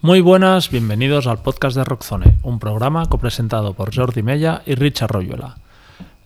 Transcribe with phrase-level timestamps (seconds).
[0.00, 5.10] Muy buenas, bienvenidos al podcast de Rockzone, un programa copresentado por Jordi Mella y Richard
[5.10, 5.56] Royuela.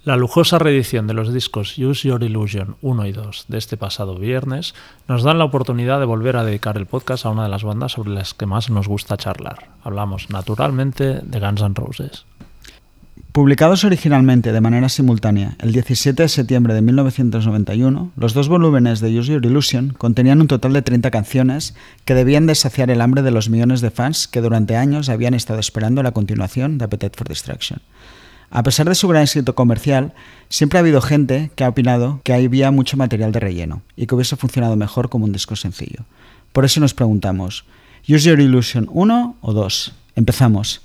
[0.04, 4.16] La lujosa reedición de los discos Use Your Illusion 1 y 2 de este pasado
[4.16, 4.74] viernes
[5.08, 7.92] nos dan la oportunidad de volver a dedicar el podcast a una de las bandas
[7.92, 9.70] sobre las que más nos gusta charlar.
[9.82, 12.26] Hablamos naturalmente de Guns N' Roses.
[13.32, 19.18] Publicados originalmente de manera simultánea el 17 de septiembre de 1991, los dos volúmenes de
[19.18, 23.30] Use Your Illusion contenían un total de 30 canciones que debían desaciar el hambre de
[23.30, 27.26] los millones de fans que durante años habían estado esperando la continuación de Appetite for
[27.26, 27.80] Destruction.
[28.50, 30.12] A pesar de su gran éxito comercial,
[30.50, 34.14] siempre ha habido gente que ha opinado que había mucho material de relleno y que
[34.14, 36.04] hubiese funcionado mejor como un disco sencillo.
[36.52, 37.64] Por eso nos preguntamos,
[38.06, 39.92] ¿Use Your Illusion 1 o 2?
[40.16, 40.82] Empezamos.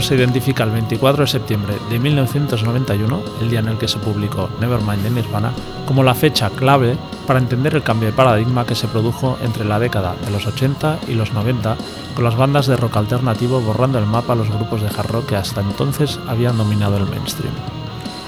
[0.00, 4.50] Se identifica el 24 de septiembre de 1991, el día en el que se publicó
[4.60, 5.52] Nevermind de Nirvana,
[5.86, 9.78] como la fecha clave para entender el cambio de paradigma que se produjo entre la
[9.78, 11.76] década de los 80 y los 90,
[12.14, 15.26] con las bandas de rock alternativo borrando el mapa a los grupos de hard rock
[15.26, 17.54] que hasta entonces habían dominado el mainstream.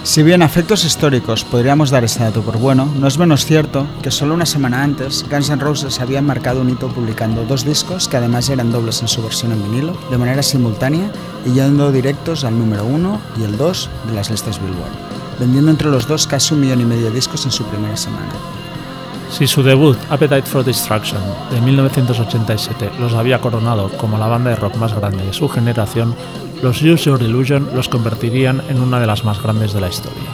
[0.03, 3.87] Si bien a efectos históricos podríamos dar este dato por bueno, no es menos cierto
[4.03, 8.09] que solo una semana antes Guns N' Roses habían marcado un hito publicando dos discos
[8.09, 11.11] que además eran dobles en su versión en vinilo, de manera simultánea
[11.45, 14.93] y yendo directos al número 1 y el 2 de las listas Billboard,
[15.41, 18.33] vendiendo entre los dos casi un millón y medio de discos en su primera semana.
[19.31, 21.21] Si su debut, Appetite for Destruction,
[21.51, 26.15] de 1987, los había coronado como la banda de rock más grande de su generación,
[26.63, 30.31] los Use Your Illusion los convertirían en una de las más grandes de la historia.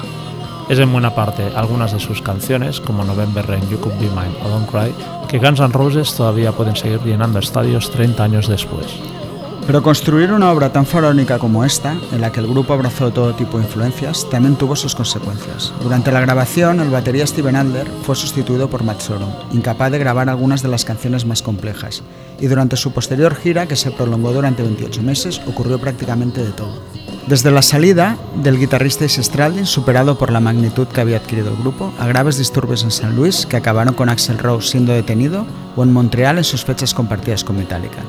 [0.69, 4.37] Es en buena parte algunas de sus canciones, como November Rain, You Could Be Mine
[4.45, 4.95] o Don't Cry,
[5.29, 8.87] que Guns N' Roses todavía pueden seguir llenando estadios 30 años después.
[9.73, 13.35] Pero construir una obra tan faraónica como esta, en la que el grupo abrazó todo
[13.35, 15.73] tipo de influencias, también tuvo sus consecuencias.
[15.83, 20.29] Durante la grabación, el batería Steven Adler fue sustituido por Matt Sorum, incapaz de grabar
[20.29, 22.03] algunas de las canciones más complejas,
[22.39, 26.83] y durante su posterior gira, que se prolongó durante 28 meses, ocurrió prácticamente de todo.
[27.27, 31.57] Desde la salida del guitarrista Ace Stradlin, superado por la magnitud que había adquirido el
[31.57, 35.47] grupo, a graves disturbios en San Luis, que acabaron con Axel Rose siendo detenido,
[35.77, 38.03] o en Montreal en sus fechas compartidas con Metallica.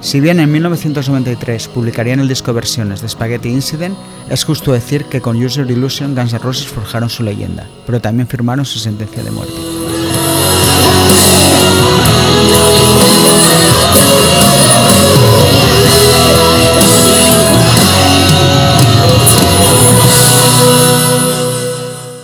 [0.00, 3.96] Si bien en 1993 publicarían el disco versiones de Spaghetti Incident,
[4.28, 8.28] es justo decir que con User Illusion Guns N' Roses forjaron su leyenda, pero también
[8.28, 9.54] firmaron su sentencia de muerte.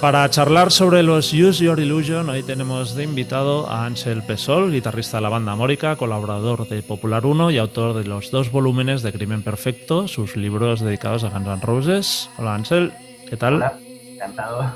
[0.03, 5.19] Para charlar sobre los Use Your Illusion, hoy tenemos de invitado a Ángel Pesol, guitarrista
[5.19, 9.13] de la banda Mórica, colaborador de Popular 1 y autor de los dos volúmenes de
[9.13, 12.31] Crimen Perfecto, sus libros dedicados a Guns N' Roses.
[12.37, 12.93] Hola Ángel,
[13.31, 13.55] ¿qué tal?
[13.55, 13.79] Hola,
[14.13, 14.75] encantado.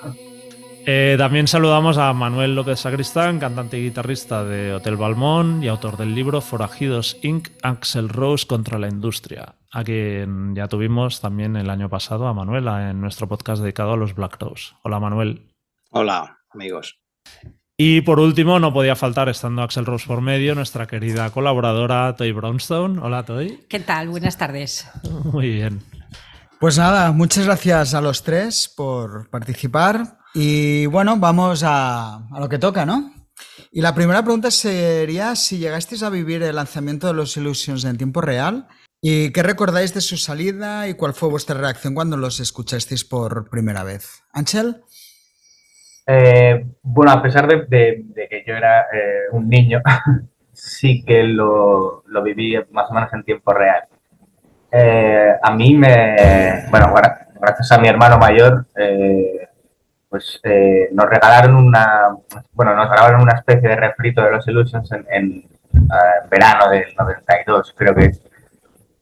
[0.89, 5.97] Eh, también saludamos a Manuel López Sacristán, cantante y guitarrista de Hotel Balmón y autor
[5.97, 7.49] del libro Forajidos Inc.
[7.61, 12.69] Axel Rose contra la industria, a quien ya tuvimos también el año pasado a Manuel
[12.69, 14.75] en nuestro podcast dedicado a los Black Rose.
[14.85, 15.51] Hola Manuel.
[15.91, 17.01] Hola amigos.
[17.77, 22.31] Y por último, no podía faltar, estando Axel Rose por medio, nuestra querida colaboradora Toy
[22.31, 23.01] Brownstone.
[23.01, 23.67] Hola Toy.
[23.69, 24.09] ¿Qué tal?
[24.09, 24.89] Buenas tardes.
[25.33, 25.81] Muy bien.
[26.61, 30.19] Pues nada, muchas gracias a los tres por participar.
[30.39, 33.11] Y bueno, vamos a, a, lo que toca, ¿no?
[33.73, 37.97] Y la primera pregunta sería si llegasteis a vivir el lanzamiento de los Illusions en
[37.97, 38.67] tiempo real
[39.01, 43.49] y qué recordáis de su salida y cuál fue vuestra reacción cuando los escuchasteis por
[43.49, 44.25] primera vez.
[44.31, 44.83] Ángel.
[46.07, 49.81] Eh, bueno, a pesar de, que yo era eh, un niño,
[50.53, 53.85] sí que lo, lo, viví más o menos en tiempo real.
[54.71, 56.93] Eh, a mí me, bueno,
[57.41, 58.67] gracias a mi hermano mayor,
[60.17, 62.17] pues eh, nos regalaron una,
[62.53, 66.87] bueno, nos regalaron una especie de refrito de los Illusions en, en uh, verano del
[66.99, 68.23] 92, creo que es.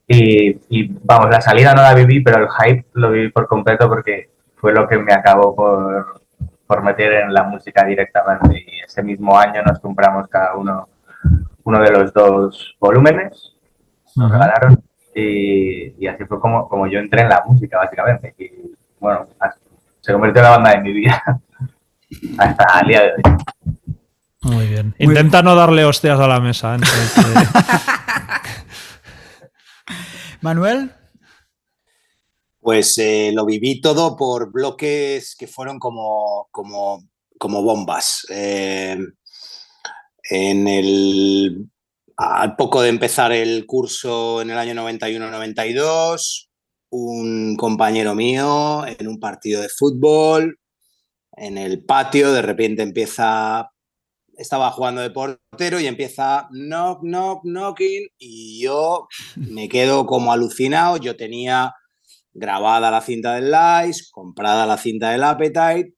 [0.09, 3.89] Y, y, vamos, la salida no la viví, pero el hype lo viví por completo
[3.89, 6.21] porque fue lo que me acabó por,
[6.67, 8.65] por meter en la música directamente.
[8.67, 10.89] Y ese mismo año nos compramos cada uno
[11.63, 13.55] uno de los dos volúmenes,
[14.17, 14.83] nos regalaron
[15.15, 18.35] y, así fue como, como yo entré en la música, básicamente.
[18.37, 19.29] Y bueno,
[20.05, 21.23] se convirtió en la banda de mi vida
[22.39, 23.23] hasta el día de hoy.
[24.43, 24.95] Muy bien.
[24.99, 26.77] Intenta no darle hostias a la mesa.
[30.43, 30.93] Manuel.
[32.61, 37.09] Pues eh, lo viví todo por bloques que fueron como, como,
[37.39, 38.27] como bombas.
[38.29, 38.99] Eh,
[40.29, 41.67] en el,
[42.19, 46.49] al poco de empezar el curso en el año 91-92,
[46.97, 50.61] un compañero mío en un partido de fútbol,
[51.37, 53.73] en el patio, de repente empieza,
[54.37, 60.99] estaba jugando de portero y empieza knock, knock, knocking y yo me quedo como alucinado,
[60.99, 61.75] yo tenía
[62.33, 65.95] grabada la cinta del Lice, comprada la cinta del Appetite,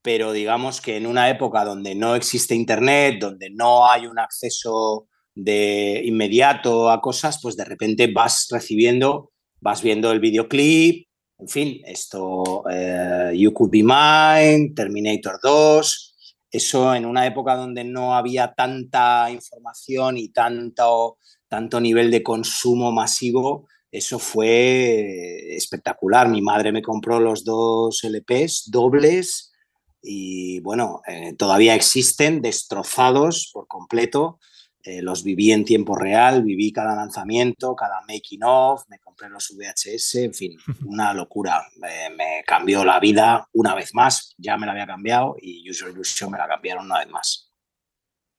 [0.00, 5.08] pero digamos que en una época donde no existe internet, donde no hay un acceso
[5.34, 9.32] de inmediato a cosas, pues de repente vas recibiendo,
[9.66, 11.08] vas viendo el videoclip,
[11.38, 16.14] en fin, esto, eh, You Could Be Mine, Terminator 2,
[16.52, 21.18] eso en una época donde no había tanta información y tanto,
[21.48, 26.28] tanto nivel de consumo masivo, eso fue espectacular.
[26.28, 29.52] Mi madre me compró los dos LPs dobles
[30.00, 34.38] y bueno, eh, todavía existen destrozados por completo.
[34.86, 39.50] Eh, los viví en tiempo real, viví cada lanzamiento, cada making of, me compré los
[39.56, 41.62] VHS, en fin, una locura.
[41.80, 46.30] me cambió la vida una vez más, ya me la había cambiado y User Illusion
[46.30, 47.52] me la cambiaron una vez más.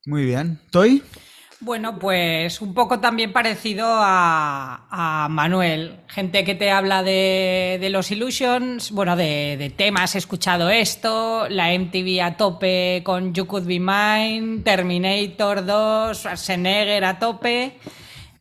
[0.05, 0.59] Muy bien.
[0.71, 1.03] ¿Toy?
[1.59, 6.01] Bueno, pues un poco también parecido a, Manuel.
[6.07, 12.21] Gente que te habla de, los Illusions, bueno, de, temas, he escuchado esto, la MTV
[12.21, 17.79] a tope con You Could Be Mine, Terminator 2, Schwarzenegger a tope.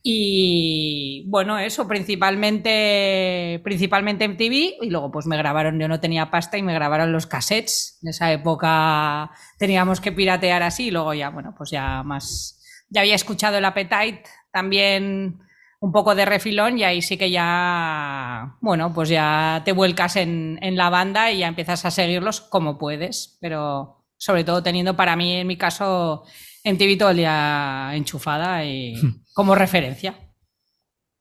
[0.09, 4.81] Y bueno, eso, principalmente, principalmente MTV.
[4.81, 7.99] Y luego pues me grabaron, yo no tenía pasta y me grabaron los cassettes.
[8.01, 13.01] En esa época teníamos que piratear así y luego ya, bueno, pues ya más ya
[13.01, 15.39] había escuchado el Appetite también
[15.81, 20.57] un poco de refilón y ahí sí que ya, bueno, pues ya te vuelcas en,
[20.77, 25.33] la banda y ya empiezas a seguirlos como puedes, pero sobre todo teniendo para mí,
[25.35, 26.23] en mi caso,
[26.63, 28.95] en TV todo el día enchufada y
[29.37, 30.15] como referencia.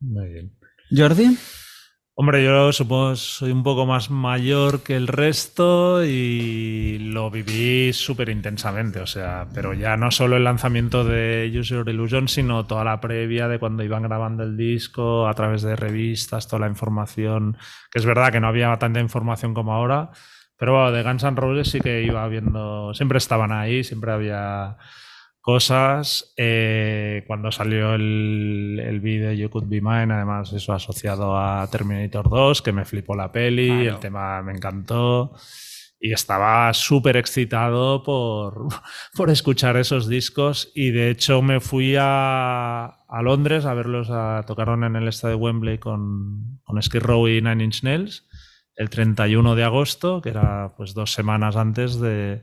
[0.01, 0.59] Muy bien.
[0.91, 1.37] Jordi.
[2.15, 8.31] Hombre, yo supongo soy un poco más mayor que el resto y lo viví súper
[8.31, 13.03] intensamente, o sea, pero ya no solo el lanzamiento de User Illusion, sino toda la
[13.03, 17.59] previa de cuando iban grabando el disco a través de revistas, toda la información,
[17.91, 20.11] que es verdad que no había tanta información como ahora,
[20.57, 24.79] pero bueno, de Guns N' Roses sí que iba viendo, siempre estaban ahí, siempre había
[25.47, 26.35] cosas.
[26.37, 32.29] Eh, cuando salió el, el vídeo You Could Be Mine, además eso asociado a Terminator
[32.29, 35.37] 2, que me flipó la peli, el tema me encantó.
[36.01, 38.67] Y estaba súper excitado por,
[39.15, 40.73] por, escuchar esos discos.
[40.75, 45.37] Y de hecho me fui a, a Londres a verlos, a, tocaron en el estadio
[45.37, 48.27] de Wembley con, con Skid Row y Nine Inch Nails
[48.75, 52.43] el 31 de agosto, que era pues dos semanas antes de,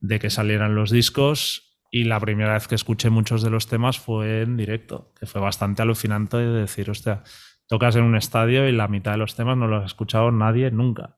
[0.00, 1.65] de que salieran los discos
[1.96, 5.40] y la primera vez que escuché muchos de los temas fue en directo, que fue
[5.40, 7.22] bastante alucinante de decir, hostia,
[7.68, 10.70] tocas en un estadio y la mitad de los temas no los ha escuchado nadie
[10.70, 11.16] nunca.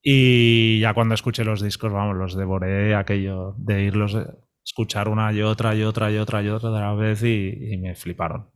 [0.00, 4.16] Y ya cuando escuché los discos, vamos, los devoré aquello de irlos,
[4.64, 7.96] escuchar una y otra y otra y otra y otra de la vez y, me
[7.96, 8.50] fliparon.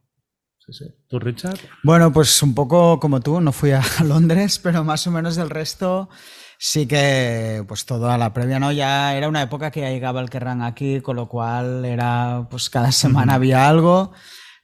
[0.58, 0.84] Sí, sí.
[1.08, 1.58] ¿Tú, Richard?
[1.82, 5.50] Bueno, pues un poco como tú, no fui a Londres, pero más o menos del
[5.50, 6.10] resto
[6.58, 8.72] sí que pues toda la previa, ¿no?
[8.72, 12.68] Ya era una época que ya llegaba el Kerrang aquí, con lo cual era pues
[12.68, 14.12] cada semana había algo.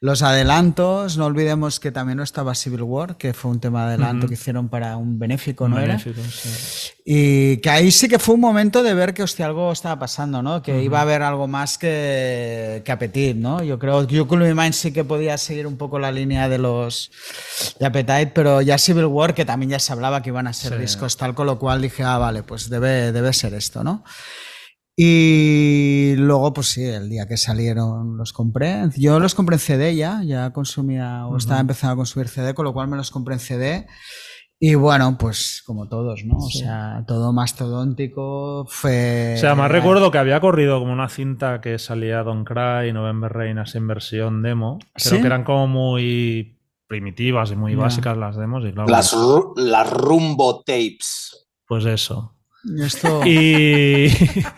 [0.05, 3.95] Los adelantos, no olvidemos que también no estaba Civil War, que fue un tema de
[3.95, 5.99] adelanto que hicieron para un benéfico, ¿no era?
[7.07, 10.43] Y que ahí sí que fue un momento de ver que hostia, algo estaba pasando,
[10.43, 10.63] ¿no?
[10.63, 13.63] Que iba a haber algo más que, que Appetit, ¿no?
[13.63, 17.11] Yo creo que Be Mine sí que podía seguir un poco la línea de los
[17.81, 20.79] de Appetite, pero ya Civil War, que también ya se hablaba que iban a ser
[20.79, 24.05] discos tal, con lo cual dije, ah, vale, pues debe, debe ser esto, ¿no?
[24.97, 28.89] Y luego, pues sí, el día que salieron los compré.
[28.97, 32.65] Yo los compré en CD ya, ya consumía o estaba empezando a consumir CD, con
[32.65, 33.87] lo cual me los compré en CD.
[34.61, 36.37] Y bueno, pues como todos, ¿no?
[36.37, 39.35] O sea, todo mastodóntico fue...
[39.37, 43.33] O sea, más recuerdo que había corrido como una cinta que salía Don Cry, November
[43.33, 44.79] Rain, así en versión demo.
[44.95, 48.65] Creo que eran como muy primitivas y muy básicas las demos.
[48.65, 49.15] Y las,
[49.57, 51.49] las rumbo tapes.
[51.67, 52.34] Pues eso.
[53.25, 54.07] Y...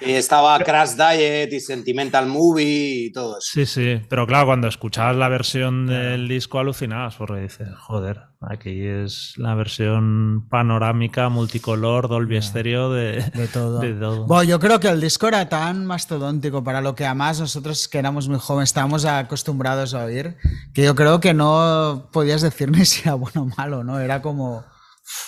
[0.01, 3.49] estaba Crash Diet y Sentimental Movie y todo eso.
[3.53, 8.87] Sí, sí, pero claro, cuando escuchabas la versión del disco alucinabas porque dices, joder, aquí
[8.87, 14.27] es la versión panorámica, multicolor, Dolby Stereo de, de, todo.
[14.27, 17.99] Bueno, yo creo que el disco era tan mastodóntico para lo que además nosotros que
[17.99, 20.37] éramos muy jóvenes estábamos acostumbrados a oír,
[20.73, 23.99] que yo creo que no podías decir ni si era bueno o malo, ¿no?
[23.99, 24.65] Era como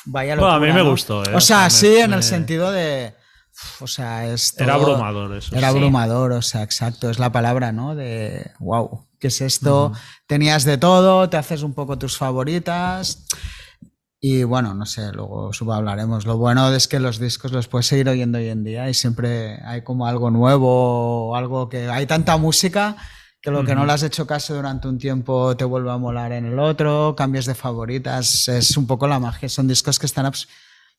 [0.06, 1.24] Vaya locura, a mí me gustó.
[1.24, 1.34] ¿eh?
[1.34, 3.14] O sea, sí, en el sentido de.
[3.80, 5.56] O sea, es Era abrumador eso.
[5.56, 7.96] Era abrumador, o sea, exacto, es la palabra, ¿no?
[7.96, 9.92] De, wow, ¿qué es esto?
[10.26, 13.26] Tenías de todo, te haces un poco tus favoritas.
[14.20, 16.26] Y bueno, no sé, luego subo hablaremos.
[16.26, 19.60] Lo bueno es que los discos los puedes seguir oyendo hoy en día y siempre
[19.64, 22.96] hay como algo nuevo, algo que hay tanta música
[23.40, 26.32] que lo que no le has hecho caso durante un tiempo te vuelve a molar
[26.32, 30.30] en el otro, cambios de favoritas, es un poco la magia, son discos que están...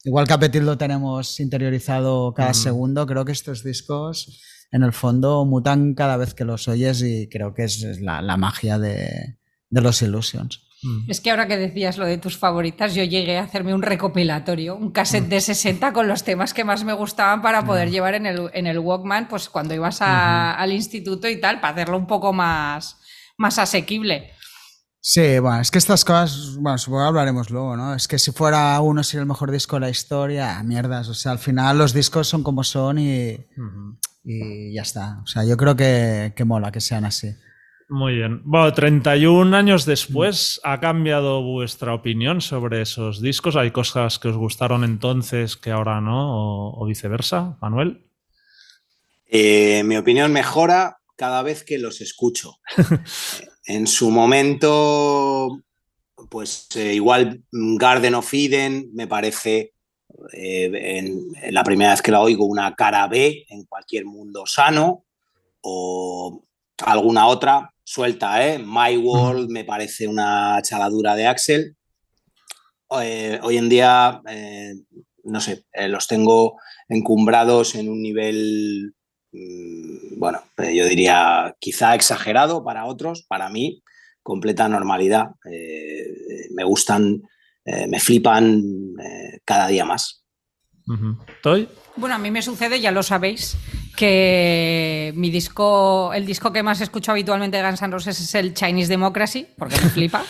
[0.05, 4.41] Igual que Apetit lo tenemos interiorizado cada segundo, creo que estos discos
[4.71, 8.79] en el fondo mutan cada vez que los oyes y creo que es la, magia
[8.79, 9.37] de,
[9.69, 10.68] de los Illusions.
[10.81, 11.09] Mm.
[11.09, 14.75] Es que ahora que decías lo de tus favoritas, yo llegué a hacerme un recopilatorio,
[14.75, 18.25] un cassette de 60 con los temas que más me gustaban para poder llevar en
[18.25, 22.31] el, en el Walkman, pues cuando ibas al instituto y tal, para hacerlo un poco
[22.31, 22.97] más,
[23.37, 24.31] más asequible.
[25.01, 27.95] Sí, bueno, es que estas cosas, bueno, supongo que hablaremos luego, ¿no?
[27.95, 31.31] Es que si fuera uno ser el mejor disco de la historia, mierdas, o sea,
[31.31, 33.37] al final los discos son como son y,
[34.25, 35.21] y ya está.
[35.23, 37.29] O sea, yo creo que, que mola que sean así.
[37.89, 38.41] Muy bien.
[38.45, 43.55] Bueno, 31 años después, ¿ha cambiado vuestra opinión sobre esos discos?
[43.55, 46.71] ¿Hay cosas que os gustaron entonces que ahora no?
[46.77, 48.05] ¿O, viceversa, Manuel?
[49.25, 52.59] Eh, mi opinión mejora cada vez que los escucho.
[53.65, 55.59] en su momento,
[56.29, 59.73] pues eh, igual Garden of Eden me parece
[60.33, 60.69] eh,
[60.99, 65.05] en, la primera vez que la oigo una cara B en cualquier mundo sano
[65.61, 66.45] o
[66.85, 68.59] alguna otra suelta, ¿eh?
[68.59, 71.75] My World me parece una chaladura de Axel.
[73.01, 74.75] Eh, hoy en día, eh,
[75.23, 78.93] no sé, eh, los tengo encumbrados en un nivel,
[79.31, 80.39] mm, bueno,
[80.71, 83.81] yo diría quizá exagerado para otros, para mí,
[84.21, 85.31] completa normalidad.
[86.55, 87.23] me gustan,
[87.65, 88.61] me flipan
[89.45, 90.23] cada día más.
[91.37, 91.67] ¿Estoy?
[91.99, 93.57] Bueno, a mí me sucede, ya lo sabéis,
[93.97, 98.53] que mi disco, el disco que más escucho habitualmente de Guns N' Roses es el
[98.53, 100.23] Chinese Democracy, porque me flipa.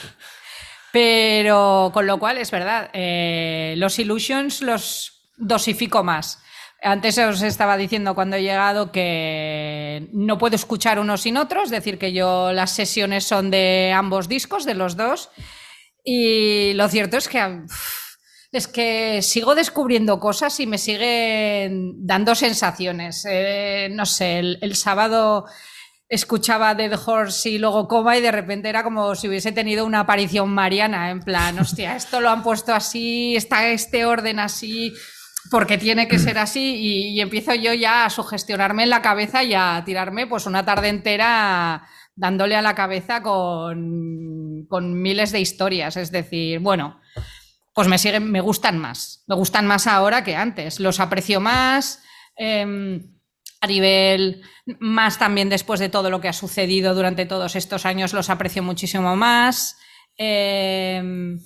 [0.91, 6.41] Pero con lo cual es verdad, eh, los Illusions los dosifico más.
[6.81, 11.71] Antes os estaba diciendo cuando he llegado que no puedo escuchar unos sin otros, es
[11.71, 15.29] decir, que yo las sesiones son de ambos discos, de los dos.
[16.03, 17.65] Y lo cierto es que
[18.51, 23.25] es que sigo descubriendo cosas y me siguen dando sensaciones.
[23.29, 25.45] Eh, no sé, el, sábado
[26.07, 30.01] escuchaba Dead Horse y luego Coma y de repente era como si hubiese tenido una
[30.01, 34.93] aparición mariana, en plan, hostia, esto lo han puesto así, está este orden así,
[35.51, 39.53] porque tiene que ser así y, empiezo yo ya a sugestionarme en la cabeza y
[39.53, 45.95] a tirarme pues una tarde entera dándole a la cabeza con, con miles de historias.
[45.95, 46.99] Es decir, bueno,
[47.79, 49.23] pues me siguen, me gustan más.
[49.25, 50.81] Me gustan más ahora que antes.
[50.81, 52.03] Los aprecio más.
[52.35, 53.15] Em,
[53.61, 54.41] a nivel
[54.81, 58.63] más también después de todo lo que ha sucedido durante todos estos años, los aprecio
[58.63, 59.77] muchísimo más.
[60.17, 61.39] Em,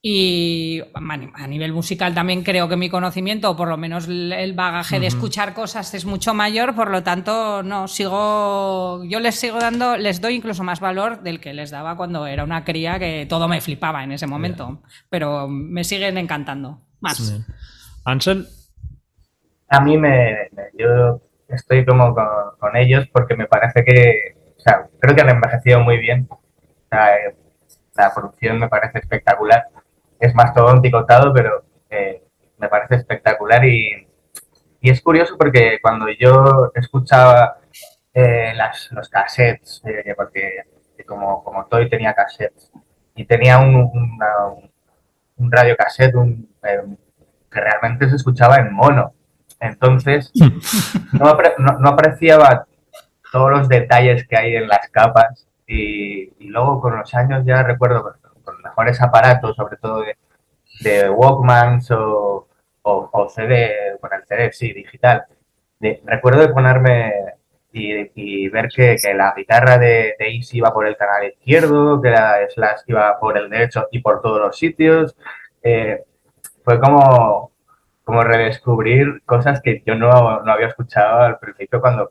[0.00, 5.00] y a nivel musical también creo que mi conocimiento, o por lo menos el bagaje
[5.00, 9.96] de escuchar cosas, es mucho mayor, por lo tanto, no, sigo, yo les sigo dando,
[9.96, 13.48] les doy incluso más valor del que les daba cuando era una cría que todo
[13.48, 17.44] me flipaba en ese momento, pero me siguen encantando más.
[18.04, 18.46] Ansel.
[19.68, 25.16] A mí me, yo estoy como con, ellos porque me parece que, o sea, creo
[25.16, 26.28] que han envejecido muy bien.
[26.90, 29.66] la producción me parece espectacular
[30.18, 30.72] es más todo
[31.06, 32.22] todo, pero eh,
[32.58, 34.06] me parece espectacular y,
[34.80, 37.58] es curioso porque cuando yo escuchaba
[38.14, 40.62] eh, las, los cassettes, eh, porque
[41.06, 42.70] como, como Toy tenía cassettes
[43.14, 43.90] y tenía un,
[45.36, 46.48] un radio cassette un,
[47.50, 49.12] que realmente se escuchaba en mono.
[49.60, 50.30] Entonces,
[51.12, 51.36] no,
[51.80, 52.66] no, apreciaba
[53.32, 57.62] todos los detalles que hay en las capas y, y luego con los años ya
[57.62, 58.14] recuerdo
[58.78, 60.16] mejores aparatos, sobre todo de,
[60.80, 62.46] de Walkmans o,
[62.82, 65.24] o, CD, con el CD, sí, digital.
[66.04, 67.12] recuerdo de ponerme
[67.72, 72.38] y, ver que, la guitarra de, de Easy iba por el canal izquierdo, que la
[72.48, 75.16] Slash iba por el derecho y por todos los sitios.
[75.62, 76.04] Eh,
[76.64, 77.50] fue como,
[78.04, 82.08] como redescubrir cosas que yo no, no había escuchado al principio cuando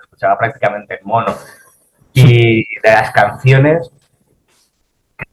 [0.00, 1.32] escuchaba prácticamente en mono.
[2.12, 3.92] Y de las canciones,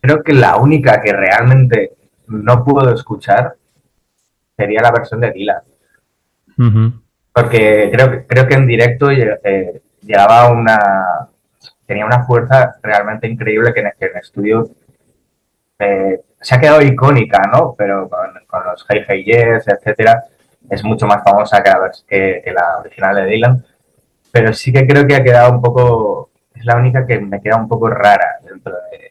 [0.01, 1.93] creo que la única que realmente
[2.27, 3.55] no puedo escuchar
[4.55, 5.61] sería la versión de Dylan.
[7.33, 10.79] Porque creo, creo que en directo eh, llegaba una.
[11.85, 14.69] tenía una fuerza realmente increíble que en, el estudio
[15.79, 17.75] eh, se ha quedado icónica, ¿no?
[17.77, 20.23] Pero con, los Hey Hey Yes, etcétera,
[20.69, 23.65] es mucho más famosa que la, que la original de Dylan.
[24.31, 26.31] Pero sí que creo que ha quedado un poco.
[26.53, 29.04] Es la única que me queda un poco rara dentro de,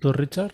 [0.00, 0.52] ¿Tú, Richard?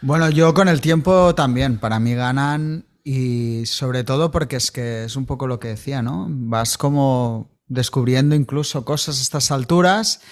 [0.00, 1.78] Bueno, yo con el tiempo también.
[1.78, 6.02] Para mí ganan y sobre todo porque es que es un poco lo que decía,
[6.02, 6.26] ¿no?
[6.28, 10.22] Vas como descubriendo incluso cosas a estas alturas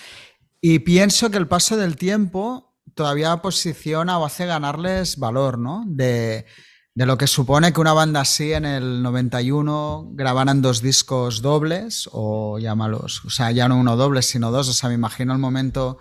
[0.60, 5.84] y pienso que el paso del tiempo todavía posiciona o hace ganarles valor, ¿no?
[5.86, 6.46] De,
[6.94, 12.08] de lo que supone que una banda así en el 91 grabaran dos discos dobles
[12.10, 15.38] o llámalos, o sea, ya no uno doble, sino dos, o sea, me imagino el
[15.38, 15.98] momento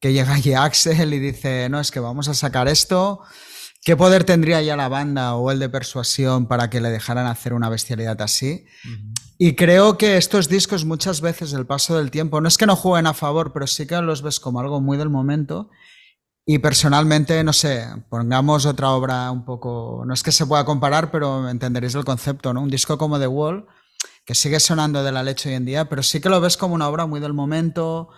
[0.00, 3.20] que llega allí Axel y dice, no, es que vamos a sacar esto.
[3.82, 7.52] ¿Qué poder tendría ya la banda o el de persuasión para que le dejaran hacer
[7.54, 8.64] una bestialidad así?
[9.38, 12.76] Y creo que estos discos muchas veces, el paso del tiempo, no es que no
[12.76, 15.70] jueguen a favor, pero sí que los ves como algo muy del momento.
[16.44, 21.10] Y personalmente, no sé, pongamos otra obra un poco, no es que se pueda comparar,
[21.10, 22.62] pero entenderéis el concepto, ¿no?
[22.62, 23.66] Un disco como The Wall,
[24.28, 26.74] que sigue sonando de la leche hoy en día, pero sí que lo ves como
[26.74, 28.10] una obra muy del momento.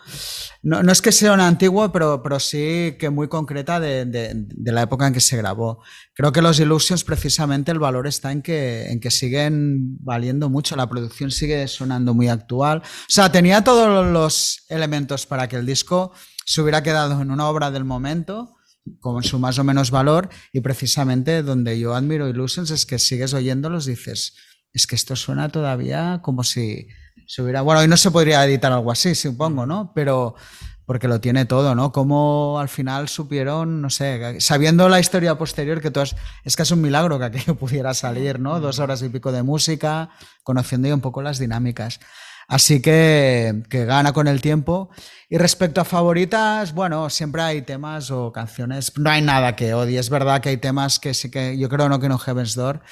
[0.60, 5.06] No, es que sea una antigua, pero, pero sí que muy concreta de, la época
[5.06, 5.84] en que se grabó.
[6.12, 10.74] Creo que los Illusions, precisamente, el valor está en que, en que siguen valiendo mucho,
[10.74, 12.78] la producción sigue sonando muy actual.
[12.78, 16.10] O sea, tenía todos los elementos para que el disco
[16.44, 18.56] se hubiera quedado en una obra del momento
[18.98, 23.34] con su más o menos valor y precisamente donde yo admiro Illusions es que sigues
[23.34, 24.34] oyéndolos dices,
[24.72, 26.88] es que esto suena todavía como si
[27.26, 27.62] se hubiera...
[27.62, 29.92] Bueno, hoy no se podría editar algo así, supongo, ¿no?
[29.94, 30.34] Pero
[30.90, 31.92] porque lo tiene todo, ¿no?
[31.92, 36.70] Como al final supieron, no sé, sabiendo la historia posterior, que todas, es que es
[36.72, 38.58] un milagro que aquello pudiera salir, ¿no?
[38.58, 40.10] Dos horas y pico de música,
[40.42, 42.00] conociendo ya un poco las dinámicas.
[42.48, 44.90] Así que, que gana con el tiempo.
[45.28, 50.00] Y respecto a favoritas, bueno, siempre hay temas o canciones, no hay nada que odie.
[50.00, 52.82] Es verdad que hay temas que sí que, yo creo no que no Heaven's Door,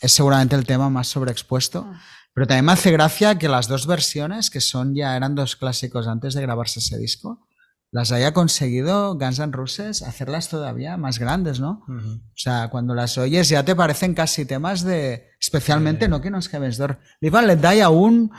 [0.00, 1.86] es seguramente el tema más sobreexpuesto.
[1.86, 2.00] Ah.
[2.34, 6.06] Pero también me hace gracia que las dos versiones, que son ya eran dos clásicos
[6.06, 7.46] antes de grabarse ese disco,
[7.90, 11.84] las haya conseguido Guns N' Roses hacerlas todavía más grandes, ¿no?
[11.88, 16.38] O sea, cuando las oyes ya te parecen casi temas de, especialmente, no que no
[16.38, 16.98] es Heaven's Door.
[17.20, 18.32] Live and Let Die aún,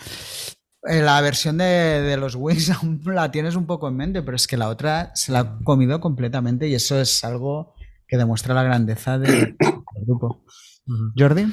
[0.83, 4.45] eh, la versión de, los Wings aún la tienes un poco en mente, pero es
[4.45, 7.73] que la otra se la ha comido completamente y eso es algo
[8.07, 9.57] que demuestra la grandeza del
[10.05, 10.43] grupo.
[11.17, 11.45] Jordi.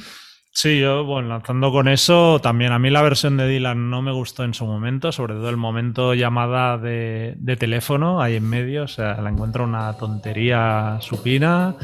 [0.57, 4.13] Sí, yo, bueno, lanzando con eso, también a mí la versión de Dylan no me
[4.13, 8.87] gustó en su momento, sobre todo el momento llamada de, teléfono ahí en medio, o
[8.87, 11.75] sea, la encuentro una tontería supina.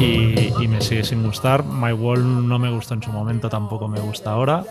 [0.00, 1.62] Y, y me sigue sin gustar.
[1.62, 4.64] My Wall no me gustó en su momento, tampoco me gusta ahora.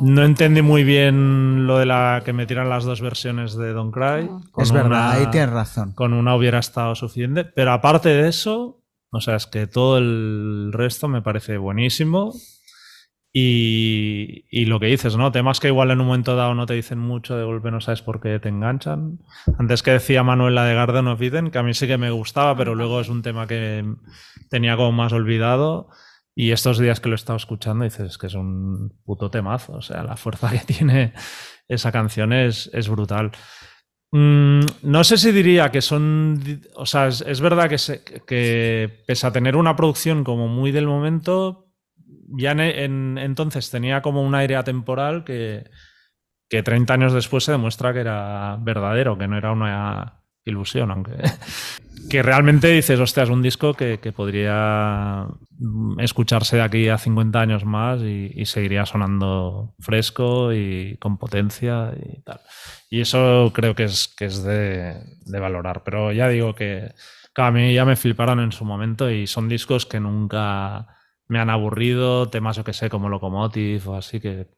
[0.00, 3.92] No entendí muy bien lo de la que me tiran las dos versiones de Don't
[3.92, 4.30] Cry.
[4.56, 5.92] Es verdad, ahí tienes razón.
[5.92, 7.44] Con una hubiera estado suficiente.
[7.44, 12.32] Pero aparte de eso, o sea, es que todo el resto me parece buenísimo.
[13.32, 15.30] Y, y, lo que dices, ¿no?
[15.30, 18.02] Temas que igual en un momento dado no te dicen mucho, de golpe no sabes
[18.02, 19.20] por qué te enganchan.
[19.56, 22.56] Antes que decía Manuela de Garden of Eden, que a mí sí que me gustaba,
[22.56, 23.84] pero luego es un tema que
[24.48, 25.90] tenía como más olvidado.
[26.34, 29.74] Y estos días que lo he estado escuchando dices que es un puto temazo.
[29.74, 31.12] O sea, la fuerza que tiene
[31.68, 33.32] esa canción es, es brutal.
[34.12, 36.62] Mm, no sé si diría que son.
[36.74, 37.76] O sea, es, verdad que,
[38.26, 41.68] que, pese a tener una producción como muy del momento,
[42.36, 45.70] ya en, entonces tenía como un aire atemporal que,
[46.48, 51.12] que 30 años después se demuestra que era verdadero, que no era una ilusión, aunque
[52.08, 55.26] que realmente dices, hostia, es un disco que, podría
[55.98, 62.22] escucharse de aquí a 50 años más y, seguiría sonando fresco y con potencia y
[62.22, 62.40] tal.
[62.88, 65.82] Y eso creo que es, que es de, valorar.
[65.84, 66.92] Pero ya digo que,
[67.36, 70.88] a mí ya me fliparon en su momento y son discos que nunca
[71.26, 74.48] me han aburrido, temas yo que sé, como Locomotive o así que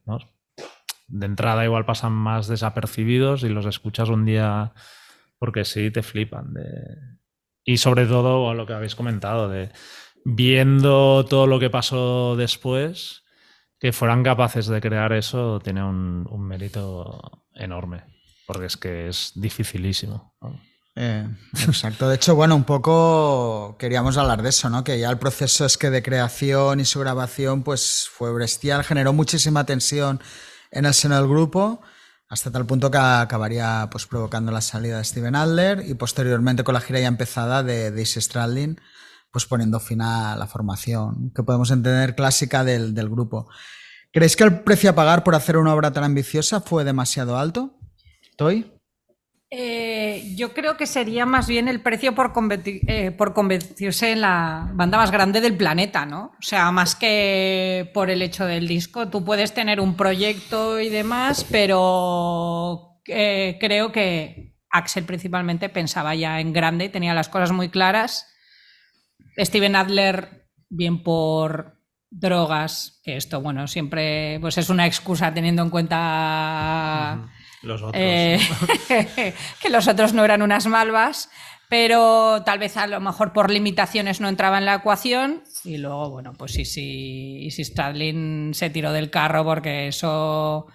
[1.06, 4.72] de entrada igual pasan más desapercibidos y los escuchas un día
[5.42, 6.54] porque sí te flipan.
[7.64, 9.72] Y sobre todo lo que habéis comentado, de
[10.24, 13.24] viendo todo lo que pasó después,
[13.80, 18.04] que fueran capaces de crear eso tiene un, mérito enorme,
[18.46, 20.32] porque es que es dificilísimo.
[20.94, 21.26] Eh,
[21.66, 22.08] exacto.
[22.08, 24.84] De hecho, bueno, un poco queríamos hablar de eso, ¿no?
[24.84, 29.12] Que ya el proceso es que de creación y su grabación, pues fue bestial, generó
[29.12, 30.20] muchísima tensión
[30.70, 31.82] en el seno del grupo,
[32.32, 36.72] hasta tal punto que acabaría pues provocando la salida de Steven Adler y posteriormente con
[36.72, 38.80] la gira ya empezada de Daisy Stradlin,
[39.30, 43.50] pues poniendo fin a la formación, que podemos entender clásica del, del grupo.
[44.12, 47.78] ¿Creéis que el precio a pagar por hacer una obra tan ambiciosa fue demasiado alto?
[48.38, 48.72] ¿Toy?
[49.54, 52.32] Eh, yo creo que sería más bien el precio por,
[52.64, 56.32] eh, por, convertirse en la banda más grande del planeta, ¿no?
[56.38, 59.08] O sea, más que por el hecho del disco.
[59.08, 66.40] Tú puedes tener un proyecto y demás, pero eh, creo que Axel principalmente pensaba ya
[66.40, 68.26] en grande, tenía las cosas muy claras.
[69.36, 75.68] Steven Adler, bien por drogas, que esto, bueno, siempre pues es una excusa teniendo en
[75.68, 77.28] cuenta...
[77.62, 77.94] Los otros.
[77.96, 78.40] Eh,
[79.60, 81.30] que los otros no eran unas malvas,
[81.68, 85.42] pero tal vez a lo mejor por limitaciones no entraba en la ecuación.
[85.64, 90.66] Y luego, bueno, pues sí, sí, si Stradlin se tiró del carro porque eso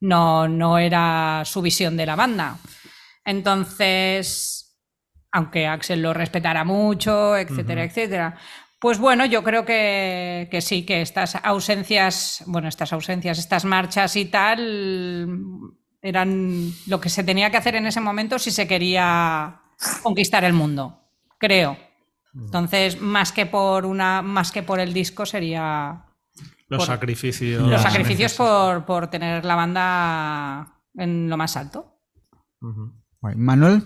[0.00, 2.58] no, no era su visión de la banda.
[3.24, 4.78] Entonces,
[5.32, 8.38] aunque Axel lo respetara mucho, etcétera, etcétera.
[8.78, 14.16] Pues bueno, yo creo que, que, sí, que estas ausencias, bueno, estas ausencias, estas marchas
[14.16, 15.28] y tal,
[16.06, 19.60] eran lo que se tenía que hacer en ese momento si se quería
[20.02, 21.00] conquistar el mundo,
[21.38, 21.76] creo.
[22.34, 26.04] Entonces, más que por una, más que por el disco sería
[26.68, 27.62] los sacrificios.
[27.62, 32.00] Los sacrificios por, tener la banda en lo más alto.
[33.20, 33.82] Manuel.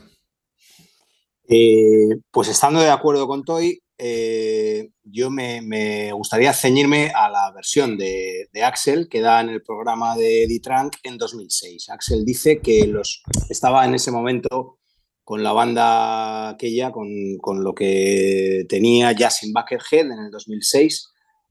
[1.49, 7.99] Eh, pues estando de acuerdo con Toy, eh, yo me, gustaría ceñirme a la versión
[7.99, 11.91] de, Axel que da en el programa de D-Trunk en 2006.
[11.91, 14.79] Axel dice que los, estaba en ese momento
[15.23, 21.09] con la banda aquella, con, lo que tenía ya sin en el 2006.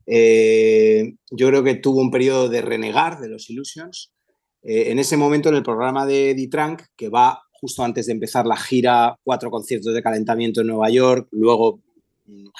[0.07, 4.11] Eh, yo creo que tuvo un periodo de renegar de los Illusions.
[4.63, 8.47] Eh, en ese momento, en el programa de D-Trunk, que va justo antes de empezar
[8.47, 11.81] la gira, cuatro conciertos de calentamiento en Nueva York, luego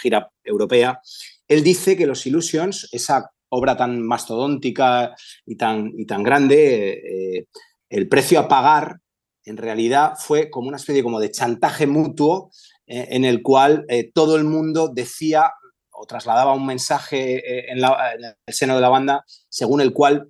[0.02, 1.00] gira europea,
[1.48, 7.48] él dice que los Illusions, esa obra tan mastodóntica y tan, y tan grande, eh,
[7.90, 9.00] el precio a pagar
[9.46, 12.52] en realidad fue como una especie como de chantaje mutuo
[12.86, 15.52] eh, en el cual eh, todo el mundo decía
[15.92, 20.30] o trasladaba un mensaje en, el seno de la banda según el cual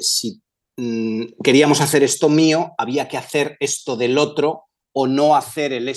[0.00, 0.42] si
[0.76, 5.88] mm, queríamos hacer esto mío, había que hacer esto del otro o no hacer el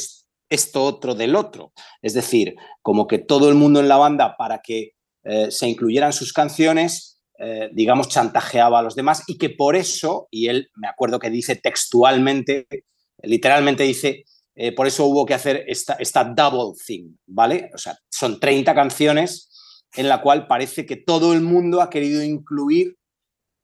[0.50, 1.74] esto otro del otro.
[2.02, 4.92] Es decir, como que todo el mundo en la banda, para que
[5.24, 10.28] eh, se incluyeran sus canciones, eh, digamos, chantajeaba a los demás y que por eso,
[10.32, 12.68] y él me acuerdo que dice textualmente,
[13.22, 17.70] literalmente dice, eh, por eso hubo que hacer esta, esta double thing, ¿vale?
[17.74, 22.24] O sea, son 30 canciones en la cual parece que todo el mundo ha querido
[22.24, 22.98] incluir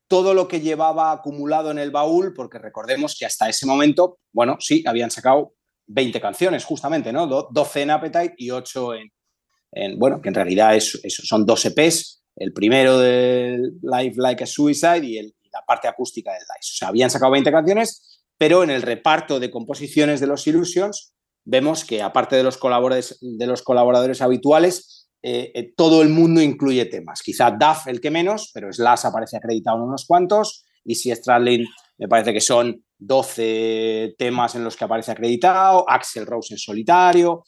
[0.08, 4.58] todo lo que llevaba acumulado en el baúl, porque recordemos que hasta ese momento, bueno,
[4.60, 5.54] sí, habían sacado
[5.88, 7.28] 20 canciones, justamente, ¿no?
[7.28, 12.54] 12 en Appetite y 8 en, bueno, que en realidad es, son dos EPs, el
[12.54, 16.74] primero de Live Like a Suicide y, la parte acústica del Dice.
[16.74, 21.14] O sea, habían sacado 20 canciones, pero en el reparto de composiciones de los Illusions
[21.46, 26.42] vemos que aparte de los colaboradores, de los colaboradores habituales, eh, eh, todo el mundo
[26.42, 27.22] incluye temas.
[27.22, 31.66] Quizá Duff el que menos, pero Slash aparece acreditado en unos cuantos y si Stradlin
[31.98, 37.44] me parece que son 12 temas en los que aparece acreditado, Axel Rose en solitario.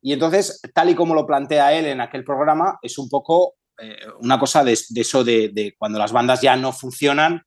[0.00, 3.96] Y entonces, tal y como lo plantea él en aquel programa, es un poco eh,
[4.20, 7.42] una cosa de, eso de, cuando las bandas ya no funcionan,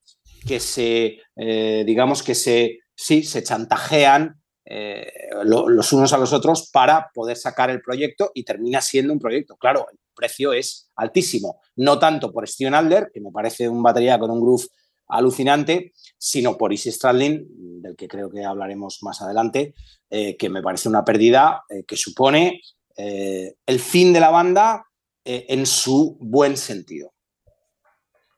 [0.48, 5.12] que se, eh, digamos que se, sí, se chantajean eh,
[5.44, 9.58] los unos a los otros para poder sacar el proyecto y termina siendo un proyecto.
[9.58, 14.18] Claro, el precio es altísimo, no tanto por Steven Alder, que me parece un batería
[14.18, 14.66] con un groove
[15.08, 19.76] alucinante, sino por Easy Stradlin, del que creo que hablaremos más adelante,
[20.10, 22.62] eh, que me parece una pérdida eh, que supone
[22.98, 24.86] eh, el fin de la banda
[25.28, 27.12] en su buen sentido.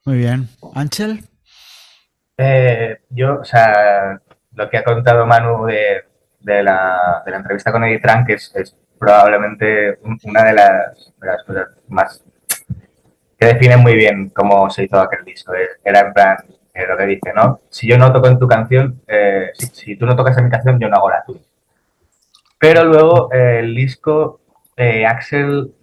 [0.05, 0.47] Muy bien.
[0.73, 1.21] Ángel.
[3.09, 4.21] yo, o sea,
[4.53, 10.53] lo que ha contado Manu de, la, entrevista con Eddie Trunk es, probablemente una de
[10.53, 12.23] las, de las, cosas más
[13.37, 15.53] que define muy bien cómo se hizo aquel disco.
[15.83, 16.37] Era en plan,
[16.85, 17.61] lo que dice, ¿no?
[17.69, 20.79] Si yo no toco en tu canción, eh, si, tú no tocas en mi canción,
[20.79, 21.41] yo no hago la tuya.
[22.59, 24.41] Pero luego eh, el disco,
[24.75, 25.73] eh, Axel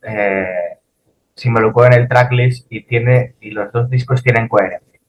[1.35, 5.01] se involucró en el tracklist y, tiene, y los dos discos tienen coherencia.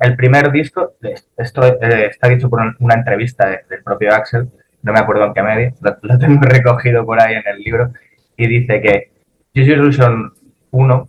[0.00, 0.94] el primer disco,
[1.36, 4.50] esto eh, está dicho por una entrevista del propio Axel,
[4.82, 7.92] no me acuerdo en qué medio, lo, tengo recogido por ahí en el libro,
[8.36, 9.12] y dice que
[9.54, 10.32] Use Illusion
[10.70, 11.08] 1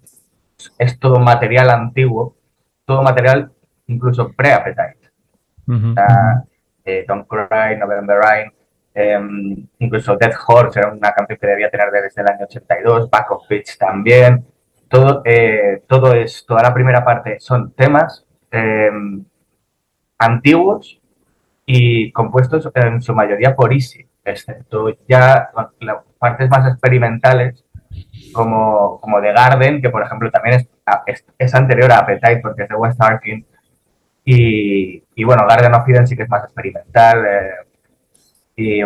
[0.79, 2.35] es todo material antiguo,
[2.85, 3.51] todo material
[3.87, 5.11] incluso pre-Appetite.
[6.85, 8.51] Eh, Don't Cry, November Rain,
[8.93, 13.31] em, incluso Death Horse era una canción que debía tener desde el año 82, Back
[13.31, 14.45] of Pitch también.
[14.89, 19.25] Todo, eh, todo es, toda la primera parte son temas em,
[20.19, 21.01] antiguos
[21.65, 27.65] y compuestos en su mayoría por Easy, excepto ya las partes más experimentales
[28.33, 30.67] como, como The Garden, que por ejemplo también
[31.07, 33.45] es, es, anterior a Appetite porque es de West Arkin.
[34.25, 37.25] Y, y, bueno, Garden of Eden sí que es más experimental.
[37.25, 37.51] Eh,
[38.55, 38.81] y,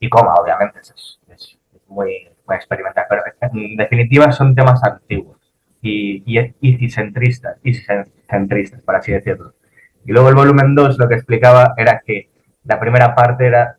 [0.00, 1.18] y, Coma, obviamente, es,
[1.88, 3.06] muy, experimental.
[3.08, 5.38] Pero en definitiva son temas antiguos
[5.80, 6.22] y,
[6.60, 7.58] y, centristas,
[8.28, 9.54] centristas, por así decirlo.
[10.04, 12.28] Y luego el volumen 2 lo que explicaba era que
[12.64, 13.76] la primera parte era,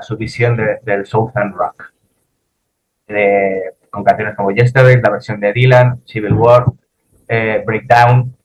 [0.00, 1.92] su visión del Southern Rock,
[3.90, 6.66] con canciones como Yesterday, la versión de Dylan, Civil War,
[7.28, 8.36] eh, Breakdown.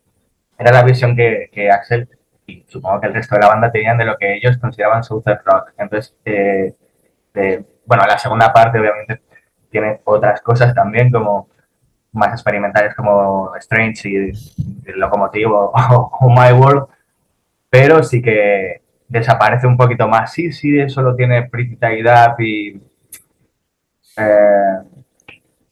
[0.61, 2.07] Era la visión que, Axel
[2.45, 5.39] y supongo que el resto de la banda tenían de lo que ellos consideraban Southern
[5.43, 5.73] Rock.
[5.75, 9.23] Entonces, eh, bueno, la segunda parte obviamente
[9.71, 11.49] tiene otras cosas también como
[12.11, 16.85] más experimentales como Strange y, Locomotivo o, My World,
[17.67, 20.31] pero sí que desaparece un poquito más.
[20.31, 22.79] Sí, sí, solo tiene Pretty Tied Up y,
[24.15, 24.77] eh,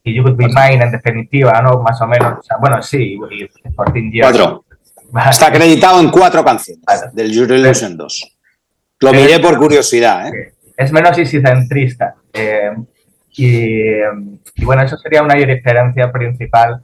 [0.03, 1.79] y You Could Be Mine en definitiva, ¿no?
[1.79, 2.39] Más o menos.
[2.59, 3.47] bueno, sí, y
[4.21, 4.65] Cuatro.
[5.29, 8.37] Está acreditado en cuatro canciones del Jury Illusion 2.
[9.01, 10.53] Lo miré por curiosidad, ¿eh?
[10.75, 12.15] Es menos isicentrista.
[12.33, 12.71] Eh,
[13.35, 16.81] y, bueno, eso sería una diferencia principal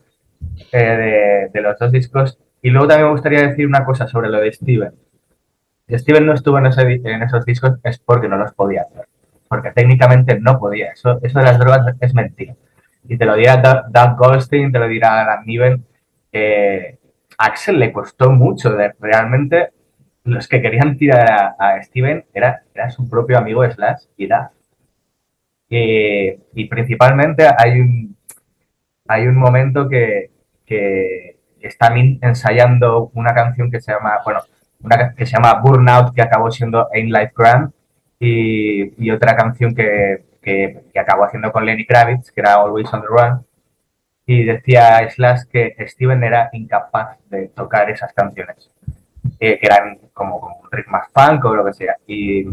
[0.71, 2.38] eh, de, los dos discos.
[2.61, 4.93] Y luego también me gustaría decir una cosa sobre lo de Steven.
[5.88, 9.07] Si Steven no estuvo en, esos discos es porque no los podía hacer.
[9.47, 10.91] Porque técnicamente no podía.
[10.91, 12.55] Eso, eso de las drogas es mentira.
[13.07, 15.85] Y te lo dirá Doug Goldstein, te lo dirá Alan Niven.
[17.38, 18.71] Axel le costó mucho.
[18.71, 19.69] De, realmente
[20.24, 24.52] los que querían tirar a, Steven era, era su propio amigo Slash y Duff
[25.67, 28.15] y principalmente hay un,
[29.08, 30.32] hay un momento que,
[30.65, 34.41] que están ensayando una canción que se llama, bueno,
[34.82, 37.71] una que se llama Burnout, que acabó siendo Ain't Life Grand,
[38.19, 43.02] y, y otra canción que, que, acabó haciendo con Lenny Kravitz, que era Always on
[43.02, 43.45] the Run,
[44.25, 48.71] y decía Slash que Steven era incapaz de tocar esas canciones,
[49.39, 51.95] eh, que eran como, como un ritmo más funk o lo que sea.
[52.07, 52.45] Y,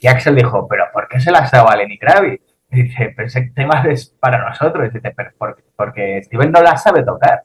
[0.00, 2.42] y Axel dijo, ¿pero por qué se las daba a Lenny Kravitz?
[2.70, 4.92] Y dice, pero ese tema es para nosotros.
[4.92, 5.30] Dice, pero
[5.76, 7.42] porque, Steven no la sabe tocar.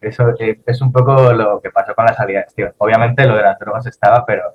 [0.00, 2.72] Eso eh, es un poco lo que pasó con la salida de Steven.
[2.78, 4.52] Obviamente lo de las drogas estaba, pero...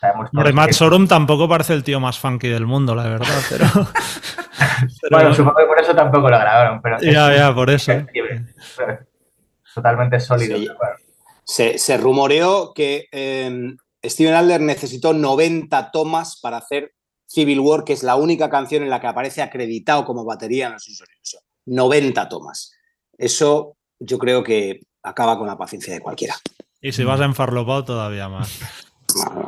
[0.00, 3.66] sabemos Matt Sorum tampoco parece el tío más funky del mundo, la verdad, pero...
[5.10, 6.98] bueno, supongo que por eso tampoco lo grabaron, pero...
[7.00, 7.92] Ya, ya, por eso.
[9.74, 10.74] Totalmente sólido.
[11.44, 16.92] Se, se, rumoreó que em, Steven Adler necesitó 90 tomas para hacer
[17.26, 20.74] Civil War, que es la única canción en la que aparece acreditado como batería en
[20.74, 21.38] los instrumentos.
[21.66, 22.72] 90 tomas.
[23.16, 26.34] Eso yo creo que acaba con la paciencia de cualquiera.
[26.80, 28.58] Y si vas a enfarlopado todavía más.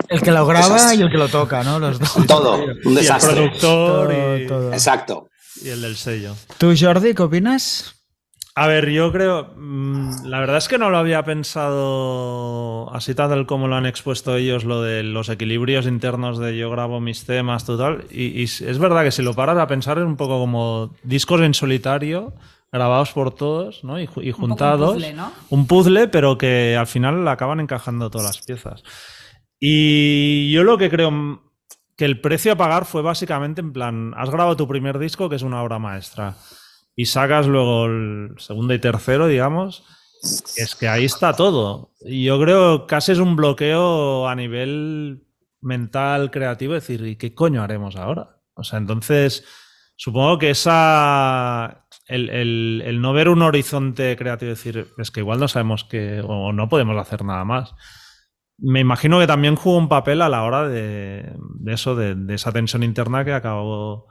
[0.09, 1.79] El que lo graba y el que lo toca, ¿no?
[1.79, 2.27] Los dos.
[2.27, 3.31] Todo, un desastre.
[3.31, 4.75] el productor y...
[4.75, 5.29] Exacto.
[5.62, 6.35] Y el del sello.
[6.59, 7.94] ¿Tú, Jordi, qué opinas?
[8.55, 13.46] A ver, yo creo, mm, la verdad es que no lo había pensado así tal
[13.46, 17.64] como lo han expuesto ellos, lo de los equilibrios internos de yo grabo mis temas,
[17.64, 18.05] total.
[18.11, 21.55] Y, es verdad que si lo paras a pensar es un poco como discos en
[21.55, 22.35] solitario,
[22.70, 23.98] grabados por todos ¿no?
[23.98, 24.90] y, juntados.
[24.90, 25.33] Un puzzle, ¿no?
[25.48, 28.83] un puzzle, pero que al final acaban encajando todas las piezas.
[29.64, 31.40] Y yo lo que creo
[31.96, 35.37] que el precio a pagar fue básicamente en plan, has grabado tu primer disco, que
[35.37, 36.37] es una obra maestra
[36.96, 39.85] y sacas luego el segundo y tercero, digamos,
[40.57, 41.92] es que ahí está todo.
[42.01, 45.29] Y yo creo que casi es un bloqueo a nivel
[45.61, 48.40] mental, creativo, decir, ¿y qué coño haremos ahora?
[48.55, 49.44] O sea, entonces,
[49.94, 51.87] supongo que esa.
[52.09, 56.20] El, no ver un horizonte creativo, decir, es que igual no sabemos que.
[56.27, 57.77] o no podemos hacer nada más.
[58.64, 61.35] Me imagino que también jugó un papel a la hora de,
[61.66, 64.07] eso, de, esa tensión interna que acabó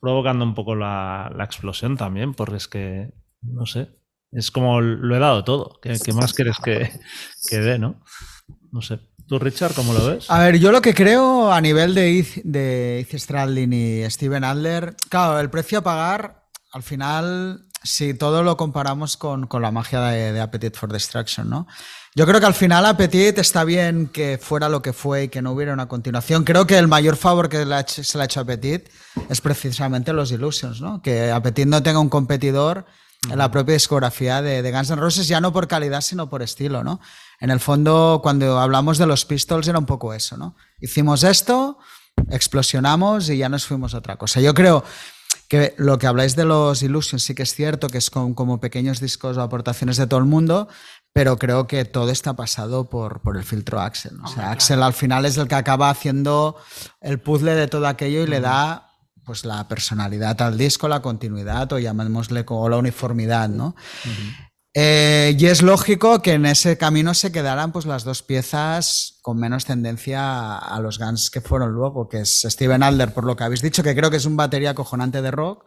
[0.00, 3.90] provocando un poco la, explosión también, porque es que, no sé,
[4.30, 5.80] es como lo he dado todo.
[5.82, 6.90] ¿Qué, más quieres que,
[7.50, 8.00] que dé, no?
[8.70, 9.00] No sé.
[9.26, 10.30] ¿Tú, Richard, cómo lo ves?
[10.30, 15.40] A ver, yo lo que creo a nivel de Heath, de y Steven Adler, claro,
[15.40, 20.76] el precio a pagar al final, si todo lo comparamos con, la magia de, Appetite
[20.76, 21.66] for Destruction, ¿no?
[22.14, 25.42] Yo creo que al final Appetite está bien que fuera lo que fue y que
[25.42, 26.44] no hubiera una continuación.
[26.44, 27.66] Creo que el mayor favor que se
[28.18, 28.90] le ha hecho a Appetite
[29.28, 31.02] es precisamente los Illusions, ¿no?
[31.02, 32.86] Que Appetite no tenga un competidor
[33.30, 36.42] en la propia discografía de, de, Guns N' Roses, ya no por calidad, sino por
[36.42, 37.00] estilo, ¿no?
[37.40, 40.56] En el fondo, cuando hablamos de los Pistols era un poco eso, ¿no?
[40.80, 41.78] Hicimos esto,
[42.30, 44.40] explosionamos y ya nos fuimos a otra cosa.
[44.40, 44.84] Yo creo
[45.48, 49.00] que lo que habláis de los Illusions sí que es cierto, que es como pequeños
[49.00, 50.68] discos o aportaciones de todo el mundo,
[51.12, 54.18] pero creo que todo está pasado por, por el filtro Axel.
[54.22, 56.56] O sea, Axel al final es el que acaba haciendo
[57.00, 58.86] el puzzle de todo aquello y le da
[59.24, 63.74] pues la personalidad al disco, la continuidad o llamémosle como la uniformidad, ¿no?
[64.78, 69.38] Eh, y es lógico que en ese camino se quedaran pues, las dos piezas con
[69.38, 73.44] menos tendencia a, los Guns que fueron luego, que es Steven Adler, por lo que
[73.44, 75.64] habéis dicho, que creo que es un batería acojonante de rock,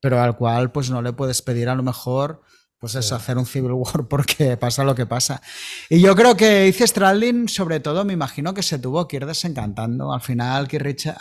[0.00, 2.42] pero al cual pues no le puedes pedir a lo mejor
[2.80, 5.40] pues eso, hacer un Civil War porque pasa lo que pasa.
[5.88, 9.26] Y yo creo que Izzy Stradlin, sobre todo, me imagino que se tuvo que ir
[9.26, 10.12] desencantando.
[10.12, 11.20] Al final, Keith Richards,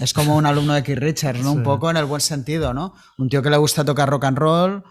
[0.00, 1.50] es como un alumno de Keith Richards, ¿no?
[1.52, 2.94] Un poco en el buen sentido, ¿no?
[3.18, 4.84] Un tío que le gusta tocar rock and roll,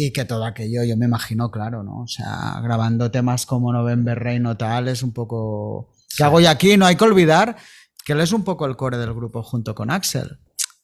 [0.00, 2.02] y que todo aquello, yo me imagino, claro, ¿no?
[2.02, 5.92] O sea, grabando temas como November Rain o tal, es un poco...
[6.16, 6.76] ¿Qué hago yo aquí?
[6.76, 7.56] No hay que olvidar
[8.04, 10.38] que él es un poco el core del grupo junto con Axel,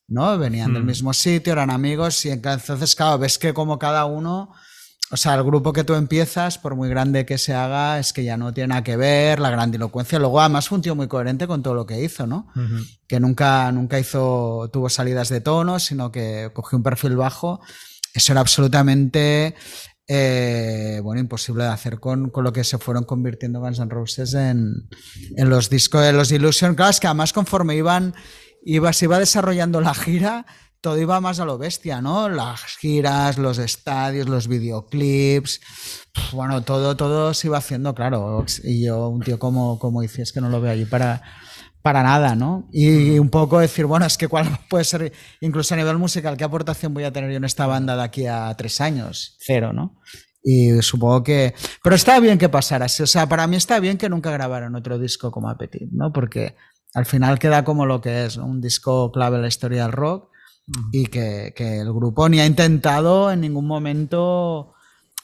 [0.09, 0.37] ¿no?
[0.37, 0.87] Venían del hmm.
[0.87, 4.53] mismo sitio, eran amigos y entonces, claro, ves que como cada uno...
[5.11, 8.25] O sea, el grupo que tú empiezas, por muy grande que se haga, es que
[8.25, 10.19] ya no tiene nada que ver, la grandilocuencia.
[10.19, 12.49] Luego, además, fue un tío muy coherente con todo lo que hizo, ¿no?
[13.07, 17.61] Que nunca, nunca hizo, tuvo salidas de tono, sino que cogió un perfil bajo
[18.15, 19.55] eso era absolutamente
[20.07, 24.89] eh, bueno, imposible de hacer con, lo que se fueron convirtiendo Guns N' Roses en,
[25.37, 26.75] los discos de los Illusion.
[26.75, 28.15] Claro, es que además conforme iban,
[28.65, 30.47] iba, se iba desarrollando la gira,
[30.81, 32.29] todo iba más a lo bestia, ¿no?
[32.29, 35.61] Las giras, los estadios, los videoclips,
[36.33, 38.45] bueno, todo, todo se iba haciendo, claro.
[38.63, 41.23] Y yo, un tío como, como dices, que no lo veo allí para,
[41.85, 42.67] para nada, ¿no?
[42.73, 46.45] Y un poco decir, bueno, es que cuál puede ser, incluso a nivel musical, ¿qué
[46.45, 49.37] aportación voy a tener yo en esta banda de aquí a tres años?
[49.39, 50.01] Cero, ¿no?
[50.43, 51.55] Y supongo que...
[51.83, 54.99] Pero está bien que pasara, o sea, para mí está bien que nunca grabaran otro
[54.99, 56.11] disco como Appetit, ¿no?
[56.11, 56.57] Porque
[56.95, 60.31] al final queda como lo que es, un disco clave en la historia del rock
[60.91, 64.74] y que, que el grupo ni ha intentado en ningún momento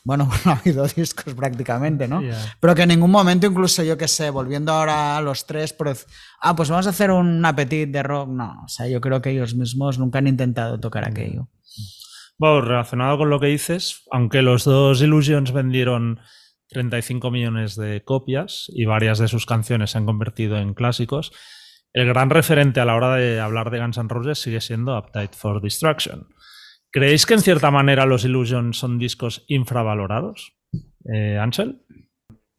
[0.05, 2.23] bueno, no ha habido discos prácticamente, ¿no?
[2.61, 5.75] Pero que en ningún momento, incluso yo que sé, volviendo ahora a los tres,
[6.41, 8.29] ah, pues vamos a hacer un apetit de rock.
[8.29, 11.49] No, o sea, yo creo que ellos mismos nunca han intentado tocar aquello.
[12.39, 16.21] Bueno, relacionado con lo que dices, aunque los dos Illusions vendieron
[16.71, 21.33] 35 millones de copias y varias de sus canciones se han convertido en clásicos,
[21.93, 25.37] el gran referente a la hora de hablar de Guns N' Roses sigue siendo Appetite
[25.37, 26.29] for Destruction.
[26.92, 30.57] ¿Creéis que en cierta manera los Illusions son discos infravalorados?
[31.05, 31.81] Eh, Ansel.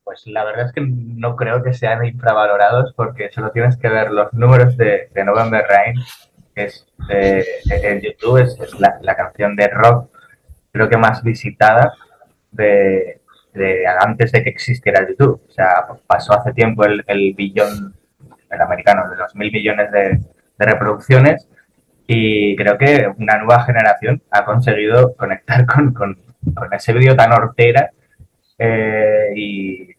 [0.06, 4.10] Pues la verdad es que no creo que sean infravalorados porque solo tienes que ver
[4.10, 5.96] los números de, November Rain,
[6.56, 10.10] que es eh, en YouTube, es, la, canción de rock,
[10.72, 11.94] creo que más visitada
[12.52, 13.22] de,
[14.00, 15.42] antes de que existiera YouTube.
[15.46, 17.94] O sea, pasó hace tiempo el, billón,
[18.50, 20.20] el americano, de los mil millones de
[20.58, 21.51] reproducciones
[22.14, 26.18] y creo que una nueva generación ha conseguido conectar con, con,
[26.74, 27.92] ese vídeo tan hortera.
[28.58, 29.96] Eh, y,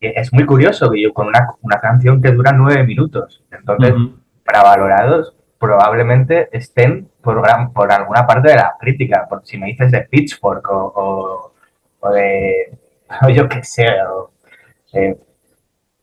[0.00, 3.42] es muy curioso, yo con una, una, canción que dura nueve minutos.
[3.50, 3.94] Entonces,
[4.44, 9.26] para valorados, probablemente estén por, gran, por alguna parte de la crítica.
[9.26, 11.54] Por, si me dices de Pitchfork o,
[12.00, 12.78] o, de,
[13.22, 14.30] o yo qué sé, o,
[14.92, 15.16] eh,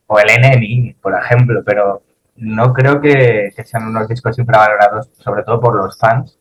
[0.08, 2.02] o el NMI, por ejemplo, pero
[2.36, 6.38] no creo que, sean unos discos infravalorados, sobre todo por los fans.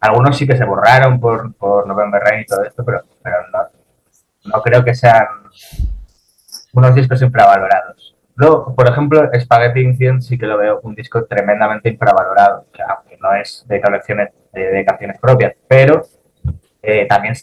[0.00, 3.36] Algunos sí que se borraron por, por November Rain y todo esto, pero, pero
[4.44, 5.26] no, creo que sean
[6.72, 8.16] unos discos infravalorados.
[8.36, 13.34] Luego, por ejemplo, Spaghetti Incident sí que lo veo un disco tremendamente infravalorado, aunque no
[13.34, 16.02] es de colecciones de, canciones propias, pero
[16.82, 17.34] eh, también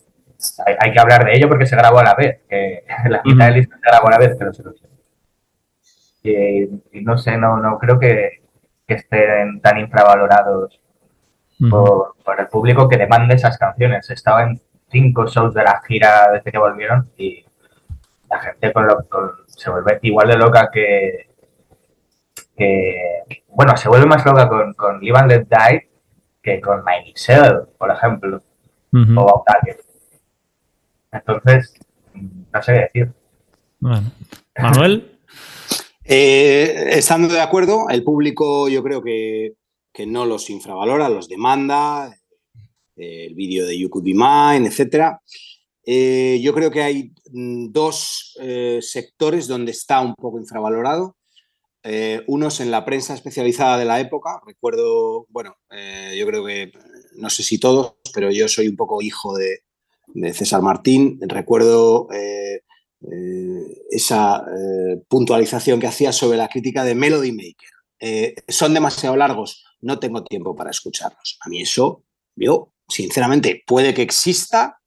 [0.79, 3.55] hay, que hablar de ello porque se grabó a la vez, que la mitad del
[3.55, 4.59] disco se grabó a la vez que los
[6.23, 8.41] y, no sé, no, no creo que,
[8.87, 10.81] estén tan infravalorados
[11.69, 14.09] por, el público que demande esas canciones.
[14.09, 14.59] Estaba en
[14.89, 17.45] cinco shows de la gira desde que volvieron y
[18.29, 18.73] la gente
[19.47, 21.29] se vuelve igual de loca que,
[23.47, 25.89] bueno, se vuelve más loca con, con Live and Let Die
[26.41, 28.41] que con My Michelle, por ejemplo,
[28.93, 29.45] o
[31.11, 31.73] Entonces,
[32.13, 33.13] no sé qué decir.
[34.57, 35.07] Manuel.
[36.03, 39.55] Eh, estando de acuerdo, el público yo creo que,
[40.07, 42.17] no los infravalora, los demanda.
[42.95, 45.17] el vídeo de You Could Be Mine, etc.
[46.41, 48.35] yo creo que hay mm, dos
[48.81, 51.15] sectores donde está un poco infravalorado.
[52.27, 54.41] unos en la prensa especializada de la época.
[54.45, 55.55] Recuerdo, bueno,
[56.15, 56.71] yo creo que,
[57.15, 59.63] no sé si todos, pero yo soy un poco hijo de,
[60.13, 61.19] de César Martín.
[61.21, 62.63] Recuerdo eh,
[63.09, 68.35] eh, esa eh, puntualización que hacía sobre la crítica de Melody Maker.
[68.47, 71.37] son demasiado largos, no tengo tiempo para escucharlos.
[71.41, 72.03] A mí eso,
[72.35, 74.79] yo, sinceramente, puede que exista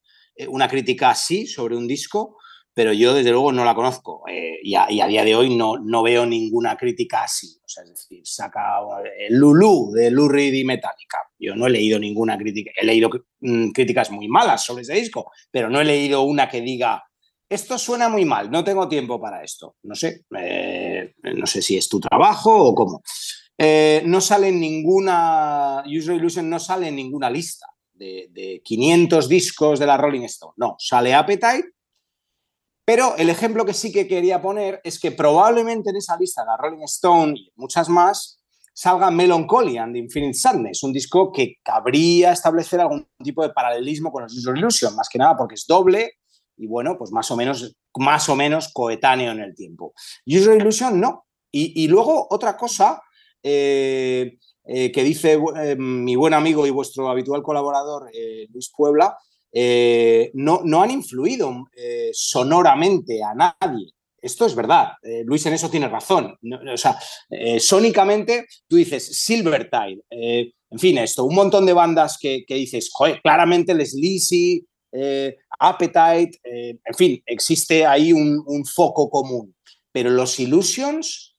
[0.49, 2.37] una crítica así sobre un disco,
[2.75, 6.03] pero yo desde luego no la conozco eh, y, a, día de hoy no, no
[6.03, 7.57] veo ninguna crítica así.
[7.65, 8.81] O sea, es decir, saca
[9.17, 11.19] el Lulu de Lou Reed Metallica.
[11.39, 13.11] Yo no he leído ninguna crítica, he leído
[13.41, 17.05] mm, críticas muy malas sobre ese disco, pero no he leído una que diga,
[17.49, 19.77] esto suena muy mal, no tengo tiempo para esto.
[19.83, 23.03] No sé, eh, no sé si es tu trabajo o cómo.
[23.57, 29.29] Eh, no sale en ninguna, User Illusion no sale en ninguna lista de, de 500
[29.29, 30.55] discos de la Rolling Stone.
[30.57, 31.75] No, sale Appetite
[32.85, 36.51] pero el ejemplo que sí que quería poner es que probablemente en esa lista de
[36.59, 38.43] Rolling Stone y muchas más
[38.75, 44.25] salga Melancholy and Infinite Sadness, un disco que cabría establecer algún tipo de paralelismo con
[44.25, 46.19] los User Illusion, más que nada porque es doble
[46.57, 49.95] y bueno, pues más o menos, más o menos coetáneo en el tiempo.
[50.27, 51.27] User Illusion no.
[51.57, 53.01] Y, luego otra cosa
[53.41, 58.11] eh, eh, que dice eh, mi buen amigo y vuestro habitual colaborador
[58.51, 59.17] Luis Puebla,
[59.57, 63.93] eh, no, no, han influido eh, sonoramente a nadie.
[64.21, 66.37] Esto es verdad, eh, Luis en eso tiene razón.
[66.73, 66.99] o sea,
[67.61, 73.75] sónicamente tú dices Silvertide, en fin, esto, un montón de bandas que, dices, joder, claramente
[73.75, 74.67] Les Lizzy,
[75.59, 79.55] Appetite, en fin, existe ahí un, un foco común.
[79.93, 81.37] Pero los Illusions,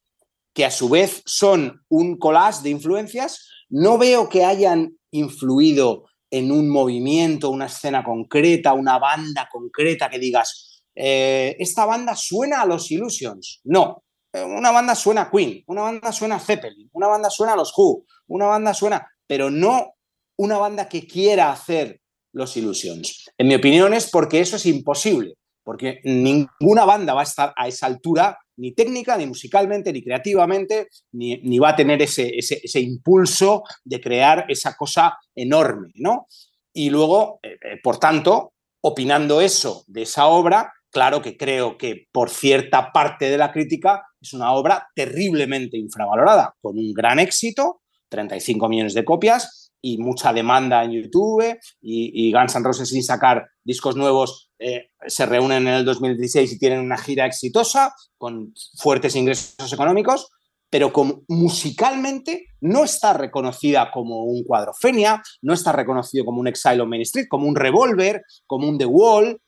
[0.53, 6.51] que a su vez son un collage de influencias, no veo que hayan influido en
[6.51, 12.65] un movimiento, una escena concreta, una banda concreta que digas, eh, esta banda suena a
[12.65, 13.61] los Illusions.
[13.63, 14.03] No,
[14.33, 17.57] eh, una banda suena a Queen, una banda suena a Zeppelin, una banda suena a
[17.57, 19.95] los Who, una banda suena, pero no
[20.37, 22.01] una banda que quiera hacer
[22.35, 23.31] los Illusions.
[23.37, 27.67] En mi opinión es porque eso es imposible, porque ninguna banda va a estar a
[27.67, 33.99] esa altura ni técnica, ni musicalmente, ni creativamente, ni, va a tener ese, impulso de
[33.99, 36.27] crear esa cosa enorme, ¿no?
[36.73, 42.07] Y luego, eh, eh, por tanto, opinando eso de esa obra, claro que creo que
[42.11, 47.81] por cierta parte de la crítica es una obra terriblemente infravalorada, con un gran éxito,
[48.09, 53.47] 35 millones de copias y mucha demanda en YouTube y, Guns N' Roses sin sacar
[53.63, 59.15] discos nuevos eh, se reúnen en el 2016 y tienen una gira exitosa con fuertes
[59.15, 60.31] ingresos económicos,
[60.71, 66.81] pero como musicalmente no está reconocida como un cuadrofenia, no está reconocido como un Exile
[66.81, 69.39] on Main Street, como un Revolver, como un The Wall.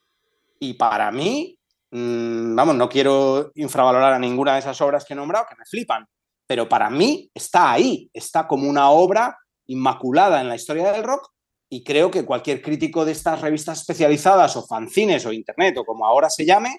[0.59, 1.57] Y para mí,
[1.89, 5.65] mm, vamos, no quiero infravalorar a ninguna de esas obras que he nombrado, que me
[5.65, 6.05] flipan,
[6.45, 9.35] pero para mí está ahí, está como una obra
[9.67, 11.31] inmaculada en la historia del rock
[11.69, 16.05] y creo que cualquier crítico de estas revistas especializadas o fanzines o internet o como
[16.05, 16.77] ahora se llame,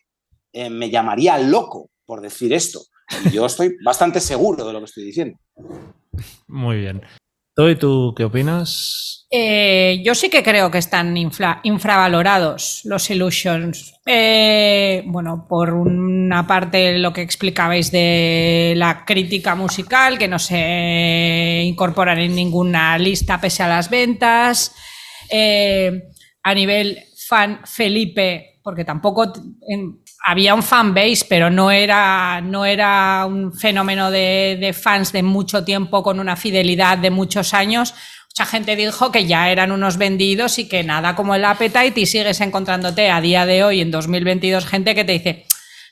[0.52, 2.80] eh, me llamaría loco por decir esto.
[3.32, 5.38] Yo estoy bastante seguro de lo que estoy diciendo.
[6.46, 7.02] Muy bien.
[7.66, 9.26] ¿Y tú qué opinas?
[9.30, 13.94] Eh, yo sí que creo que están infravalorados los Illusions.
[14.06, 21.62] Eh, bueno, por una parte lo que explicabais de la crítica musical, que no se
[21.64, 24.72] incorporan en ninguna lista pese a las ventas.
[25.28, 26.04] Eh,
[26.44, 29.32] a nivel fan Felipe, porque tampoco
[30.24, 35.64] había un fan base, pero no era, no era un fenómeno de, fans de mucho
[35.64, 37.94] tiempo con una fidelidad de muchos años.
[38.30, 42.06] Mucha gente dijo que ya eran unos vendidos y que nada como el Appetite y
[42.06, 45.46] sigues encontrándote a día de hoy, en 2022, gente que te dice,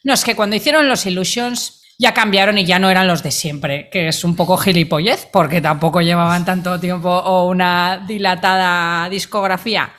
[0.04, 3.30] no, es que cuando hicieron los Illusions ya cambiaron y ya no eran los de
[3.30, 9.94] siempre, que es un poco gilipollez, porque tampoco llevaban tanto tiempo o una dilatada discografía.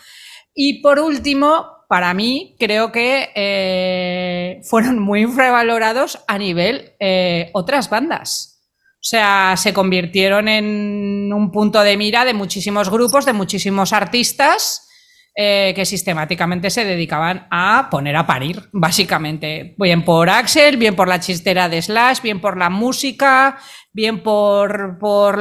[0.54, 7.90] Y por último, para mí creo que eh, fueron muy infravalorados a nivel eh, otras
[7.90, 8.62] bandas.
[8.96, 14.88] O sea, se convirtieron en un punto de mira de muchísimos grupos, de muchísimos artistas
[15.34, 19.76] eh, que sistemáticamente se dedicaban a poner a parir, básicamente.
[19.78, 23.60] Bien por Axel, bien por la chistera de Slash, bien por la música,
[23.94, 25.38] bien por, por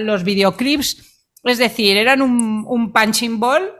[0.00, 1.30] los videoclips.
[1.44, 3.79] Es decir, eran un, un punching ball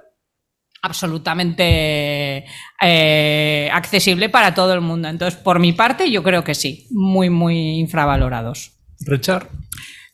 [0.83, 2.45] absolutamente
[2.81, 5.09] eh, accesible para todo el mundo.
[5.09, 8.73] Entonces, por mi parte, yo creo que sí, muy, muy infravalorados.
[9.01, 9.49] Richard.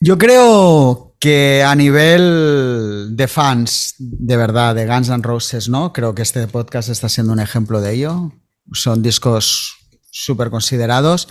[0.00, 5.92] Yo creo que a nivel de fans, de verdad, de Guns N' Roses, ¿no?
[5.92, 8.32] Creo que este podcast está siendo un ejemplo de ello.
[8.72, 9.76] Son discos
[10.10, 11.28] súper considerados.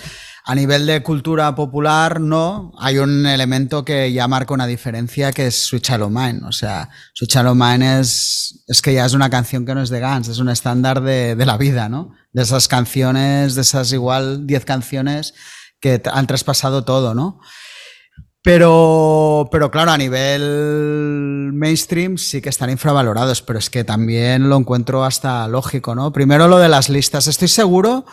[0.47, 2.71] A nivel de cultura popular, no.
[2.77, 6.41] Hay un elemento que ya marca una diferencia que es Switch Mine.
[6.45, 10.01] O sea, Switch Mine es, es que ya es una canción que no es de
[10.01, 12.13] Guns, es un estándar de, de la vida, ¿no?
[12.31, 15.33] De esas canciones, de esas igual 10 canciones
[15.79, 17.39] que han traspasado todo, ¿no?
[18.43, 24.57] Pero, pero claro, a nivel mainstream sí que están infravalorados, pero es que también lo
[24.57, 26.13] encuentro hasta lógico, ¿no?
[26.13, 27.25] Primero lo de las listas.
[27.25, 28.05] Estoy seguro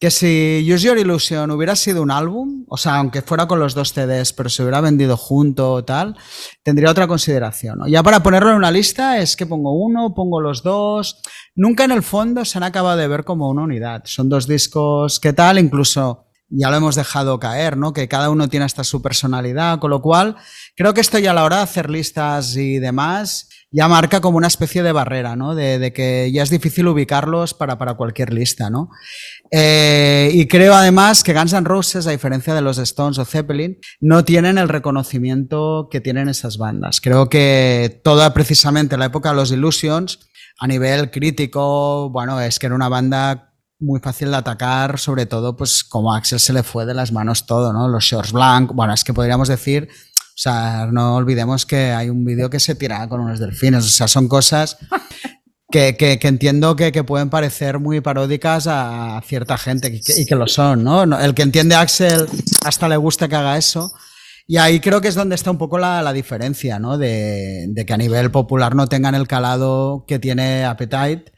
[0.00, 3.74] que si Use Your Illusion hubiera sido un álbum, o sea, aunque fuera con los
[3.74, 6.16] dos CDs, pero se hubiera vendido junto o tal,
[6.62, 7.78] tendría otra consideración.
[7.78, 7.88] ¿no?
[7.88, 11.20] Ya para ponerlo en una lista es que pongo uno, pongo los dos.
[11.56, 14.02] Nunca en el fondo se han acabado de ver como una unidad.
[14.04, 17.92] Son dos discos que tal, incluso ya lo hemos dejado caer, ¿no?
[17.92, 20.36] Que cada uno tiene hasta su personalidad, con lo cual
[20.76, 24.38] creo que esto ya a la hora de hacer listas y demás ya marca como
[24.38, 25.54] una especie de barrera, ¿no?
[25.54, 28.88] De, que ya es difícil ubicarlos para, para cualquier lista, ¿no?
[29.50, 33.78] Eh, y creo además que Guns N' Roses, a diferencia de los Stones o Zeppelin,
[34.00, 37.00] no tienen el reconocimiento que tienen esas bandas.
[37.00, 40.18] Creo que toda precisamente la época de los Illusions,
[40.58, 45.56] a nivel crítico, bueno, es que era una banda muy fácil de atacar, sobre todo,
[45.56, 47.88] pues como a Axel se le fue de las manos todo, ¿no?
[47.88, 52.24] Los shorts blanc, bueno, es que podríamos decir, o sea, no olvidemos que hay un
[52.24, 54.78] vídeo que se tira con unos delfines, o sea, son cosas
[55.70, 60.34] que, que, que entiendo que, que, pueden parecer muy paródicas a cierta gente y que,
[60.34, 61.02] lo son, ¿no?
[61.02, 62.26] El que entiende a Axel
[62.64, 63.92] hasta le gusta que haga eso.
[64.46, 66.96] Y ahí creo que es donde está un poco la, la diferencia, ¿no?
[66.96, 71.32] De, de, que a nivel popular no tengan el calado que tiene Appetite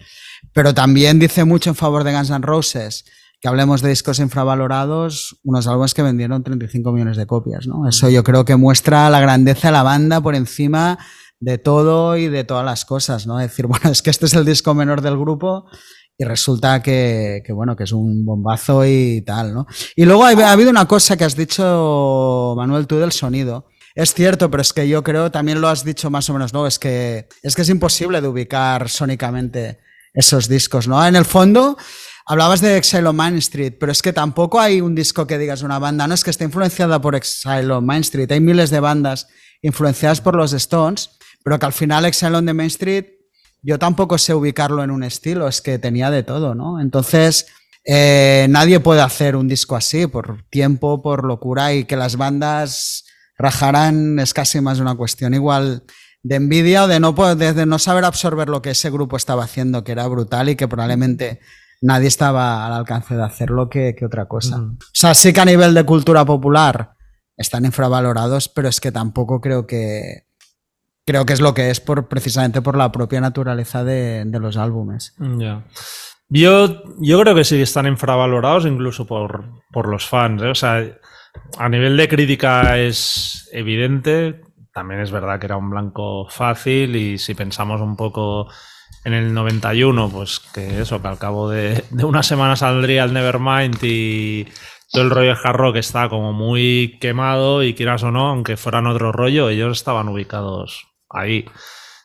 [0.53, 3.05] pero también dice mucho en favor de Guns N' Roses
[3.41, 7.89] que hablemos de discos infravalorados, unos álbumes que vendieron 35 millones de copias, ¿no?
[7.89, 10.99] Eso yo creo que muestra la grandeza de la banda por encima
[11.41, 13.39] de todo y de todas las cosas, ¿no?
[13.39, 15.67] Decir, bueno, es que este es el disco menor del grupo
[16.17, 19.67] y resulta que, que bueno, que es un bombazo y tal, ¿no?
[19.97, 23.67] Y luego ha, ha habido una cosa que has dicho, Manuel, tú del sonido.
[23.95, 26.67] Es cierto, pero es que yo creo, también lo has dicho más o menos, ¿no?
[26.67, 29.81] Es que es, que es imposible de ubicar sónicamente
[30.13, 31.05] esos discos, ¿no?
[31.07, 31.77] En el fondo,
[32.27, 35.63] hablabas de Exile on Main Street, pero es que tampoco hay un disco que digas
[35.63, 38.81] una banda, no es que esté influenciada por Exile on Main Street, hay miles de
[38.81, 39.27] bandas
[39.63, 41.11] influenciadas por los Stones,
[41.43, 43.21] pero que al final Exile on the Main Street
[43.63, 46.81] yo tampoco sé ubicarlo en un estilo, es que tenía de todo, ¿no?
[46.81, 47.47] Entonces,
[47.85, 53.05] eh, nadie puede hacer un disco así por tiempo, por locura y que las bandas
[53.37, 55.85] rajaran es casi más una cuestión igual
[56.23, 59.85] de envidia o de no, de no saber absorber lo que ese grupo estaba haciendo,
[59.85, 61.41] que era brutal y que probablemente
[61.81, 64.59] nadie estaba al alcance de hacerlo que, que otra cosa.
[64.59, 66.95] O sea, sí que a nivel de cultura popular
[67.37, 70.30] están infravalorados, pero es que tampoco creo que
[71.07, 75.15] creo que es lo que es por precisamente por la propia naturaleza de, los álbumes.
[75.19, 75.65] Yeah.
[76.29, 80.43] Yo, yo creo que sí están infravalorados incluso por, por los fans.
[80.43, 80.49] ¿eh?
[80.49, 80.85] O sea,
[81.59, 84.41] a nivel de crítica es evidente
[84.73, 88.49] también es verdad que era un blanco fácil y si pensamos un poco
[89.05, 93.13] en el 91, pues que eso, que al cabo de, de una semana saldría el
[93.13, 94.47] Nevermind y
[94.93, 98.57] todo el rollo de hard rock está como muy quemado y quieras o no, aunque
[98.57, 101.45] fueran otro rollo, ellos estaban ubicados ahí.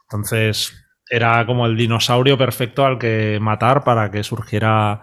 [0.09, 0.73] Entonces
[1.09, 5.01] era como el dinosaurio perfecto al que matar para que surgiera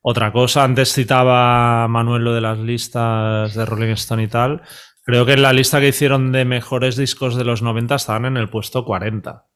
[0.00, 0.64] otra cosa.
[0.64, 4.62] Antes citaba Manuel lo de las listas de Rolling Stone y tal.
[5.04, 8.36] Creo que en la lista que hicieron de mejores discos de los 90 estaban en
[8.36, 9.46] el puesto 40.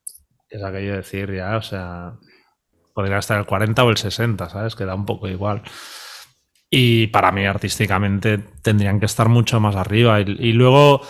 [0.49, 2.13] Es aquello de decir ya, o sea,
[2.93, 4.75] podría estar el 40 o el 60, ¿sabes?
[4.75, 5.61] Que da un poco igual.
[6.69, 10.21] Y para mí artísticamente tendrían que estar mucho más arriba.
[10.21, 11.01] Y, y luego,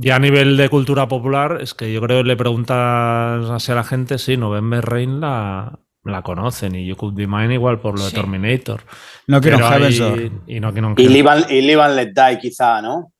[0.00, 3.74] ya a nivel de cultura popular, es que yo creo que le preguntas así a
[3.74, 7.98] la gente, sí, November Rain la, la conocen y You Could Be Mine igual por
[7.98, 8.16] lo de Sí.
[8.16, 8.82] Terminator.
[9.26, 10.30] No quiero Door.
[10.46, 13.12] y no quiero Y and Let Die, quizá, ¿no?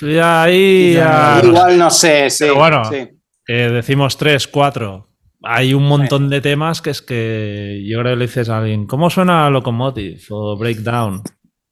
[0.00, 2.44] Y ahí Ya, Igual no sé, sí.
[2.44, 2.84] Pero bueno.
[2.86, 3.08] sí.
[3.46, 5.10] que decimos tres, cuatro.
[5.42, 8.86] Hay un montón de temas que es que yo creo que le dices a alguien,
[8.86, 11.22] ¿cómo suena Locomotive o Breakdown?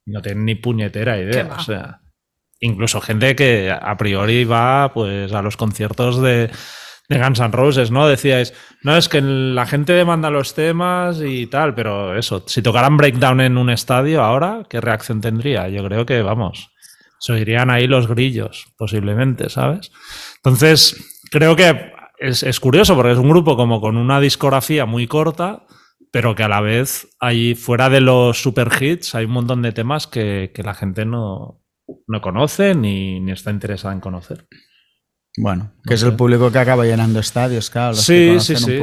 [0.07, 1.57] No tienen ni puñetera idea.
[1.59, 2.02] O sea,
[2.63, 6.49] incluso gente que a priori va pues a los conciertos de,
[7.09, 8.07] de Guns N' Roses, ¿no?
[8.07, 12.97] Decíais, no, es que la gente demanda los temas y tal, pero eso, si tocaran
[12.97, 15.69] Breakdown en un estadio ahora, ¿qué reacción tendría?
[15.69, 16.71] Yo creo que, vamos,
[17.19, 19.91] se oirían ahí los grillos, posiblemente, ¿sabes?
[20.37, 25.09] Entonces, creo que es, es curioso porque es un grupo como con una discografía muy
[25.09, 25.67] corta,
[26.13, 29.73] pero que a la vez ahí fuera de los super hits hay un montón de
[29.73, 31.62] temas que, que la gente no,
[32.07, 34.47] no conoce ni, ni está interesada en conocer.
[35.37, 37.95] Bueno, que es el público que acaba llenando estadios, claro.
[37.95, 38.81] sí, sí, sí.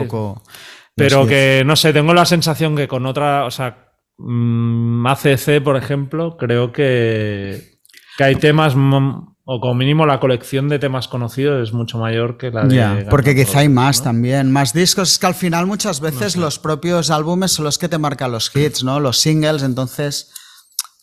[0.95, 5.77] Pero que, no sé, tengo la sensación que con otra, o sea, mm, ACC, por
[5.77, 7.79] ejemplo, creo que,
[8.17, 12.51] que hay temas, o como mínimo la colección de temas conocidos es mucho mayor que
[12.51, 13.05] la de...
[13.09, 15.13] porque quizá hay más también, más discos.
[15.13, 18.53] Es que al final muchas veces los propios álbumes son los que te marcan los
[18.53, 18.99] hits, ¿no?
[18.99, 20.33] Los singles, entonces...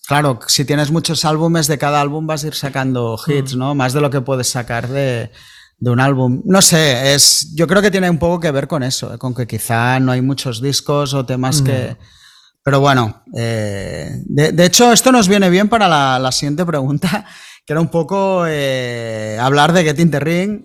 [0.07, 3.59] Claro, si tienes muchos álbumes, de cada álbum vas a ir sacando hits, mm.
[3.59, 3.75] ¿no?
[3.75, 5.33] Más de lo que puedes sacar de,
[5.81, 6.43] un álbum.
[6.45, 9.19] No sé, es, yo creo que tiene un poco que ver con eso, ¿eh?
[9.19, 11.97] con que quizá no hay muchos discos o temas que...
[12.63, 17.25] Pero bueno, eh, de, hecho esto nos viene bien para la, siguiente pregunta,
[17.67, 20.65] que era un poco eh, hablar de Get in the Ring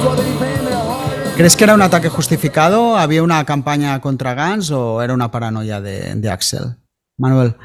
[1.41, 2.95] ¿Crees que era un ataque justificado?
[2.95, 6.75] ¿Había una campaña contra Gans o era una paranoia de, Axel?
[7.17, 7.55] Manuel.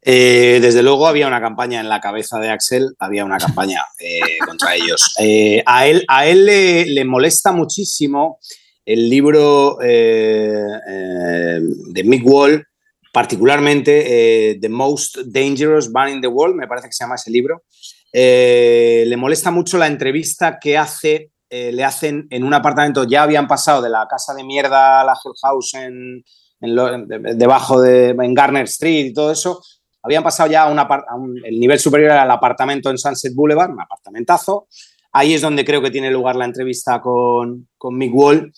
[0.00, 4.38] Eh, desde luego había una campaña en la cabeza de Axel, había una campaña eh,
[4.46, 5.14] contra ellos.
[5.18, 8.38] Eh, a él, a él le, molesta muchísimo
[8.86, 11.60] el libro de
[12.06, 12.66] Mick Wall,
[13.12, 17.64] particularmente The Most Dangerous Man in the World, me parece que se llama ese libro.
[18.10, 23.46] le molesta mucho la entrevista que hace eh, le hacen en un apartamento, ya habían
[23.46, 26.24] pasado de la casa de mierda a la House en,
[26.58, 29.62] debajo de en Garner Street y todo eso,
[30.02, 34.68] habían pasado ya a, un, el nivel superior al apartamento en Sunset Boulevard, un apartamentazo.
[35.12, 38.52] Ahí es donde creo que tiene lugar la entrevista con, con Mick Wall.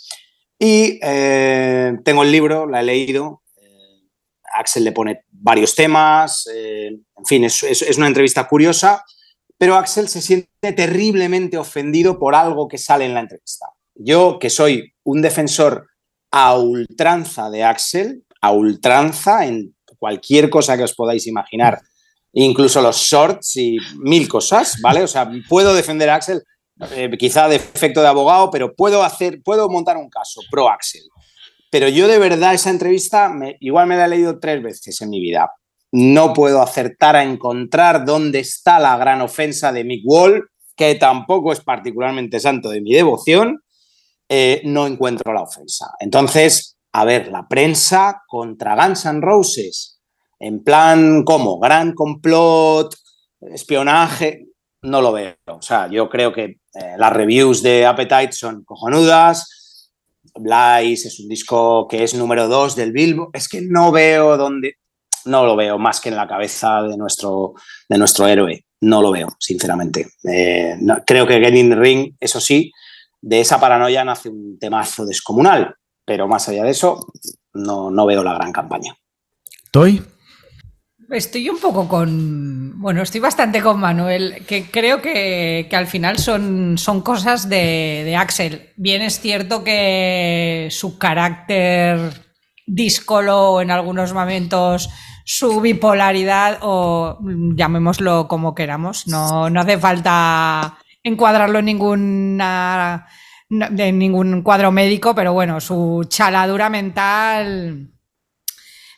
[0.59, 3.43] Y eh, tengo el libro, la he leído.
[3.57, 4.09] Eh,
[4.55, 6.49] Axel le pone varios temas.
[6.49, 9.05] en fin, es, es, una entrevista curiosa
[9.59, 13.67] pero Axel se siente terriblemente ofendido por algo que sale en la entrevista.
[13.95, 15.89] Yo, que soy un defensor
[16.31, 21.81] a ultranza de Axel, a ultranza en cualquier cosa que os podáis imaginar,
[22.33, 25.03] incluso los shorts y mil cosas, ¿vale?
[25.03, 26.43] O sea, puedo defender a Axel,
[26.95, 31.03] eh, quizá de efecto de abogado, pero puedo hacer, puedo montar un caso pro Axel.
[31.71, 35.21] Pero yo de verdad esa entrevista, igual me la he leído tres veces en mi
[35.21, 35.51] vida
[35.93, 41.53] no puedo acertar a encontrar dónde está la gran ofensa de Mick Wall, que tampoco
[41.53, 43.63] es particularmente santo de mi devoción,
[44.29, 45.93] eh, no encuentro la ofensa.
[46.01, 50.01] Entonces, a ver, la prensa contra Guns N' Roses,
[50.39, 51.59] en plan, ¿cómo?
[51.59, 52.95] Gran complot,
[53.41, 54.47] espionaje,
[54.83, 55.35] no lo veo.
[55.47, 59.93] O sea, yo creo que eh, las reviews de Appetite son cojonudas.
[60.35, 63.31] Blaze es un disco que es número dos del Billboard.
[63.33, 64.75] Es que no veo dónde
[65.27, 67.55] no lo veo más que en la cabeza de nuestro,
[67.89, 68.65] de nuestro héroe.
[68.81, 70.07] No lo veo, sinceramente.
[70.25, 72.73] Eh, creo que Getting Ring, eso sí,
[73.21, 75.75] de esa paranoia nace un temazo descomunal,
[76.05, 77.07] pero más allá de eso,
[77.55, 78.95] no, no veo la gran campaña.
[79.71, 80.03] ¿Toy?
[81.11, 82.81] Estoy un poco con.
[82.81, 88.17] Bueno, estoy bastante con Manuel, que creo que, al final son, son cosas de, de,
[88.17, 88.73] Axel.
[88.77, 92.27] Bien es cierto que su carácter
[92.67, 94.91] díscolo en algunos momentos
[95.29, 99.09] su bipolaridad o llamémoslo como queramos.
[99.09, 103.09] No, no hace falta encuadrarlo en ninguna
[103.51, 107.91] en ningún cuadro médico, pero bueno, su chaladura mental,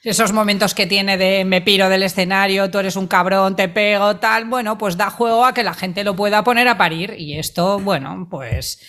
[0.03, 4.17] esos momentos que tiene de me piro del escenario, tú eres un cabrón, te pego,
[4.17, 7.39] tal, bueno, pues da juego a que la gente lo pueda poner a parir y
[7.39, 8.81] esto, bueno, pues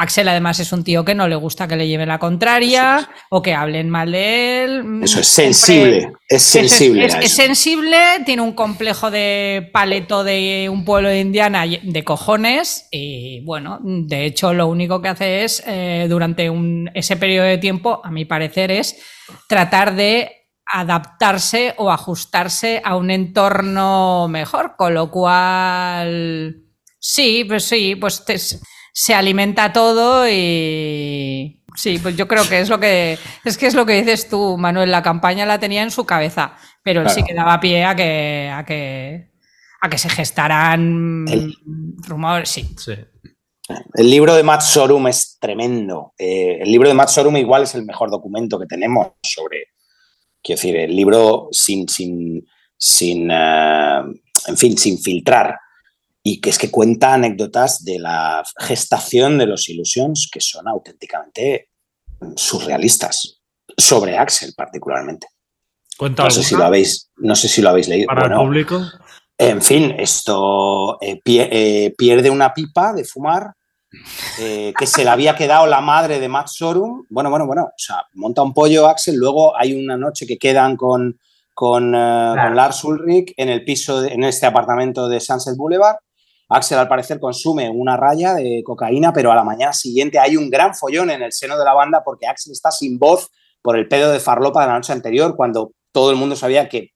[0.00, 3.42] Axel además es un tío que no le gusta que le lleven la contraria o
[3.42, 5.00] que hablen mal de él.
[5.02, 7.06] Eso es sensible, es sensible.
[7.06, 13.40] Es, sensible, tiene un complejo de paleto de un pueblo de Indiana de cojones y
[13.44, 16.48] bueno, de hecho lo único que hace es, eh, durante
[16.94, 19.02] ese periodo de tiempo, a mi parecer, es
[19.48, 26.62] tratar de adaptarse o ajustarse a un entorno mejor, con lo cual...
[27.00, 28.24] Sí, pues sí, pues
[29.00, 33.74] se alimenta todo y sí, pues yo creo que es lo que es que es
[33.74, 37.22] lo que dices tú, Manuel, la campaña la tenía en su cabeza, pero él sí
[37.22, 39.30] que daba pie a que a que
[39.80, 41.26] a que se gestaran
[42.08, 42.76] rumores, sí.
[43.94, 46.14] El libro de Matt Sorum es tremendo.
[46.18, 49.68] Eh, el libro de Matt Sorum igual es el mejor documento que tenemos sobre,
[50.42, 52.44] quiero decir, el libro sin, sin,
[52.76, 54.00] sin eh,
[54.48, 55.56] en fin, sin filtrar
[56.30, 61.70] y que es que cuenta anécdotas de la gestación de los Illusions que son auténticamente
[62.36, 63.40] surrealistas
[63.74, 65.26] sobre Axel particularmente.
[65.96, 68.08] Cuenta no sé si lo habéis, no sé si lo habéis leído.
[68.08, 68.82] Para el público.
[69.38, 73.54] En fin, esto eh, eh, pierde una pipa de fumar
[74.38, 77.06] eh, que se le había quedado la madre de Matt Sorum.
[77.08, 80.76] Bueno, bueno, bueno, o sea, monta un pollo Axel, luego hay una noche que quedan
[80.76, 81.18] con,
[81.54, 85.96] con, Lars Ulrich en el piso, en este apartamento de Sunset Boulevard.
[86.48, 90.48] Axel al parecer consume una raya de cocaína, pero a la mañana siguiente hay un
[90.48, 93.30] gran follón en el seno de la banda porque Axel está sin voz
[93.60, 96.92] por el pedo de farlopa de la noche anterior, cuando todo el mundo sabía que,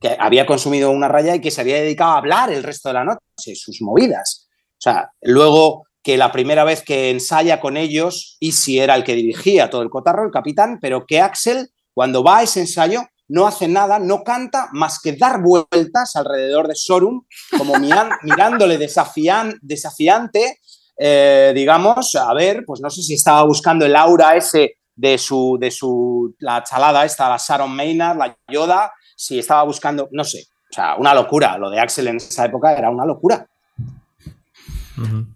[0.00, 2.94] que había consumido una raya y que se había dedicado a hablar el resto de
[2.94, 4.48] la noche, sus movidas.
[4.72, 9.14] O sea, luego que la primera vez que ensaya con ellos, Easy era el que
[9.14, 13.46] dirigía todo el cotarro, el capitán, pero que Axel, cuando va a ese ensayo, no
[13.46, 17.22] hace nada, no canta más que dar vueltas alrededor de Sorum,
[17.56, 17.74] como
[18.22, 20.58] mirándole desafiante,
[20.98, 25.56] eh, digamos, a ver, pues no sé si estaba buscando el aura ese de su,
[25.60, 30.46] de su, la chalada esta, la Sharon Maynard, la Yoda, si estaba buscando, no sé,
[30.70, 33.46] o sea, una locura, lo de Axel en esa época era una locura.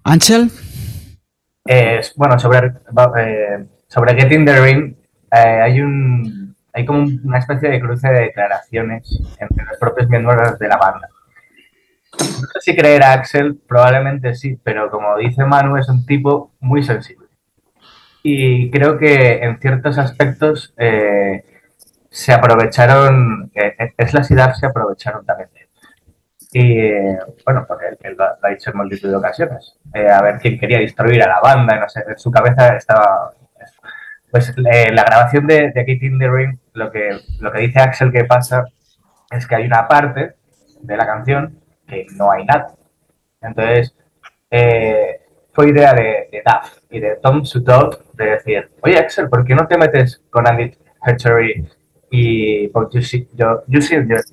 [0.03, 0.51] Ángel.
[2.17, 4.97] bueno, sobre, eh, sobre Getting the Ring,
[5.31, 6.44] eh, hay un
[6.75, 11.09] hay como una especie de cruce de declaraciones entre los propios miembros de la banda.
[12.19, 16.53] No sé si creer a Axel, probablemente sí, pero como dice Manu, es un tipo
[16.61, 17.27] muy sensible.
[18.23, 21.45] Y creo que en ciertos aspectos eh,
[22.11, 23.51] se aprovecharon,
[23.97, 25.69] es la ciudad se aprovecharon también de él.
[26.57, 29.77] Y bueno, porque él, lo, ha dicho en multitud de ocasiones.
[29.93, 33.33] Eh, a ver quién quería destruir a la banda, no sé, en su cabeza estaba.
[34.35, 37.79] Pues eh, la grabación de, de Kate in the Ring, lo que, lo que dice
[37.79, 38.65] Axel que pasa
[39.31, 40.35] es que hay una parte
[40.81, 42.75] de la canción que no hay nada.
[43.41, 43.95] Entonces,
[44.51, 45.21] eh,
[45.53, 49.69] fue idea de, Duff y de Tom Sudot de decir, oye Axel, ¿por qué no
[49.69, 51.69] te metes con Andy Hatchery
[52.11, 52.91] y Bob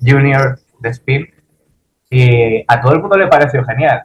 [0.00, 1.30] Junior de Spin?
[2.10, 4.02] Y a todo el mundo le pareció genial.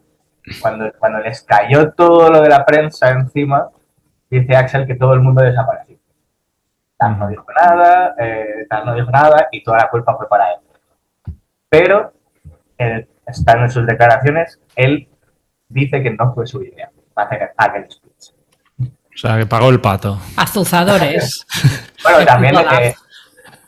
[0.61, 3.71] Cuando, cuando les cayó todo lo de la prensa encima,
[4.29, 5.86] dice Axel que todo el mundo desapareció.
[6.97, 10.51] Tal no dijo nada, eh, tal no dijo nada y toda la culpa fue para
[10.51, 10.59] él.
[11.69, 12.13] Pero,
[12.77, 15.07] él, están en sus declaraciones, él
[15.69, 18.33] dice que no fue su idea hacer aquel speech.
[18.79, 20.19] O sea, que pagó el pato.
[20.37, 21.45] Azuzadores.
[22.03, 22.55] bueno, también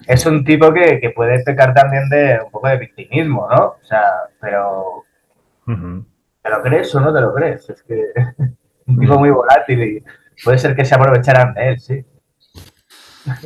[0.08, 3.66] es un tipo que, puede pecar también de un poco de victimismo, ¿no?
[3.82, 4.04] O sea,
[4.40, 5.04] pero...
[5.66, 7.70] ¿Te lo crees o no te lo crees?
[7.70, 8.06] Es que
[8.88, 10.04] un tipo muy volátil y
[10.44, 12.06] puede ser que se aprovecharan de él, sí.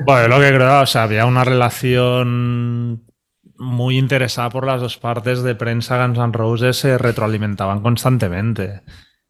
[0.06, 3.04] Bueno, lo que creo, o sea, había una relación
[3.58, 8.82] muy interesada por las dos partes de prensa Guns N' Roses se retroalimentaban constantemente.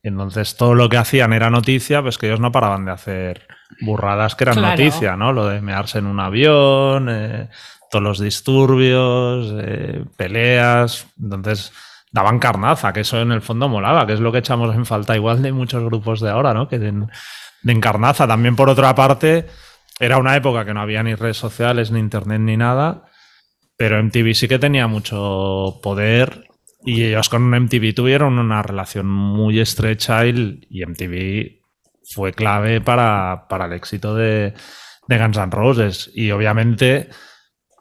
[0.01, 3.47] Entonces todo lo que hacían era noticia, pues que ellos no paraban de hacer
[3.81, 5.31] burradas que eran noticia, ¿no?
[5.31, 7.49] Lo de mearse en un avión, eh,
[7.89, 11.07] todos los disturbios, eh, peleas.
[11.21, 11.71] Entonces
[12.11, 15.15] daban carnaza, que eso en el fondo molaba, que es lo que echamos en falta
[15.15, 16.67] igual de muchos grupos de ahora, ¿no?
[16.67, 16.93] Que de
[17.65, 18.27] encarnaza.
[18.27, 19.47] También por otra parte,
[20.03, 23.05] era una época que no había ni redes sociales, ni internet, ni nada.
[23.77, 26.43] Pero MTV sí que tenía mucho poder
[26.83, 31.61] y ellos con MTV tuvieron una relación muy estrecha y, MTV
[32.13, 34.53] fue clave para, el éxito de,
[35.07, 36.11] Guns N' Roses.
[36.13, 37.09] Y obviamente,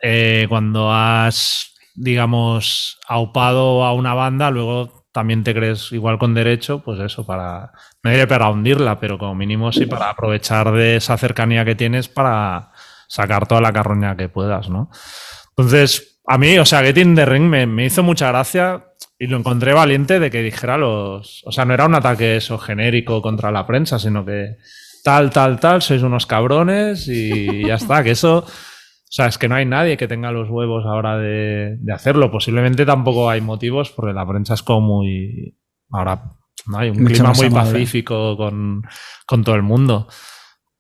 [0.01, 6.83] eh, cuando has, digamos, aupado a una banda, luego también te crees igual con derecho,
[6.85, 7.73] pues eso, para,
[8.03, 12.09] no diré para hundirla, pero como mínimo sí para aprovechar de esa cercanía que tienes
[12.09, 12.73] para
[13.09, 14.91] sacar toda la carroña que puedas, ¿no?
[15.51, 18.87] Entonces, a mí, o sea, Getting the Ring me, me hizo mucha gracia
[19.23, 21.45] y lo encontré valiente de que dijera los.
[21.47, 24.57] O sea, no era un ataque eso genérico contra la prensa, sino que
[25.05, 28.03] tal, tal, tal, sois unos cabrones y ya está.
[28.03, 28.39] Que eso.
[28.39, 32.33] O sea, es que no hay nadie que tenga los huevos ahora de, hacerlo.
[32.33, 35.57] Posiblemente tampoco hay motivos porque la prensa es como muy.
[35.91, 36.23] Ahora
[36.67, 38.83] no hay un clima muy pacífico con,
[39.27, 40.09] todo el mundo.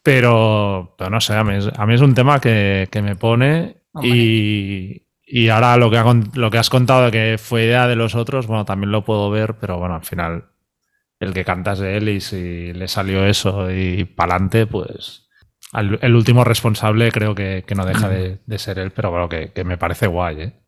[0.02, 1.54] Pero, pero no sé, a mí
[1.94, 6.02] es, un tema que, me pone y, y ahora lo que,
[6.34, 9.30] lo que has contado de que fue idea de los otros, bueno, también lo puedo
[9.30, 10.50] ver, pero bueno, al final
[11.20, 15.28] el que cantas de él y si le salió eso y pa'lante, pues
[15.72, 18.08] el último responsable creo que, no deja
[18.46, 20.61] de, ser él, pero bueno, que, me parece guay, ¿eh?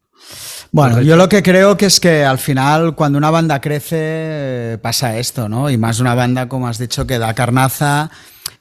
[0.73, 5.19] Bueno, yo lo que creo que es que al final cuando una banda crece pasa
[5.19, 5.71] esto, ¿no?
[5.71, 8.11] Y más una banda, como has dicho, que da carnaza.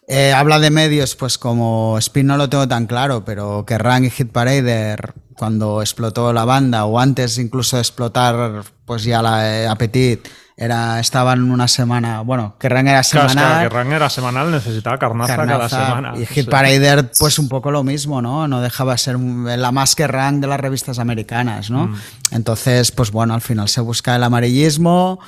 [0.08, 4.04] Eh, habla de medios, pues como Spin no lo tengo tan claro, pero que Rang
[4.04, 9.62] y Hit Parader cuando explotó la banda o antes incluso de explotar pues ya la
[9.62, 10.28] eh, Appetit
[10.64, 13.34] era, estaban una semana, bueno, Kerrang era semanal.
[13.34, 16.14] Claro, Kerrang era semanal, necesitaba carnaza, cada semana.
[16.18, 18.47] Y Hit Parader, pues un poco lo mismo, ¿no?
[18.47, 21.88] No dejaba ser la más Kerrang de las revistas americanas, ¿no?
[21.88, 21.95] Mm.
[22.32, 25.20] Entonces, pues bueno, al final se busca el amarillismo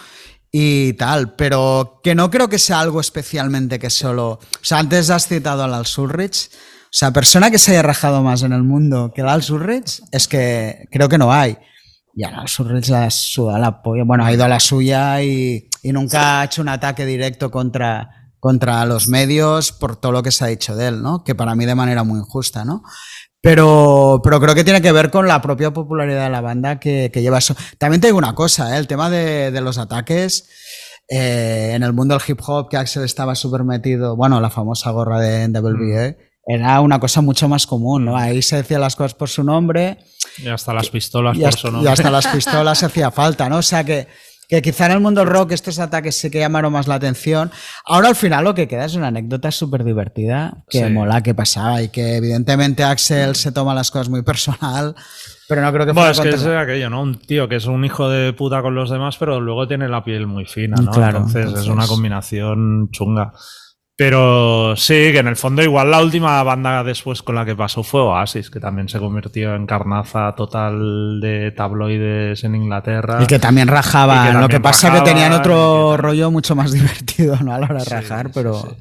[0.51, 4.29] y tal, pero que no creo que sea algo especialmente que solo...
[4.31, 6.49] O sea, antes has citado al Al Surrich.
[6.51, 10.01] O sea, persona que se haya rajado más en el mundo que el Al Surrich
[10.11, 11.57] es que creo que no hay.
[12.15, 14.03] Y ahora Surrich la suda la polla.
[14.05, 18.85] Bueno, ha ido a la suya y, nunca ha hecho un ataque directo contra, contra
[18.85, 21.25] los medios por todo lo que se ha dicho de él, ¿no?
[21.25, 22.83] Que para mí de manera muy injusta, ¿no?
[23.41, 27.11] Pero, pero creo que tiene que ver con la propia popularidad de la banda que,
[27.13, 27.55] lleva eso.
[27.77, 28.79] También te digo una cosa, ¿eh?
[28.79, 30.49] el tema de, los ataques.
[31.07, 34.89] Eh, en el mundo del hip hop, que Axel estaba súper metido, bueno, la famosa
[34.89, 36.15] gorra de NWA,
[36.47, 38.17] era una cosa mucho más común, ¿no?
[38.17, 39.97] Ahí se decía las cosas por su nombre.
[40.37, 41.89] Y hasta las pistolas por su nombre.
[41.89, 43.57] Y hasta las pistolas hacía falta, ¿no?
[43.57, 44.07] O sea que,
[44.47, 47.51] que quizá en el mundo rock estos ataques sí que llamaron más la atención.
[47.83, 51.81] Ahora al final lo que queda es una anécdota súper divertida, que mola que pasaba
[51.81, 54.95] y que evidentemente Axel se toma las cosas muy personal,
[55.47, 55.93] pero no creo que...
[55.93, 57.01] Bueno, es que es aquello, ¿no?
[57.01, 60.03] Un tío que es un hijo de puta con los demás, pero luego tiene la
[60.03, 60.91] piel muy fina, ¿no?
[60.91, 63.33] Claro, entonces es una combinación chunga.
[63.97, 67.81] Pero sí, que en el fondo igual la última banda después con la que pasó
[67.81, 73.19] fue Oasis, que también se convirtió en carnaza total de tabloides en Inglaterra.
[73.23, 74.33] Y que también rajaba.
[74.33, 77.53] Lo que pasa es que tenían otro rollo mucho más divertido ¿no?
[77.53, 78.75] a la hora de rajar, pero...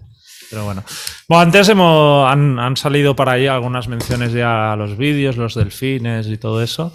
[0.50, 0.82] pero bueno.
[1.28, 5.54] Bueno, antes hemos, han, han, salido para ahí algunas menciones ya a los vídeos, los
[5.54, 6.92] delfines y todo eso.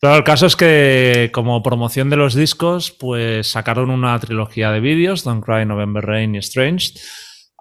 [0.00, 4.80] Pero el caso es que como promoción de los discos, pues sacaron una trilogía de
[4.80, 6.94] vídeos, Don't Cry, November Rain y Strange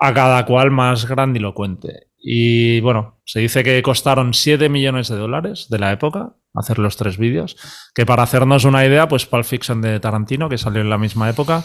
[0.02, 2.08] a cada cual más grandilocuente.
[2.18, 6.98] Y bueno, se dice que costaron 7 millones de dólares de la época hacer los
[6.98, 7.56] tres vídeos,
[7.96, 11.30] que para hacernos una idea, pues Pulp Fiction de Tarantino, que salió en la misma
[11.30, 11.64] época,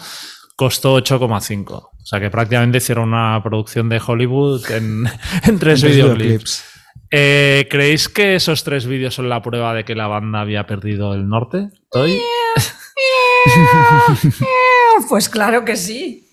[0.54, 1.72] costó 8,5.
[1.72, 5.08] O sea que prácticamente hicieron una producción de Hollywood en,
[5.58, 6.64] tres videoclips.
[7.10, 11.14] Eh, ¿Creéis que esos tres vídeos son la prueba de que la banda había perdido
[11.14, 11.68] el norte?
[15.08, 16.25] pues claro que sí.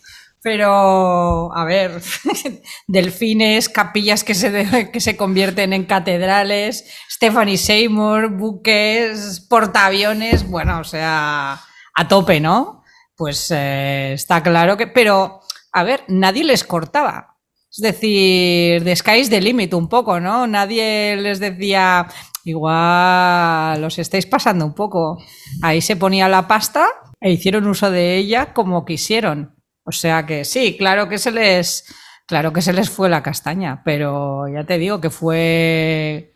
[0.43, 2.01] Pero, a ver,
[2.87, 10.83] delfines, capillas que se, que se convierten en catedrales, Stephanie Seymour, buques, portaaviones, bueno, o
[10.83, 11.61] sea,
[11.95, 12.83] a tope, ¿no?
[13.15, 15.39] Pues eh, está claro que, pero,
[15.71, 17.37] a ver, nadie les cortaba.
[17.71, 20.45] Es decir, the sky's the limit un poco, ¿no?
[20.45, 22.05] Nadie les decía,
[22.43, 25.23] igual los estáis pasando un poco.
[25.61, 26.85] Ahí se ponía la pasta
[27.21, 29.55] e hicieron uso de ella como quisieron.
[29.83, 31.85] O sea que sí, claro que se les,
[32.25, 36.33] claro que se les fue la castaña, pero ya te digo que fue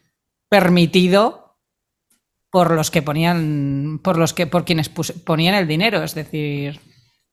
[0.50, 1.58] permitido
[2.50, 6.80] por los que ponían, por los que, por quienes ponían el dinero, es decir,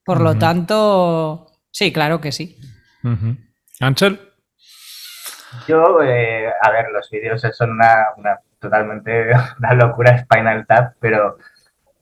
[0.04, 2.58] por lo tanto, sí, claro que sí.
[3.80, 4.20] Ángel.
[5.68, 11.38] Yo, eh, a ver, los vídeos son una, una totalmente una locura Spinal Tap, pero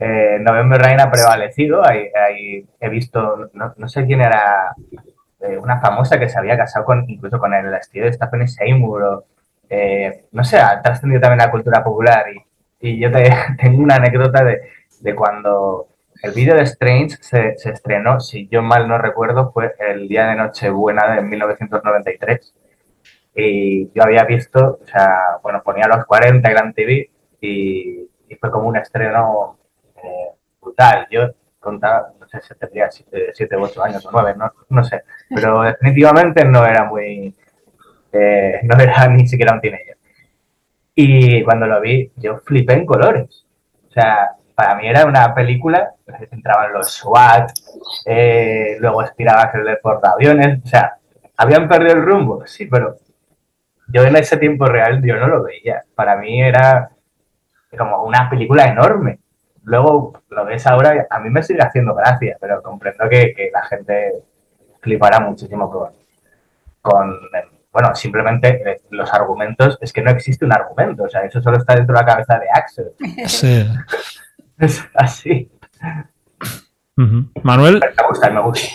[0.05, 1.83] eh, November Rain ha prevalecido.
[1.89, 4.75] he visto, no, sé quién era,
[5.41, 9.25] eh, una famosa que se había casado con, incluso con el estilo de Stephanie Seymour.
[9.71, 12.25] Eh, no sé, ha trascendido también la cultura popular.
[12.81, 13.11] Y, yo
[13.59, 15.87] tengo una anécdota de, cuando
[16.23, 20.35] el vídeo de Strange se, estrenó, si yo mal no recuerdo, fue el día de
[20.37, 22.55] Nochebuena de 1993.
[23.37, 27.09] Y yo había visto, o sea, bueno, ponía los 40 Gran TV
[27.41, 29.59] y, y fue como un estreno
[30.61, 31.07] brutal.
[31.11, 31.29] Yo
[31.63, 35.63] contaba, no sé si tendría 7 u 8 años o 9, no, no, sé, pero
[35.63, 37.35] definitivamente no era muy,
[38.13, 39.97] eh, no era ni siquiera un teenager.
[40.95, 43.47] Y cuando lo vi, yo flipé en colores.
[43.89, 45.95] O sea, para mí era una película,
[46.31, 47.51] entraban los SWAT,
[48.07, 50.97] eh, luego aspirabas el portaaviones, o sea,
[51.37, 52.97] habían perdido el rumbo, sí, pero
[53.89, 55.83] yo en ese tiempo real yo no lo veía.
[55.95, 56.91] Para mí era
[57.77, 59.22] como una película enorme
[59.65, 64.13] luego lo ves ahora, a mí me sigue haciendo gracia, pero comprendo que, la gente
[64.81, 65.91] flipará muchísimo con,
[66.81, 67.19] con,
[67.73, 71.59] bueno, simplemente eh, los argumentos, es que no existe un argumento, o sea, eso solo
[71.59, 72.93] está dentro de la cabeza de Axel.
[73.27, 73.65] Sí.
[74.59, 75.51] es así.
[77.43, 77.81] Manuel.
[77.81, 78.69] Me gusta, me gusta.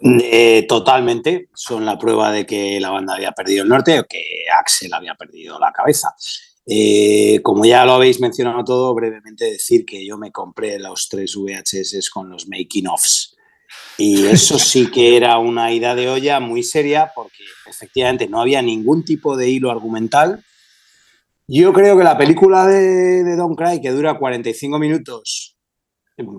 [0.00, 4.44] Eh, totalmente, son la prueba de que la banda había perdido el norte o que
[4.58, 6.14] Axel había perdido la cabeza.
[6.66, 11.34] Eh, como ya lo habéis mencionado todo, brevemente decir que yo me compré los tres
[11.36, 13.36] VHS con los making offs.
[13.98, 18.62] Y eso sí que era una ida de olla muy seria porque efectivamente no había
[18.62, 20.44] ningún tipo de hilo argumental.
[21.48, 25.56] Yo creo que la película de, de Don't Cry, que dura 45 minutos,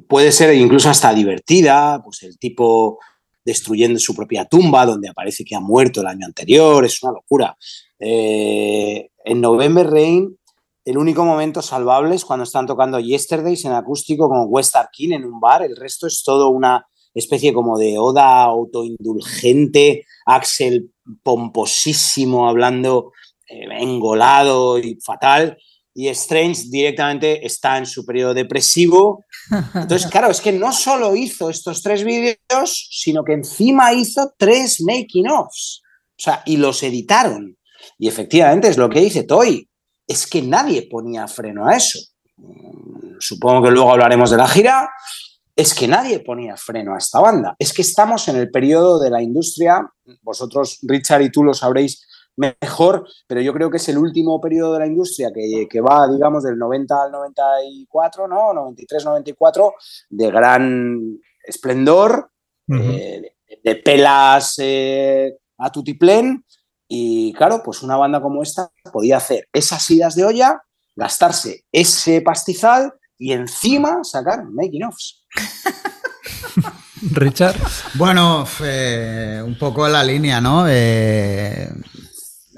[0.08, 3.00] puede ser incluso hasta divertida, pues el tipo
[3.46, 7.58] destruyendo su propia tumba, donde aparece que ha muerto el año anterior, es una locura.
[8.00, 10.38] Eh, en November Rain,
[10.86, 15.26] el único momento salvable es cuando están tocando Yesterdays en acústico con West Arkin en
[15.26, 23.12] un bar, el resto es todo una especie como de oda autoindulgente, Axel pomposísimo, hablando
[23.48, 25.58] eh, engolado y fatal,
[25.94, 29.26] y Strange directamente está en su periodo depresivo.
[29.76, 34.82] Entonces, claro, es que no solo hizo estos tres vídeos, sino que encima hizo tres
[34.82, 35.82] making-offs.
[36.18, 37.58] O sea, y los editaron.
[37.98, 39.68] Y efectivamente es lo que dice Toy,
[40.08, 42.00] es que nadie ponía freno a eso.
[42.38, 44.90] Mm, supongo que luego hablaremos de la gira.
[45.56, 47.56] Es que nadie ponía freno a esta banda.
[47.60, 49.88] Es que estamos en el periodo de la industria,
[50.24, 54.74] vosotros, Richard y tú lo sabréis mejor, pero yo creo que es el último periodo
[54.74, 58.54] de la industria que, va, digamos, del 90 al 94, ¿no?
[58.54, 59.74] 93, 94,
[60.10, 62.32] de gran esplendor,
[62.70, 66.44] eh, de, pelas eh, a tutiplén.
[66.88, 70.62] Y claro, pues una banda como esta podía hacer esas idas de olla,
[70.96, 75.26] gastarse ese pastizal y encima sacar making offs.
[77.12, 77.56] Richard.
[77.96, 80.66] Bueno, eh, un poco la línea, ¿no?
[80.68, 81.70] Eh,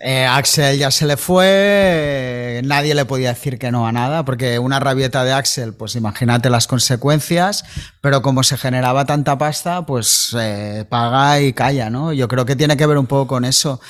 [0.05, 4.79] Axel ya se le fue, nadie le podía decir que no a nada, porque una
[4.79, 7.63] rabieta de Axel, pues imagínate las consecuencias,
[8.01, 12.13] pero como se generaba tanta pasta, pues eh, paga y calla, ¿no?
[12.13, 13.81] Yo creo que tiene que ver un poco con eso.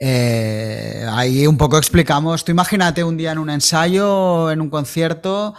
[0.00, 5.54] Eh, ahí un poco explicamos, tú imagínate un día en un ensayo, en un concierto,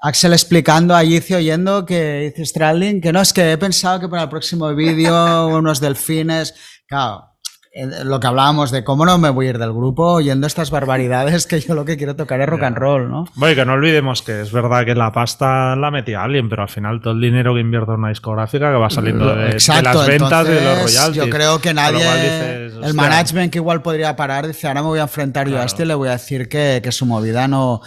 [0.00, 4.08] Axel explicando a Yici oyendo que dice Stradlin, que no, es que he pensado que
[4.08, 6.54] para el próximo vídeo unos delfines,
[6.88, 7.33] claro
[7.74, 11.46] lo que hablábamos de cómo no me voy a ir del grupo oyendo estas barbaridades
[11.48, 13.24] que yo lo que quiero tocar es rock and roll, ¿no?
[13.34, 16.68] Bueno, que no olvidemos que es verdad que la pasta la metía alguien, pero al
[16.68, 20.60] final todo el dinero que invierte una discográfica que va saliendo de, las ventas de
[20.60, 21.16] los royalties.
[21.16, 25.02] Yo creo que nadie, el management que igual podría parar, dice, ahora me voy a
[25.02, 27.80] enfrentar yo a este y le voy a decir que, que su movida no...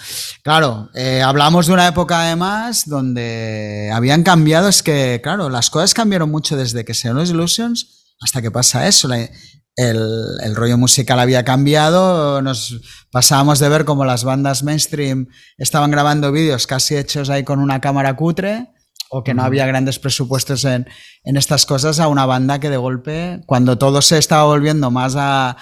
[0.43, 5.93] Claro, eh, hablamos de una época además donde habían cambiado, es que, claro, las cosas
[5.93, 9.07] cambiaron mucho desde que se los Illusions hasta que pasa eso.
[9.07, 9.29] La,
[9.77, 16.31] el, rollo musical había cambiado, nos pasábamos de ver como las bandas mainstream estaban grabando
[16.31, 18.69] vídeos casi hechos ahí con una cámara cutre
[19.09, 20.87] o que no había grandes presupuestos en,
[21.23, 25.55] estas cosas a una banda que de golpe, cuando todo se estaba volviendo más a,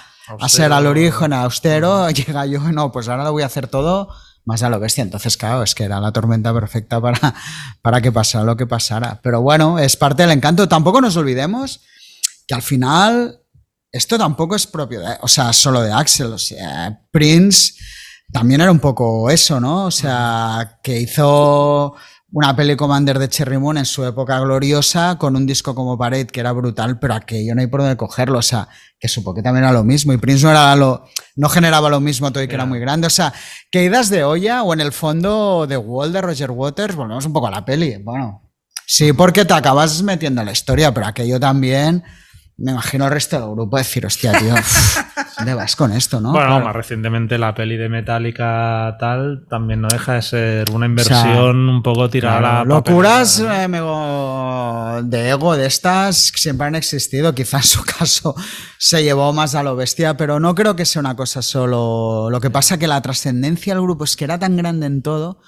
[0.48, 4.08] ser al origen, austero, llega yo, no, pues ahora lo voy a hacer todo
[4.46, 5.02] más a lo bestia.
[5.02, 7.34] Entonces, claro, es que era la tormenta perfecta para,
[7.82, 9.20] para que pasara lo que pasara.
[9.22, 10.68] Pero bueno, es parte del encanto.
[10.68, 11.82] Tampoco nos olvidemos
[12.48, 13.40] que al final
[13.96, 17.74] esto tampoco es propio, de, o sea, solo de Axel, o sea, Prince
[18.32, 19.86] también era un poco eso, ¿no?
[19.86, 21.94] O sea, que hizo
[22.32, 26.26] una peli Commander de Cherry Moon en su época gloriosa, con un disco como Parade
[26.26, 28.68] que era brutal, pero aquello no hay por dónde cogerlo, o sea,
[28.98, 32.00] que supo que también era lo mismo, y Prince no era lo, no generaba lo
[32.00, 33.32] mismo todo y que era muy grande, o sea,
[33.70, 37.32] que idas de olla, o en el fondo de Wall de Roger Waters, volvemos un
[37.32, 38.42] poco a la peli, bueno,
[38.86, 42.02] sí, porque te acabas metiendo en la historia, pero aquello también
[42.58, 44.54] me imagino el resto del grupo decir, hostia, tío,
[45.36, 46.32] ¿dónde vas con esto, no?
[46.32, 51.68] Bueno, más recientemente la peli de Metallica tal también no deja de ser una inversión
[51.68, 53.68] un poco tirada Locuras eh,
[55.04, 57.34] de ego de estas siempre han existido.
[57.34, 58.34] Quizás en su caso
[58.78, 62.30] se llevó más a lo bestia, pero no creo que sea una cosa solo.
[62.30, 65.40] Lo que pasa que la trascendencia del grupo es que era tan grande en todo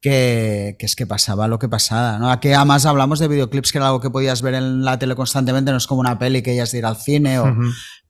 [0.00, 2.30] que, es que pasaba lo que pasaba, ¿no?
[2.30, 5.70] Aquí además hablamos de videoclips que era algo que podías ver en la tele constantemente,
[5.70, 7.54] no es como una peli que ellas de ir al cine, o,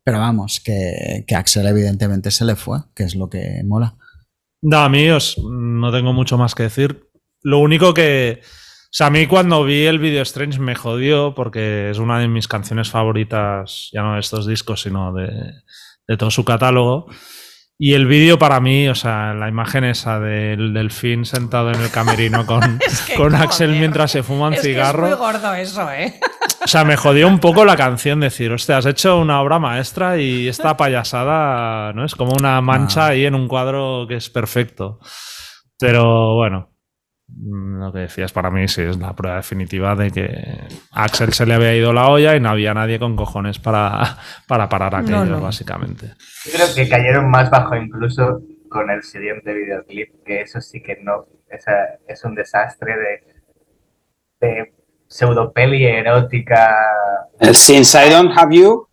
[0.04, 3.96] pero vamos, que, que, Axel evidentemente se le fue, que es lo que mola.
[4.62, 7.08] No, a mí os, no tengo mucho más que decir.
[7.42, 8.40] Lo único que...
[8.42, 12.28] O sea, a mí cuando vi el video Strange me jodió porque es una de
[12.28, 15.28] mis canciones favoritas, ya no de estos discos, sino de,
[16.08, 17.06] de todo su catálogo.
[17.78, 21.90] Y el vídeo para mí, o sea, la imagen esa del delfín sentado en el
[21.90, 22.80] camerino con,
[23.18, 25.04] con Axel mientras se fuma un cigarro.
[25.06, 26.18] es muy gordo eso, ¿eh?
[26.64, 30.16] O sea, me jodió un poco la canción decir, hostia, has hecho una obra maestra
[30.16, 32.04] y esta payasada, ¿no?
[32.04, 33.08] Es como una mancha ah.
[33.08, 34.98] ahí en un cuadro que es perfecto.
[35.78, 36.70] Pero bueno,
[37.28, 40.58] lo que decías para mí sí es la prueba definitiva de que
[40.92, 44.18] a Axel se le había ido la olla y no había nadie con cojones para,
[44.48, 46.14] para parar aquello, básicamente.
[46.44, 50.98] Yo creo que cayeron más bajo incluso con el siguiente videoclip, que eso sí que
[51.02, 51.26] no,
[52.06, 54.74] es un desastre de, de
[55.08, 56.76] pseudo peli erótica.
[57.40, 58.88] ¿El Since I Don't Have You?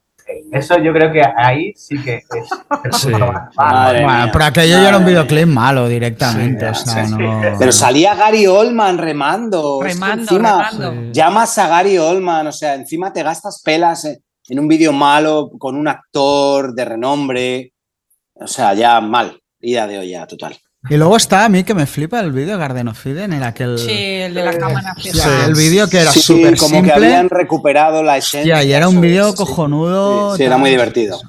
[0.51, 2.49] Eso yo creo que ahí sí que es.
[3.01, 3.11] Sí.
[3.11, 6.67] bueno, pero aquello ya era un videoclip malo directamente.
[6.67, 7.41] o sea, no...
[7.57, 9.84] Pero salía Gary Oldman remando.
[9.84, 11.11] Es que Remando, encima remando.
[11.11, 14.17] llamas a Gary Oldman, o sea, encima te gastas pelas en,
[14.49, 17.74] en un vídeo malo con un actor de renombre.
[18.36, 19.39] O sea, ya mal.
[19.59, 20.57] Ida de olla total.
[20.90, 23.80] Y luego está a mí que me flipa el vídeo Garden of Eden, era aquel.
[23.80, 26.92] Sí, el de la cámara O sea, el vídeo que era Sí, súper como simple.
[26.94, 28.56] que habían recuperado la esencia.
[28.58, 29.38] Ya, y era un vídeo sí.
[29.38, 30.32] cojonudo.
[30.32, 31.22] Sí, sí, era muy divertido.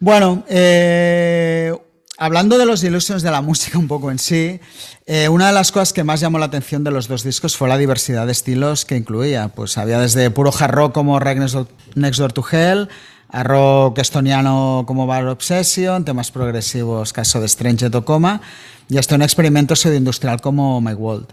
[0.00, 1.74] Bueno, eh,
[2.16, 4.58] hablando de los Illusions de la música un poco en sí,
[5.06, 7.68] eh, una de las cosas que más llamó la atención de los dos discos fue
[7.68, 9.48] la diversidad de estilos que incluía.
[9.48, 12.88] Pues había desde puro hard rock como Next Door to Hell,
[13.30, 18.40] a rock estoniano como Bar Obsession, temas progresivos, caso de Strange Tocoma,
[18.88, 21.28] y hasta un experimento pseudoindustrial como My World.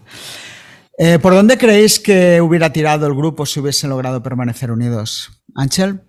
[0.97, 5.41] Eh, ¿Por dónde creéis que hubiera tirado el grupo si hubiesen logrado permanecer unidos?
[5.55, 6.01] Ángel.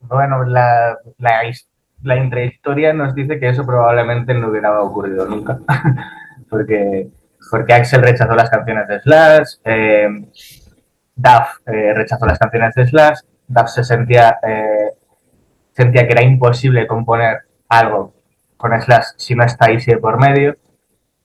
[0.00, 1.68] Bueno, la, la, his-
[2.02, 5.58] la intrahistoria nos dice que eso probablemente no hubiera ocurrido nunca.
[6.50, 7.08] porque,
[7.50, 10.08] porque Axel rechazó las canciones de Slash, eh,
[11.14, 13.18] Duff eh, rechazó las canciones de Slash,
[13.48, 14.92] Duff se sentía, eh,
[15.72, 18.14] sentía que era imposible componer algo
[18.56, 20.56] con Slash si no está Easy de por medio.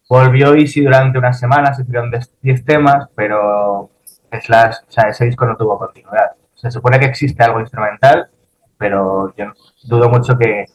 [0.10, 2.12] Volvió Easy durante unas semanas, hicieron
[2.42, 3.90] 10 temas, pero
[4.32, 6.32] Slash, o sea, ese disco no tuvo continuidad.
[6.54, 8.30] Se supone que existe algo instrumental,
[8.78, 9.46] pero yo
[9.84, 10.66] dudo mucho que,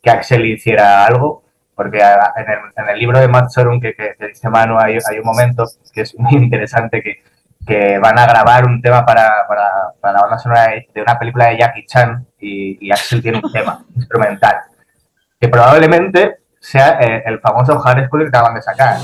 [0.00, 1.42] que Axel hiciera algo,
[1.74, 4.98] porque en el, en el libro de Matt Sorum que, que, que dice Manu hay,
[5.10, 7.22] hay un momento que es muy interesante que,
[7.66, 11.18] que van a grabar un tema para, para, para la banda sonora de, de una
[11.18, 14.56] película de Jackie Chan y, y Axel tiene un tema instrumental
[15.40, 18.96] que probablemente sea eh, el famoso Hard School que acaban de sacar.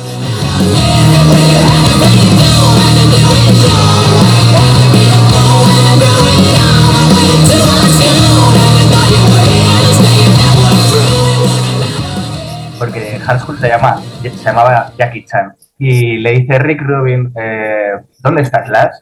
[12.79, 15.55] porque Hard School se, llama, se llamaba Jackie Chan.
[15.83, 18.97] Y le dice Rick Rubin, eh, ¿dónde está Slash?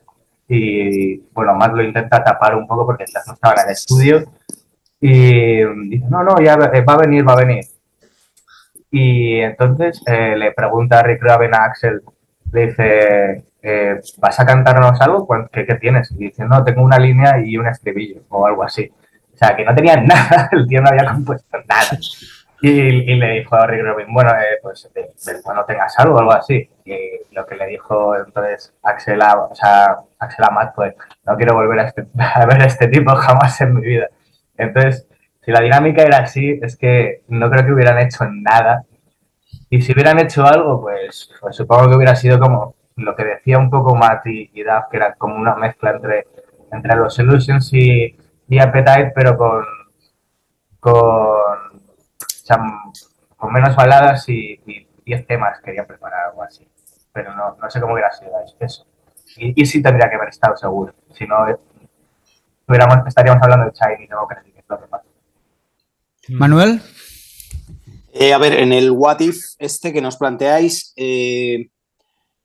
[0.48, 4.24] Y bueno, Matt lo intenta tapar un poco porque Slash no estaba en el estudio.
[5.00, 7.64] Y dice, no, no, ya eh, va a venir, va a venir.
[8.90, 12.00] Y entonces eh, le pregunta a Rick Rubin a Axel,
[12.52, 13.44] le dice,
[14.18, 15.26] ¿vas a cantarnos algo?
[15.26, 16.10] ¿Cuán- ¿Qué, ¿Qué tienes?
[16.12, 18.90] Y dice, no, tengo una línea y un estribillo o algo así.
[19.34, 21.98] O sea, que no tenía nada, el tío no había compuesto nada.
[22.60, 26.32] Y, le dijo a Rick Rubin, bueno, eh, pues eh, eh, cuando tengas algo algo
[26.32, 26.68] así.
[26.84, 26.94] Y
[27.32, 31.54] lo que le dijo entonces Axel a, o sea, Axel a Matt fue, no quiero
[31.54, 34.08] volver a, este- a ver a este tipo jamás en mi vida.
[34.56, 35.06] Entonces,
[35.42, 38.84] si la dinámica era así, es que no creo que hubieran hecho nada.
[39.70, 43.58] Y si hubieran hecho algo, pues, pues supongo que hubiera sido como lo que decía
[43.58, 46.26] un poco Matt y, y Duff, que era como una mezcla entre,
[46.72, 48.16] entre los Illusions y,
[48.48, 49.64] y Appetite, pero con,
[50.80, 51.47] con,
[53.36, 56.66] con menos baladas y, y 10 temas querían preparar algo así.
[57.12, 58.86] Pero no, no sé cómo hubiera sido eso.
[59.36, 60.94] Y, y sí tendría que haber estado seguro.
[61.16, 61.56] Si no, eh,
[62.66, 65.04] hubiéramos- estaríamos hablando de Shiny Democracy, que es lo que pasa.
[66.28, 66.80] Manuel.
[68.12, 71.70] Eh, a ver, en el What If este que nos planteáis, eh,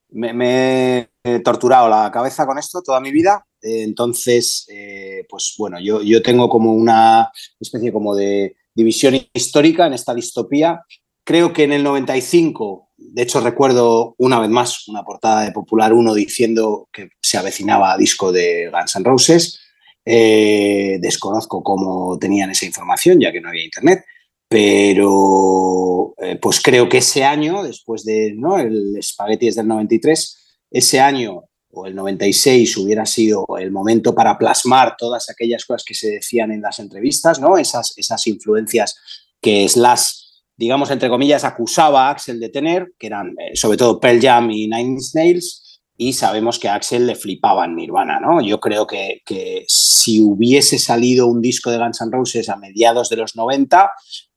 [0.09, 3.45] me, me he torturado la cabeza con esto toda mi vida.
[3.61, 9.87] Eh, entonces, eh, pues bueno, yo, yo tengo como una especie como de división histórica
[9.87, 10.81] en esta distopía.
[11.23, 15.93] Creo que en el 95, de hecho recuerdo una vez más una portada de Popular
[15.93, 19.59] 1 diciendo que se avecinaba disco de Guns N' Roses.
[20.05, 24.03] Eh, desconozco cómo tenían esa información, ya que no había internet
[24.53, 28.59] pero eh, pues creo que ese año, después de ¿no?
[28.59, 34.37] el Spaghetti es del 93, ese año o el 96 hubiera sido el momento para
[34.37, 37.57] plasmar todas aquellas cosas que se decían en las entrevistas, ¿no?
[37.57, 38.95] esas, esas influencias
[39.41, 40.11] que Slash,
[40.55, 44.51] digamos, entre comillas, acusaba a Axel de tener, que eran eh, sobre todo Pearl Jam
[44.51, 48.41] y Nine Inch Nails, y sabemos que a Axel le flipaban Nirvana, ¿no?
[48.41, 53.09] Yo creo que, que si hubiese salido un disco de Guns N' Roses a mediados
[53.09, 53.91] de los 90,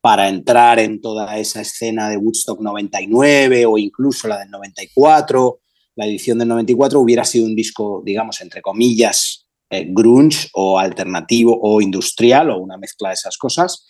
[0.07, 5.59] para entrar en toda esa escena de Woodstock 99 o incluso la del 94,
[5.97, 11.59] la edición del 94 hubiera sido un disco, digamos, entre comillas, eh, grunge o alternativo
[11.61, 13.85] o industrial o una mezcla de esas cosas.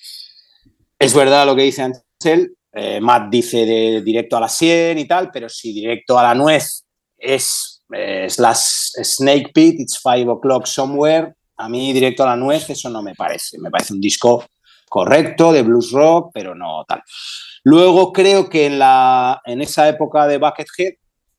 [0.98, 5.04] Es verdad lo que dice Ansel, eh, Matt dice de directo a la 100 y
[5.06, 6.84] tal, pero si directo a la nuez
[7.18, 12.88] es, eh, Snake Pit, It's Five O'Clock Somewhere, a mí directo a la nuez eso
[12.88, 14.44] no me parece, me parece un disco
[14.88, 17.02] correcto, de blues rock, pero no tal.
[17.64, 20.94] Luego creo que en, la, en esa época de Buckethead,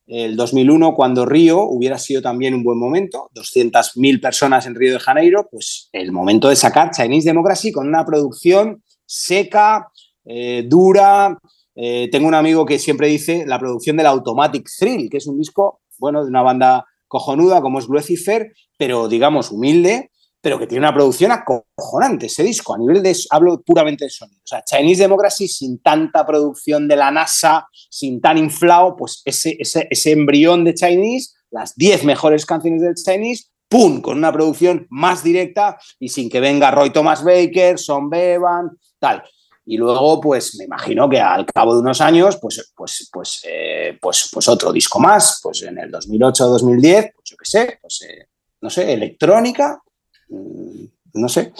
[0.08, 4.98] el 2001, cuando Río hubiera sido también un buen momento, 200.000 personas en Río de
[4.98, 9.88] Janeiro, pues el momento de sacar Chinese Democracy con una producción seca,
[10.24, 11.38] eh, dura.
[11.74, 15.38] Eh, tengo un amigo que siempre dice la producción del Automatic Thrill, que es un
[15.38, 20.10] disco, bueno, de una banda cojonuda como es Lucifer, pero digamos humilde,
[20.40, 24.40] pero que tiene una producción acojonante ese disco, a nivel de, hablo puramente de sonido.
[24.42, 29.56] O sea, Chinese Democracy sin tanta producción de la NASA, sin tan inflado, pues ese,
[29.58, 34.86] ese, ese embrión de Chinese, las 10 mejores canciones del Chinese, ¡pum!, con una producción
[34.90, 39.22] más directa y sin que venga Roy Thomas Baker, Son Bevan, tal.
[39.70, 43.98] Y luego, pues me imagino que al cabo de unos años, pues, pues, pues, eh,
[44.00, 47.78] pues, pues otro disco más, pues en el 2008 o 2010, pues yo qué sé,
[47.82, 48.28] pues eh,
[48.62, 49.82] no sé, electrónica,
[50.28, 51.52] no sé,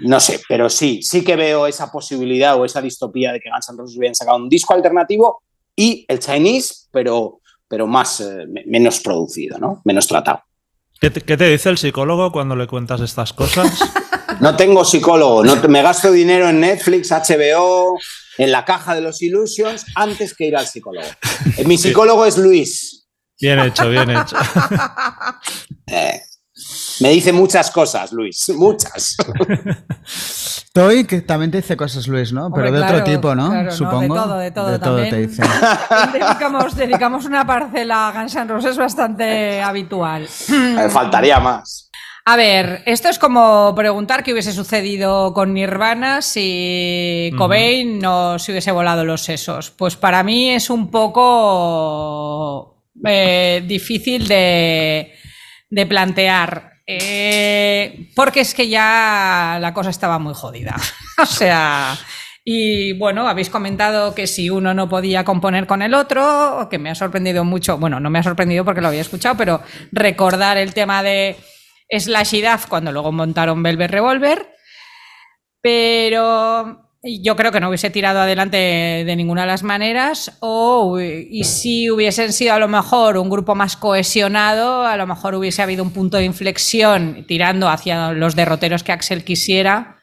[0.00, 3.68] no sé, pero sí, sí que veo esa posibilidad o esa distopía de que Guns
[3.68, 5.42] N' Roses hubieran sacado un disco alternativo
[5.74, 9.80] y el Chinese, pero, pero más, eh, menos producido, ¿no?
[9.84, 10.42] Menos tratado.
[11.00, 13.78] ¿Qué te, ¿Qué te dice el psicólogo cuando le cuentas estas cosas?
[14.40, 17.98] No tengo psicólogo, no me gasto dinero en Netflix, HBO,
[18.36, 21.08] en la caja de los Illusions antes que ir al psicólogo.
[21.66, 23.08] Mi psicólogo es Luis.
[23.40, 24.36] Bien hecho, bien hecho.
[25.90, 26.20] Eh,
[27.00, 29.16] me dice muchas cosas, Luis, muchas.
[30.72, 32.50] Toy, que también te dice cosas, Luis, ¿no?
[32.52, 33.48] Pero Hombre, de claro, otro tipo, ¿no?
[33.48, 34.14] claro, no, de Supongo.
[34.14, 35.28] todo, de todo te también.
[35.28, 35.42] dice.
[36.12, 40.28] dedicamos, dedicamos una parcela a Guns N' Roses bastante habitual.
[40.48, 41.90] Me faltaría más.
[42.24, 48.52] A ver, esto es como preguntar qué hubiese sucedido con Nirvana si Cobain no se
[48.52, 49.70] hubiese volado los sesos.
[49.70, 55.14] Pues para mí es un poco eh, difícil de,
[55.70, 56.67] de plantear.
[56.90, 60.74] Eh, porque es que ya la cosa estaba muy jodida.
[61.18, 61.98] o sea,
[62.42, 66.88] y bueno, habéis comentado que si uno no podía componer con el otro, que me
[66.88, 69.60] ha sorprendido mucho, bueno, no me ha sorprendido porque lo había escuchado, pero
[69.92, 71.36] recordar el tema de
[71.90, 74.48] Slash y Duff cuando luego montaron Velvet Revolver,
[75.60, 81.44] pero yo creo que no hubiese tirado adelante de ninguna de las maneras, o y
[81.44, 85.84] si hubiesen sido a lo mejor un grupo más cohesionado, a lo mejor hubiese habido
[85.84, 90.02] un punto de inflexión tirando hacia los derroteros que Axel quisiera,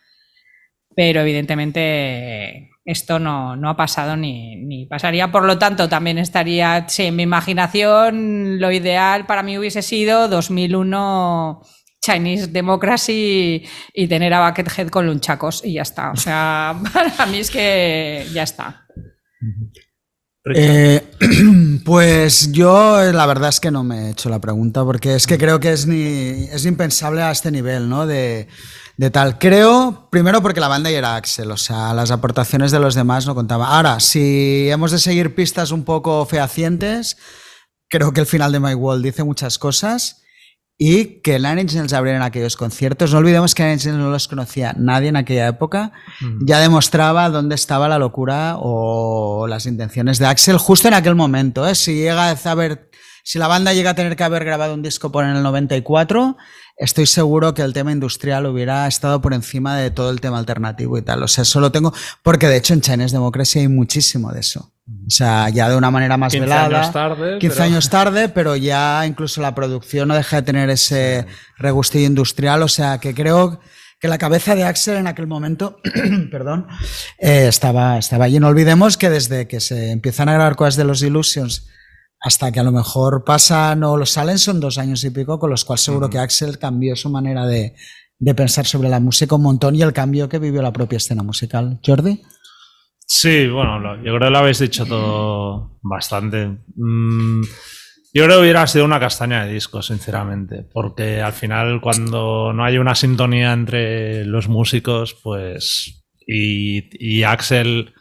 [0.95, 5.31] pero evidentemente esto no, no ha pasado ni, ni pasaría.
[5.31, 10.27] Por lo tanto, también estaría, sí, en mi imaginación, lo ideal para mí hubiese sido
[10.29, 11.61] 2001
[12.05, 13.63] Chinese Democracy
[13.93, 16.11] y tener a Buckethead con lunchacos y ya está.
[16.11, 18.85] O sea, para mí es que ya está.
[20.53, 21.01] Eh,
[21.85, 25.25] pues yo eh, la verdad es que no me he hecho la pregunta porque es
[25.25, 28.05] que creo que es, ni, es impensable a este nivel, ¿no?
[28.05, 28.47] De,
[28.97, 29.39] de tal.
[29.39, 33.25] Creo, primero porque la banda ya era Axel, o sea, las aportaciones de los demás
[33.25, 33.71] no contaban.
[33.71, 37.17] Ahora, si hemos de seguir pistas un poco fehacientes,
[37.89, 40.21] creo que el final de My World dice muchas cosas
[40.77, 43.11] y que Nine Inch Nails abrieran aquellos conciertos.
[43.11, 45.93] No olvidemos que Nine Inch Nails no los conocía nadie en aquella época.
[46.41, 51.67] Ya demostraba dónde estaba la locura o las intenciones de Axel justo en aquel momento.
[51.67, 51.75] ¿eh?
[51.75, 52.89] Si llega a saber,
[53.23, 56.35] si la banda llega a tener que haber grabado un disco por en el 94,
[56.77, 60.97] estoy seguro que el tema industrial hubiera estado por encima de todo el tema alternativo
[60.97, 61.23] y tal.
[61.23, 61.93] O sea, solo tengo,
[62.23, 64.71] porque de hecho en Chinese Democracy hay muchísimo de eso.
[64.87, 66.79] O sea, ya de una manera más 15 velada.
[66.81, 70.69] años tarde, 15 pero- años tarde, pero ya incluso la producción no deja de tener
[70.69, 71.25] ese
[71.57, 72.61] regustillo industrial.
[72.61, 73.59] O sea, que creo
[73.99, 75.79] que la cabeza de Axel en aquel momento,
[76.31, 76.67] perdón,
[77.17, 78.39] eh, estaba, estaba allí.
[78.39, 81.67] No olvidemos que desde que se empiezan a grabar cosas de los Illusions
[82.25, 85.49] hasta que a lo mejor pasan o los salen son dos años y pico, con
[85.51, 87.75] los cuales seguro que Axel cambió su manera de,
[88.17, 91.21] de pensar sobre la música un montón y el cambio que vivió la propia escena
[91.21, 91.79] musical.
[91.85, 92.21] Jordi.
[93.07, 96.47] Sí, bueno, lo- yo creo que lo habéis dicho todo bastante.
[96.75, 97.41] Mm,
[98.13, 102.63] yo creo que hubiera sido una castaña de disco, sinceramente, porque al final cuando no
[102.65, 106.01] hay una sintonía entre los músicos, pues...
[106.27, 107.93] Y, y Axel,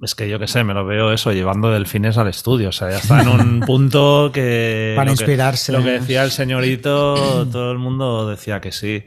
[0.00, 2.90] es que yo qué sé, me lo veo eso, llevando delfines al estudio, o sea,
[2.90, 4.92] ya está en un punto que...
[4.96, 5.72] Para lo que- inspirarse.
[5.72, 9.04] Lo que decía el señorito, todo el mundo decía que sí.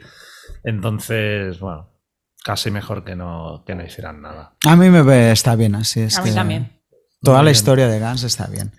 [0.63, 1.89] Entonces, bueno,
[2.43, 4.53] casi mejor que no, que no hicieran nada.
[4.65, 6.01] A mí me ve, está bien así.
[6.01, 6.81] es A mí también.
[7.23, 7.55] Toda Muy la bien.
[7.55, 8.71] historia de Guns está bien.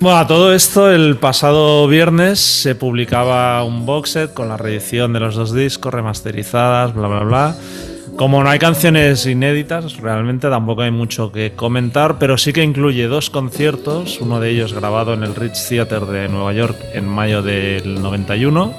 [0.00, 5.12] Bueno, a todo esto, el pasado viernes se publicaba un box set con la reedición
[5.12, 7.56] de los dos discos remasterizadas, bla, bla, bla.
[8.16, 13.06] Como no hay canciones inéditas, realmente tampoco hay mucho que comentar, pero sí que incluye
[13.08, 17.42] dos conciertos, uno de ellos grabado en el Rich Theater de Nueva York en mayo
[17.42, 18.74] del 91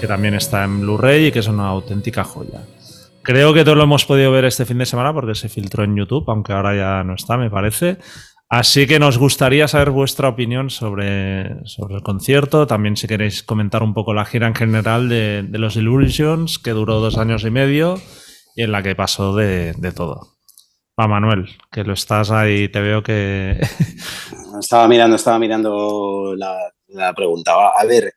[0.00, 2.62] que también está en Blu-ray y que es una auténtica joya.
[3.22, 5.94] Creo que todos lo hemos podido ver este fin de semana porque se filtró en
[5.94, 7.98] YouTube, aunque ahora ya no está, me parece.
[8.52, 12.66] Así que nos gustaría saber vuestra opinión sobre, sobre el concierto.
[12.66, 16.98] También si queréis comentar un poco la gira en general de, los Illusions, que duró
[16.98, 18.00] dos años y medio
[18.56, 20.36] y en la que pasó de, de todo.
[20.98, 23.60] Va, Manuel, que lo estás ahí, te veo que...
[24.60, 26.58] Estaba mirando, estaba mirando la,
[26.88, 27.52] la pregunta.
[27.68, 28.12] A ver,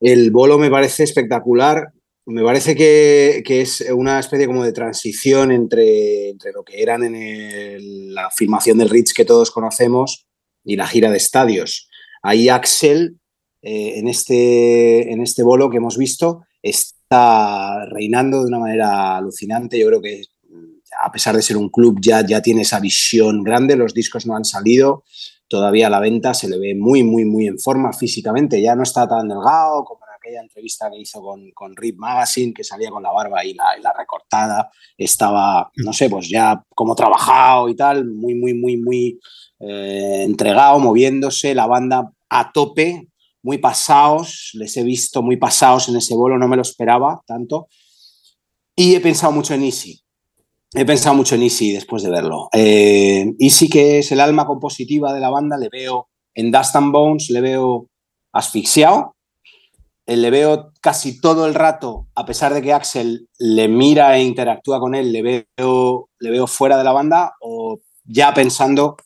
[0.00, 1.92] el bolo me parece espectacular.
[2.24, 7.02] Me parece que, que es una especie como de transición entre, entre lo que eran
[7.02, 10.26] en la filmación del Ritz que todos conocemos
[10.64, 11.88] y la gira de estadios.
[12.22, 13.18] Ahí Axel,
[13.60, 19.78] eh, en, este, en este bolo que hemos visto, está reinando de una manera alucinante.
[19.78, 20.22] Yo creo que
[21.02, 24.36] a pesar de ser un club ya, ya tiene esa visión grande, los discos no
[24.36, 25.04] han salido,
[25.48, 28.82] todavía a la venta se le ve muy, muy, muy en forma físicamente, ya no
[28.82, 33.02] está tan delgado como aquella entrevista que hizo con, con Rip Magazine, que salía con
[33.02, 38.34] la barba y la, recortada, estaba, no sé, pues ya como trabajado y tal, muy,
[38.34, 39.20] muy, muy, muy
[39.60, 43.08] eh, entregado, moviéndose, la banda a tope,
[43.42, 47.68] muy pasados, les he visto muy pasados en ese bolo, no me lo esperaba tanto,
[48.76, 50.00] y he pensado mucho en Easy.
[50.74, 52.48] He pensado mucho en Easy después de verlo.
[52.52, 56.92] Eh, Easy, que es el alma compositiva de la banda, le veo en Dust and
[56.92, 57.90] Bones, le veo
[58.32, 59.14] asfixiado.
[60.06, 64.24] Eh, le veo casi todo el rato, a pesar de que Axel le mira e
[64.24, 68.96] interactúa con él, le veo, le veo fuera de la banda o ya pensando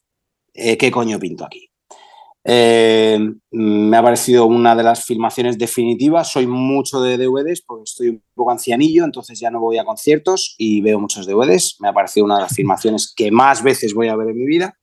[0.54, 1.68] eh, qué coño pinto aquí.
[2.48, 3.18] Eh,
[3.50, 6.30] me ha parecido una de las filmaciones definitivas.
[6.30, 10.54] Soy mucho de DVDs porque estoy un poco ancianillo, entonces ya no voy a conciertos
[10.56, 11.76] y veo muchos DVDs.
[11.80, 14.46] Me ha parecido una de las filmaciones que más veces voy a ver en mi
[14.46, 14.78] vida.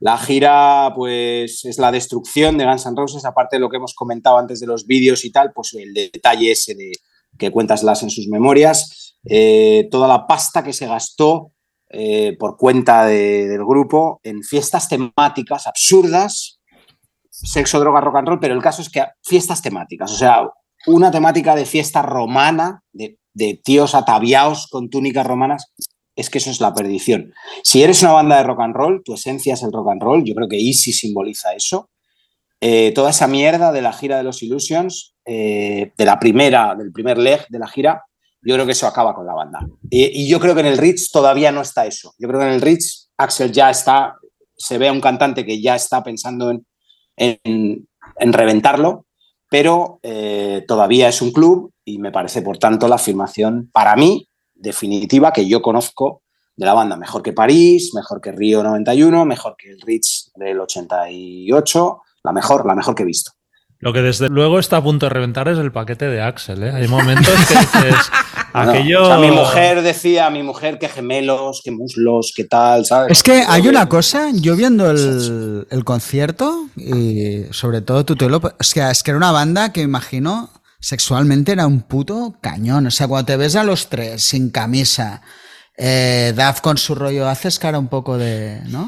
[0.00, 3.94] La gira, pues, es la destrucción de Guns N' Roses, aparte de lo que hemos
[3.94, 6.92] comentado antes de los vídeos y tal, pues el detalle ese de
[7.38, 11.52] que cuentas las en sus memorias, eh, toda la pasta que se gastó
[11.92, 16.60] eh, por cuenta de- del grupo en fiestas temáticas absurdas,
[17.30, 20.48] sexo, droga, rock and roll, pero el caso es que fiestas temáticas, o sea,
[20.86, 25.72] una temática de fiesta romana, de, de tíos ataviados con túnicas romanas,
[26.16, 27.32] es que eso es la perdición.
[27.62, 30.24] Si eres una banda de rock and roll, tu esencia es el rock and roll,
[30.24, 31.90] yo creo que Easy simboliza eso.
[32.60, 36.92] Eh, toda esa mierda de la gira de los Illusions, eh, de la primera, del
[36.92, 38.04] primer leg de la gira,
[38.42, 39.66] yo creo que eso acaba con la banda.
[39.88, 42.14] Y, y yo creo que en el Ritz todavía no está eso.
[42.18, 44.16] Yo creo que en el Ritz Axel ya está,
[44.56, 46.66] se ve a un cantante que ya está pensando en,
[47.16, 49.06] en, en reventarlo,
[49.50, 54.29] pero eh, todavía es un club y me parece, por tanto, la afirmación para mí
[54.60, 56.22] definitiva que yo conozco
[56.56, 56.96] de la banda.
[56.96, 62.66] Mejor que París, mejor que Río 91, mejor que el Ritz del 88, la mejor,
[62.66, 63.32] la mejor que he visto.
[63.78, 66.62] Lo que desde luego está a punto de reventar es el paquete de Axel.
[66.62, 66.70] ¿eh?
[66.70, 67.94] Hay momentos que dices,
[68.54, 69.02] No, aquello...
[69.02, 73.12] o sea, mi mujer decía, mi mujer, que gemelos, que muslos, que tal, ¿sabes?
[73.12, 78.74] Es que hay una cosa, yo viendo el, el concierto, y sobre todo Tutelo, es
[78.74, 80.50] que, es que era una banda que imagino
[80.80, 82.86] sexualmente era un puto cañón.
[82.86, 85.22] O sea, cuando te ves a los tres sin camisa,
[85.76, 88.60] eh, Daf con su rollo, haces cara un poco de.
[88.66, 88.84] ¿No?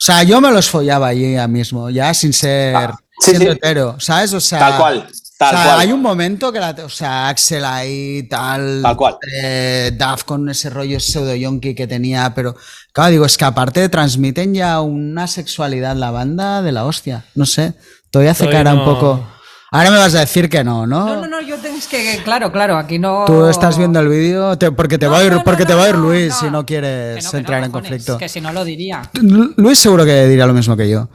[0.00, 2.74] O sea, yo me los follaba allí ya mismo, ya sin ser.
[2.74, 3.58] Ah, sí, siendo sí.
[3.58, 4.32] hetero, ¿sabes?
[4.32, 4.58] O sea.
[4.58, 5.08] Tal cual,
[5.38, 5.80] tal o sea, cual.
[5.80, 8.80] hay un momento que la, o sea, Axel ahí, tal.
[8.82, 9.18] Tal cual.
[9.42, 12.56] eh, Duff con ese rollo pseudo yonki que tenía, pero
[12.92, 17.24] claro, digo, es que aparte transmiten ya una sexualidad la banda de la hostia.
[17.34, 17.74] No sé,
[18.10, 19.26] todavía hace cara un poco.
[19.72, 21.06] Ahora me vas a decir que no, ¿no?
[21.06, 23.24] No, no, no, yo tengo que, claro, claro, aquí no.
[23.26, 25.64] Tú estás viendo el vídeo te- porque te No, va a ir, no, no, porque
[25.64, 26.40] te va a ir no, Luis no.
[26.40, 28.18] si no quieres no, que no, entrar en cojones, conflicto.
[28.18, 29.02] Que si no lo diría.
[29.14, 31.08] Lu- Luis seguro que diría lo mismo que yo.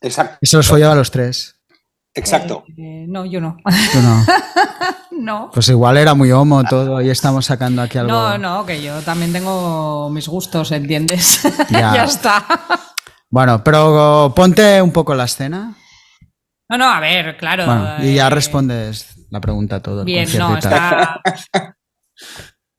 [0.00, 1.56] Exacto, Y se los follaba a los tres.
[2.14, 2.62] exacto.
[2.76, 3.56] Eh, no, yo no.
[3.92, 4.24] Tú no.
[5.20, 5.50] no.
[5.52, 8.12] Pues igual era muy homo todo y estamos sacando aquí algo.
[8.12, 11.40] No, no, que yo también tengo mis gustos, ¿entiendes?
[11.70, 11.94] Ya.
[11.96, 12.44] ya está.
[13.28, 15.74] Bueno, pero ponte un poco la escena.
[16.68, 17.64] No, no, a ver, claro.
[17.66, 20.00] Bueno, y ya eh, respondes la pregunta a todo.
[20.00, 21.20] el Bien, concierto no, está.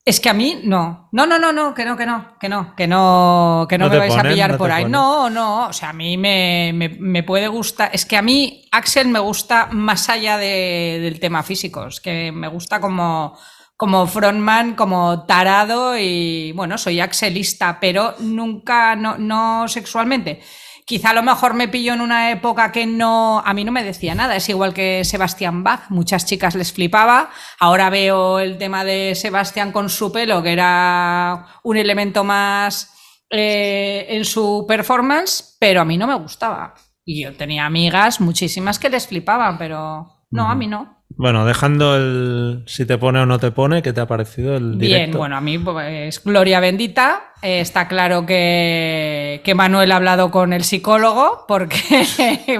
[0.05, 1.09] Es que a mí no.
[1.11, 3.91] No, no, no, no, que no, que no, que no, que no, que no, No
[3.91, 4.83] me vais a pillar no por ahí.
[4.83, 4.91] ponen.
[4.93, 7.91] No, no, o sea, a mí me, me- me puede gustar.
[7.93, 11.85] Es que a mí Axel me gusta más allá de- del tema físico.
[11.85, 13.37] Es que me gusta como,
[13.77, 20.41] como frontman, como tarado y bueno, soy axelista, pero nunca, no, no sexualmente.
[20.89, 23.83] Quizá a lo mejor me pillo en una época que no, a mí no me
[23.83, 27.29] decía nada, es igual que Sebastián Bach, muchas chicas les flipaba,
[27.59, 32.91] ahora veo el tema de Sebastián con su pelo, que era un elemento más
[33.29, 36.73] eh, en su performance, pero a mí no me gustaba.
[37.05, 40.98] Y yo tenía amigas, muchísimas, que les flipaban, pero no, a mí no.
[41.19, 44.79] Bueno, dejando el si te pone o no te pone, ¿qué te ha parecido el
[44.79, 45.05] directo?
[45.05, 47.33] Bien, bueno, a mí pues, gloria bendita.
[47.41, 51.75] Eh, está claro que, que Manuel ha hablado con el psicólogo, porque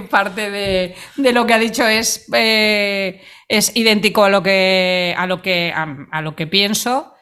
[0.11, 5.26] parte de, de lo que ha dicho es, eh, es idéntico a lo que, a
[5.26, 7.14] lo que, a, a lo que pienso.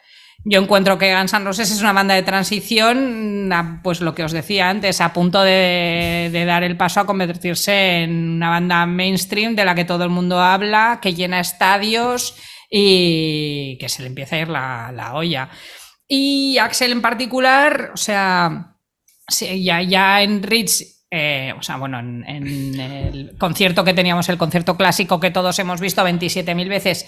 [0.50, 3.50] Yo encuentro que Guns N' Roses es una banda de transición,
[3.82, 8.30] pues lo que os decía antes, a punto de, dar el paso a convertirse en
[8.30, 12.34] una banda mainstream de la que todo el mundo habla, que llena estadios
[12.70, 15.50] y que se le empieza a ir la, la olla.
[16.08, 18.74] Y Axel en particular, o sea,
[19.28, 24.38] ya, ya en Rich, eh, o sea, bueno, en, en el concierto que teníamos, el
[24.38, 27.06] concierto clásico que todos hemos visto 27.000 veces,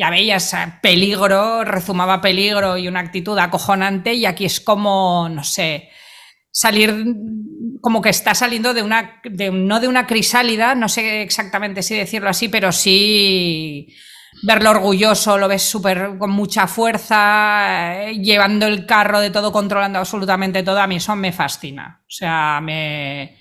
[0.00, 5.44] ya veías eh, peligro, rezumaba peligro y una actitud acojonante y aquí es como, no
[5.44, 5.90] sé,
[6.50, 7.04] salir
[7.82, 9.20] como que está saliendo de una,
[9.52, 13.94] no de una crisálida, no sé exactamente si decirlo así, pero sí
[14.42, 19.98] verlo orgulloso, lo ves súper con mucha fuerza, eh, llevando el carro de todo, controlando
[19.98, 22.00] absolutamente todo, a mí eso me fascina.
[22.02, 23.36] O sea, me,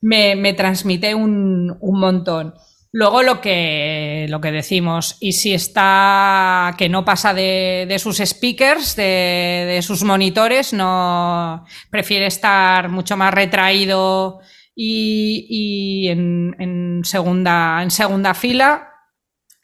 [0.00, 2.54] me, me transmite un, un montón.
[2.90, 8.16] Luego lo que, lo que decimos, y si está que no pasa de, de sus
[8.16, 14.40] speakers, de, de, sus monitores, no prefiere estar mucho más retraído
[14.74, 18.88] y, y en, en, segunda, en segunda fila.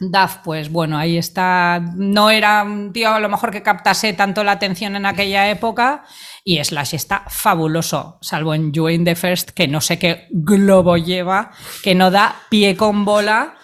[0.01, 1.81] Duff, pues bueno, ahí está.
[1.97, 6.05] No era un tío a lo mejor que captase tanto la atención en aquella época.
[6.47, 10.99] Y Slash está fabuloso, salvo en You Ain't the First, que no sé qué globo
[10.99, 11.51] lleva,
[11.83, 13.55] que no da pie con bola.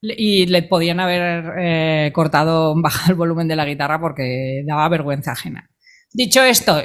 [0.00, 5.32] Y le podían haber eh, cortado, bajar el volumen de la guitarra porque daba vergüenza
[5.32, 5.68] ajena.
[6.12, 6.80] Dicho esto,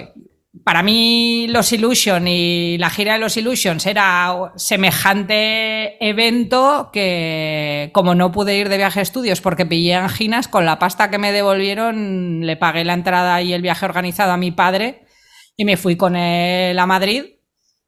[0.63, 8.15] para mí los Illusion y la gira de los Illusions era semejante evento que como
[8.15, 11.31] no pude ir de viaje a estudios porque pillé anginas, con la pasta que me
[11.31, 15.02] devolvieron le pagué la entrada y el viaje organizado a mi padre
[15.55, 17.25] y me fui con él a Madrid,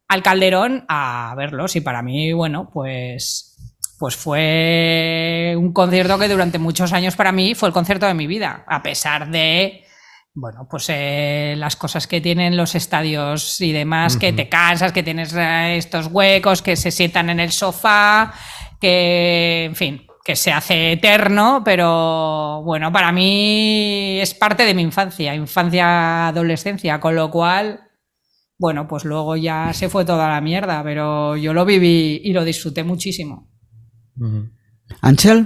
[0.08, 3.52] al Calderón, a verlos y para mí, bueno, pues
[3.98, 8.28] pues fue un concierto que durante muchos años para mí fue el concierto de mi
[8.28, 9.86] vida, a pesar de
[10.38, 14.20] bueno, pues eh, las cosas que tienen los estadios y demás, uh -huh.
[14.20, 18.34] que te cansas, que tienes eh, estos huecos, que se sientan en el sofá,
[18.82, 24.82] que, en fin, que se hace eterno, pero bueno, para mí es parte de mi
[24.82, 27.82] infancia, infancia, adolescencia, con lo cual,
[28.58, 32.44] bueno, pues luego ya se fue toda la mierda, pero yo lo viví y lo
[32.44, 33.48] disfruté muchísimo.
[34.20, 34.52] Uh -huh.
[35.04, 35.46] Anchel.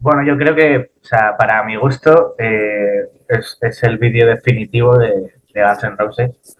[0.00, 4.98] Bueno, yo creo que, o sea, para mi gusto, eh, es, es, el vídeo definitivo
[4.98, 6.56] de, de, Guns N' Roses.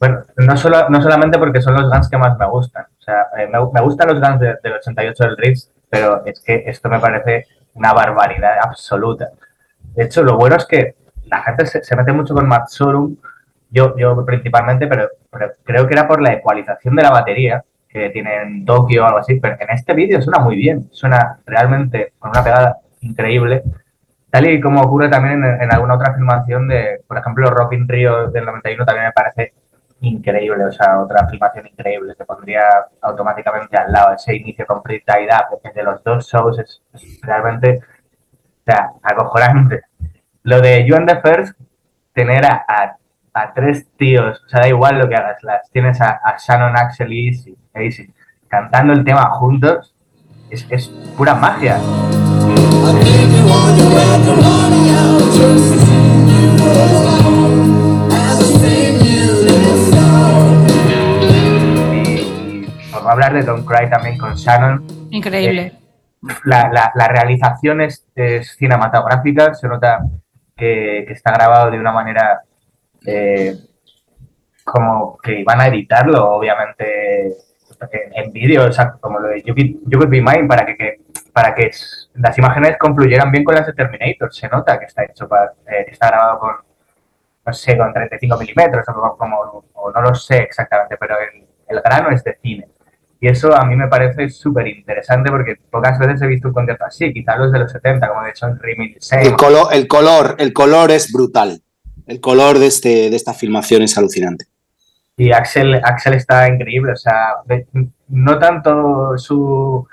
[0.00, 2.86] Bueno, no, solo, no solamente porque son los Guns que más me gustan.
[2.98, 6.40] O sea, eh, me, me, gustan los Guns de, del 88 del Ritz, pero es
[6.40, 9.30] que esto me parece una barbaridad absoluta.
[9.94, 13.16] De hecho, lo bueno es que la gente se, se mete mucho con Matt Sorum,
[13.70, 15.08] yo, yo principalmente, pero,
[15.62, 19.18] creo que era por la ecualización de la batería, que tiene en Tokio o algo
[19.18, 23.62] así, pero en este vídeo suena muy bien, suena realmente con una pegada increíble,
[24.30, 27.88] tal y como ocurre también en, en alguna otra filmación de, por ejemplo, Rock in
[27.88, 29.54] Rio del 91 también me parece
[30.00, 32.62] increíble, o sea, otra filmación increíble, que pondría
[33.00, 36.82] automáticamente al lado ese inicio con Pretty Tied Up, de los dos shows es,
[37.22, 39.82] realmente, o sea, acojonante.
[40.42, 41.58] Lo de You and the First,
[42.12, 42.64] tener a,
[43.34, 46.76] a, tres tíos, o sea, da igual lo que hagas, las tienes a, a Shannon,
[46.76, 48.12] Axel y Easy, Easy,
[48.48, 49.94] cantando el tema juntos,
[50.50, 51.78] es, es pura magia.
[63.10, 64.86] Hablar de Don't Cry también con Shannon.
[65.10, 65.62] Increíble.
[65.62, 65.78] Eh,
[66.44, 70.00] la, la, la, realización es, es, cinematográfica, se nota
[70.56, 72.42] que, que, está grabado de una manera
[73.06, 73.54] eh,
[74.64, 77.36] como que iban a editarlo, obviamente,
[77.92, 80.66] en, en vídeo, o sea, como lo de You Could, you could Be Mine, para
[80.66, 81.00] que, que,
[81.32, 81.70] para que
[82.14, 84.32] las imágenes confluyeran bien con las de Terminator.
[84.32, 86.50] Se nota que está hecho para, eh, está grabado con,
[87.46, 91.80] no sé, con 35 milímetros, o, como, o no lo sé exactamente, pero el, el
[91.80, 92.68] grano es de cine.
[93.20, 96.84] Y eso a mí me parece súper interesante porque pocas veces he visto un concierto
[96.84, 98.96] así, quizás los de los 70, como de John Reming.
[99.10, 101.60] El color, el, color, el color es brutal.
[102.06, 104.46] El color de, este, de esta filmación es alucinante.
[105.16, 107.34] Y Axel, Axel está increíble, o sea,
[108.08, 109.86] no tanto su...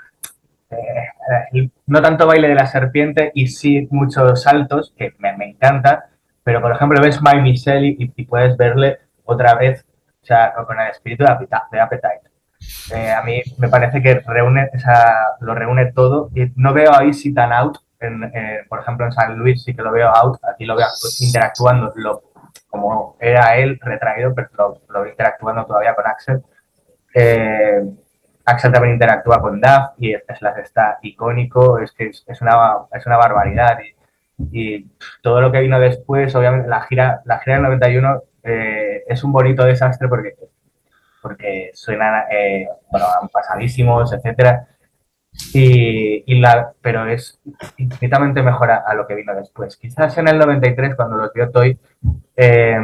[0.70, 6.10] Eh, no tanto baile de la serpiente y sí muchos saltos, que me, me encanta,
[6.44, 9.84] pero por ejemplo ves My Michelle y, y, puedes verle otra vez,
[10.22, 12.35] o sea, con el espíritu de Appetite
[12.94, 14.70] Eh, a mí me parece que reúne,
[15.40, 17.78] lo reúne todo y no veo a Easy tan out.
[17.98, 20.86] En, eh, por ejemplo, en San Luis sí que lo veo out, aquí lo veo
[21.20, 22.22] interactuando lo,
[22.68, 26.42] como era él retraído, pero lo, lo veo interactuando todavía con Axel.
[27.14, 27.82] Eh,
[28.44, 32.56] Axel también interactúa con Duff y Slash está icónico, es que es, es, una,
[32.92, 33.78] es una barbaridad.
[33.80, 34.90] Y, y,
[35.22, 39.32] todo lo que vino después, obviamente la gira, la gira del 91 eh, es un
[39.32, 40.34] bonito desastre porque
[41.26, 44.68] porque suenan, eh, bueno, pasadísimos, etcétera.
[45.52, 47.40] Y, y, la, pero es
[47.78, 49.76] infinitamente mejor a, a, lo que vino después.
[49.76, 51.76] Quizás en el 93, cuando los vio Toy,
[52.36, 52.78] eh,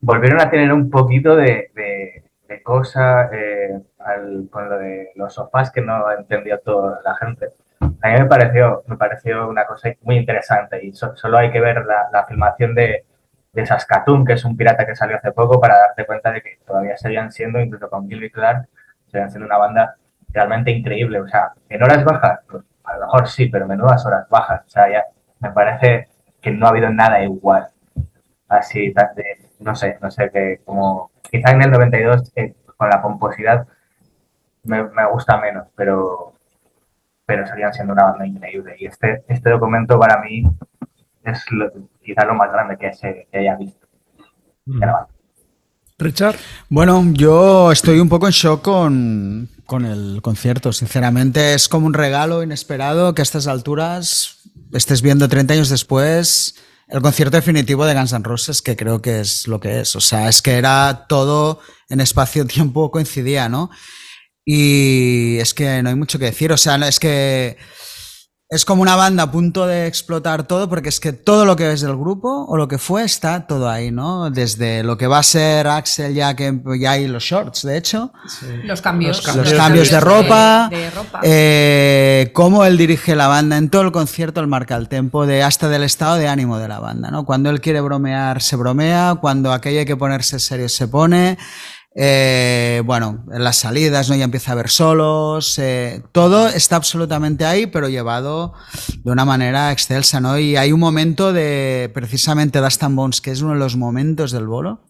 [0.00, 5.34] volvieron a tener un poquito de, de, de cosa eh, al, con lo de los
[5.34, 7.50] sofás que no entendió toda la gente.
[7.80, 11.60] A mí me pareció, me pareció una cosa muy interesante y so, solo hay que
[11.60, 13.04] ver la, la filmación de,
[13.52, 16.58] de Saskatoon, que es un pirata que salió hace poco, para darte cuenta de que
[16.66, 18.68] todavía seguían siendo, incluso con Gilby Clark,
[19.06, 19.96] seguían siendo una banda
[20.30, 21.20] realmente increíble.
[21.20, 24.62] O sea, en horas bajas, pues a lo mejor sí, pero menudas horas bajas.
[24.66, 25.04] O sea, ya
[25.40, 26.08] me parece
[26.40, 27.68] que no ha habido nada igual.
[28.48, 33.00] Así, de, no sé, no sé, que como quizá en el 92 eh, con la
[33.00, 33.66] pomposidad
[34.64, 36.34] me, me, gusta menos, pero,
[37.26, 38.76] pero seguían siendo una banda increíble.
[38.78, 40.44] Y este, este documento para mí
[41.24, 41.70] es lo,
[42.02, 43.86] quizás lo más grande que, se, que haya visto.
[44.66, 44.82] Mm.
[45.98, 46.36] Richard.
[46.68, 50.72] Bueno, yo estoy un poco en shock con, con, el concierto.
[50.72, 54.40] Sinceramente, es como un regalo inesperado que a estas alturas
[54.72, 56.56] estés viendo 30 años después
[56.92, 59.96] el concierto definitivo de Guns N' Roses, que creo que es lo que es.
[59.96, 63.70] O sea, es que era todo en espacio-tiempo coincidía, ¿no?
[64.44, 66.52] Y es que no hay mucho que decir.
[66.52, 67.56] O sea, es que
[68.52, 71.72] es como una banda a punto de explotar todo, porque es que todo lo que
[71.72, 74.28] es del grupo o lo que fue está todo ahí, ¿no?
[74.28, 78.12] Desde lo que va a ser Axel, ya que ya hay los shorts, de hecho.
[78.28, 78.44] Sí.
[78.64, 79.16] Los cambios.
[79.16, 80.68] Los, cambios, los cambios de, de, ropa.
[80.70, 81.20] De, de ropa.
[81.22, 85.42] Eh, cómo él dirige la banda en todo el concierto, él marca el tempo de
[85.42, 87.24] hasta del estado de ánimo de la banda, ¿no?
[87.24, 89.16] Cuando él quiere bromear, se bromea.
[89.18, 91.38] Cuando aquello hay que ponerse serio, se pone.
[91.94, 94.16] Eh, bueno, en las salidas, ¿no?
[94.16, 98.54] Ya empieza a ver solos, eh, todo está absolutamente ahí, pero llevado
[99.04, 100.38] de una manera excelsa, ¿no?
[100.38, 104.32] Y hay un momento de, precisamente, Dust and Bones, que es uno de los momentos
[104.32, 104.88] del bolo.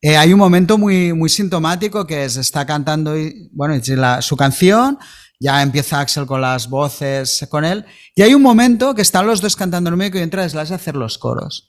[0.00, 4.36] Eh, hay un momento muy, muy sintomático que es, está cantando, y, bueno, la, su
[4.36, 4.98] canción,
[5.38, 7.84] ya empieza Axel con las voces con él,
[8.14, 10.76] y hay un momento que están los dos cantando en medio y entra Slash a
[10.76, 11.68] hacer los coros.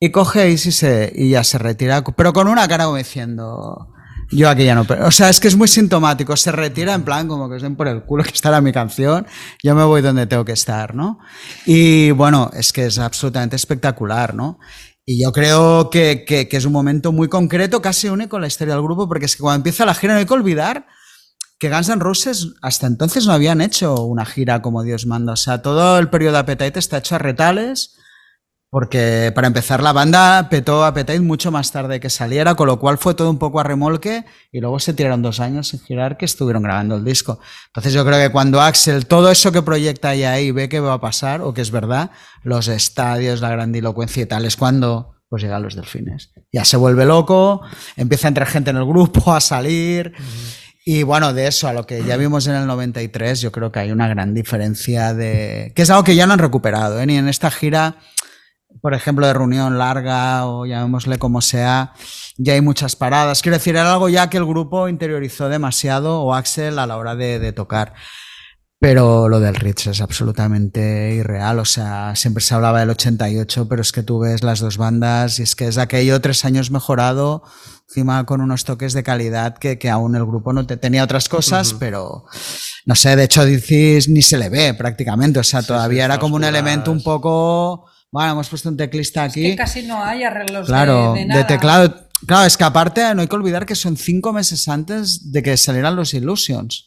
[0.00, 3.92] Y coge y, se, y ya se retira, pero con una cara como diciendo,
[4.30, 4.86] yo aquí ya no.
[5.04, 6.36] O sea, es que es muy sintomático.
[6.36, 9.26] Se retira en plan como que os den por el culo que estará mi canción.
[9.62, 11.18] Yo me voy donde tengo que estar, ¿no?
[11.66, 14.58] Y bueno, es que es absolutamente espectacular, ¿no?
[15.04, 18.48] Y yo creo que, que, que es un momento muy concreto, casi único en la
[18.48, 20.86] historia del grupo, porque es que cuando empieza la gira no hay que olvidar
[21.58, 25.32] que Guns N' Roses hasta entonces no habían hecho una gira como Dios manda.
[25.32, 27.96] O sea, todo el periodo de Appetite está hecho a retales
[28.70, 32.98] porque para empezar la banda petó Appetite mucho más tarde que saliera, con lo cual
[32.98, 36.26] fue todo un poco a remolque y luego se tiraron dos años sin girar que
[36.26, 37.40] estuvieron grabando el disco.
[37.68, 40.94] Entonces yo creo que cuando Axel todo eso que proyecta ahí, ahí ve que va
[40.94, 42.10] a pasar o que es verdad,
[42.42, 46.32] los estadios, la grandilocuencia y tal, es cuando pues llegan los delfines.
[46.52, 47.62] Ya se vuelve loco,
[47.96, 50.12] empieza a entrar gente en el grupo, a salir.
[50.18, 50.68] Uh -huh.
[50.90, 53.78] Y bueno, de eso a lo que ya vimos en el 93, yo creo que
[53.78, 55.70] hay una gran diferencia de...
[55.76, 57.04] que es algo que ya no han recuperado, ¿eh?
[57.04, 57.96] ni en esta gira
[58.80, 61.92] por ejemplo, de reunión larga o llamémosle como sea,
[62.36, 63.42] ya hay muchas paradas.
[63.42, 67.16] Quiero decir, era algo ya que el grupo interiorizó demasiado o Axel a la hora
[67.16, 67.94] de, de tocar.
[68.80, 71.58] Pero lo del Ritz es absolutamente irreal.
[71.58, 75.40] O sea, siempre se hablaba del 88, pero es que tú ves las dos bandas
[75.40, 77.42] y es que es aquello tres años mejorado,
[77.88, 81.28] encima con unos toques de calidad que, que aún el grupo no te, tenía otras
[81.28, 81.78] cosas, uh -huh.
[81.80, 82.24] pero
[82.86, 85.40] no sé, de hecho dices ni se le ve prácticamente.
[85.40, 88.76] O sea, sí, todavía sí, era como un elemento un poco bueno, hemos puesto un
[88.76, 89.44] teclista aquí.
[89.44, 91.40] Es que casi no hay arreglos claro, de, de, nada.
[91.40, 92.08] de teclado.
[92.26, 95.56] Claro, es que aparte no hay que olvidar que son cinco meses antes de que
[95.56, 96.86] salieran los Illusions.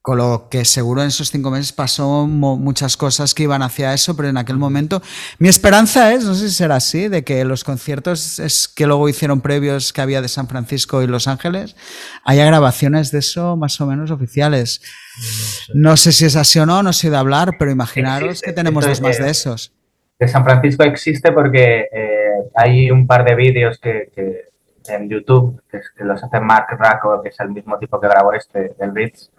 [0.00, 4.14] Con lo que seguro en esos cinco meses pasó muchas cosas que iban hacia eso,
[4.14, 5.02] pero en aquel momento.
[5.40, 9.08] Mi esperanza es, no sé si será así, de que los conciertos es que luego
[9.08, 11.74] hicieron previos que había de San Francisco y Los Ángeles,
[12.22, 14.80] haya grabaciones de eso más o menos oficiales.
[15.18, 18.42] No sé, no sé si es así o no, no sé de hablar, pero imaginaros
[18.42, 19.75] que tenemos dos más de esos
[20.18, 24.46] de San Francisco existe porque eh, hay un par de vídeos que, que,
[24.88, 28.74] en YouTube que, los hace Mark Racco, que es el mismo tipo que grabó este,
[28.78, 29.30] del Ritz,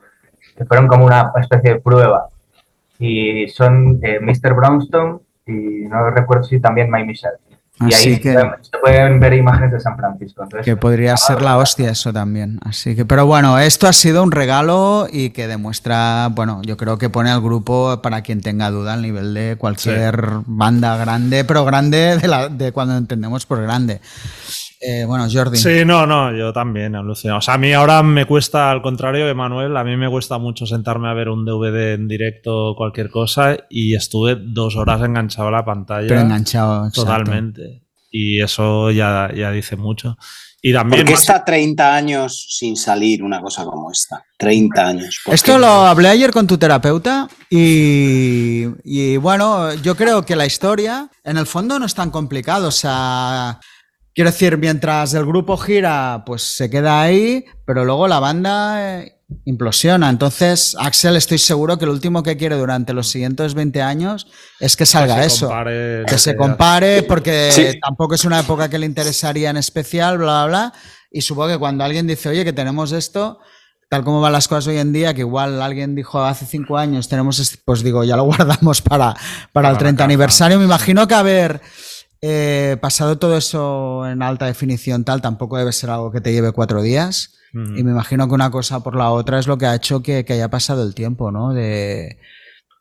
[0.56, 2.28] que fueron como una especie de prueba.
[2.99, 4.54] Y son eh, Mr.
[4.54, 7.38] Brownstone y no recuerdo si también My Michelle.
[7.80, 10.44] Y Así ahí que, se pueden ver imágenes de San Francisco.
[10.44, 12.60] Entonces, que podría ser la hostia eso también.
[12.64, 16.98] Así que, pero bueno, esto ha sido un regalo y que demuestra, bueno, yo creo
[16.98, 21.66] que pone al grupo para quien tenga duda al nivel de cualquier banda grande, pero
[21.66, 24.02] grande de, la, de cuando entendemos por grande.
[24.80, 25.58] Eh, bueno, Jordi.
[25.58, 27.38] Sí, no, no, yo también alucino.
[27.38, 30.38] O sea, a mí ahora me cuesta, al contrario de Manuel, a mí me cuesta
[30.38, 35.02] mucho sentarme a ver un DVD en directo o cualquier cosa y estuve dos horas
[35.02, 36.08] enganchado a la pantalla.
[36.08, 36.88] Pero enganchado.
[36.88, 37.02] exacto.
[37.02, 37.84] Totalmente.
[38.12, 40.18] Y eso ya, ya dice mucho.
[40.62, 41.02] Y también.
[41.02, 44.24] ¿Por qué está 30 años sin salir una cosa como esta?
[44.38, 45.22] 30 años.
[45.24, 50.45] ¿por Esto lo hablé ayer con tu terapeuta y, y, bueno, yo creo que la
[50.45, 52.68] historia en el fondo no es tan complicado.
[52.68, 53.60] O sea,
[54.18, 59.19] quiero decir, mientras el grupo gira, pues se queda ahí, pero luego la banda eh,
[59.45, 60.10] implosiona.
[60.10, 64.26] Entonces, Axel, estoy seguro que lo último que quiere durante los siguientes 20 años
[64.60, 65.45] es que salga eso.
[65.49, 67.80] compare Que se compare porque Sí.
[67.80, 70.73] tampoco es una época que le interesaría en especial, bla, bla, bla.
[71.11, 73.38] Y supongo que cuando alguien dice, oye, que tenemos esto,
[73.88, 77.07] tal como van las cosas hoy en día, que igual alguien dijo hace cinco años,
[77.07, 79.15] tenemos este, pues digo, ya lo guardamos para,
[79.53, 80.06] para el la 30 caja.
[80.06, 80.57] aniversario.
[80.57, 81.61] Me imagino que haber
[82.22, 86.52] eh, pasado todo eso en alta definición tal, tampoco debe ser algo que te lleve
[86.52, 87.34] cuatro días.
[87.53, 90.26] Y me imagino que una cosa por la otra es lo que ha hecho que,
[90.26, 91.53] que haya pasado el tiempo, ¿no?
[91.53, 92.19] De,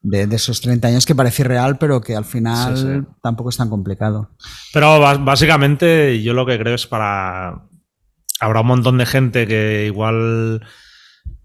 [0.03, 3.07] de, de esos 30 años que parece irreal, pero que al final Sí, sí.
[3.23, 4.31] tampoco es tan complicado.
[4.75, 7.63] Pero básicamente yo lo que creo es para...
[8.39, 10.61] Habrá un montón de gente que igual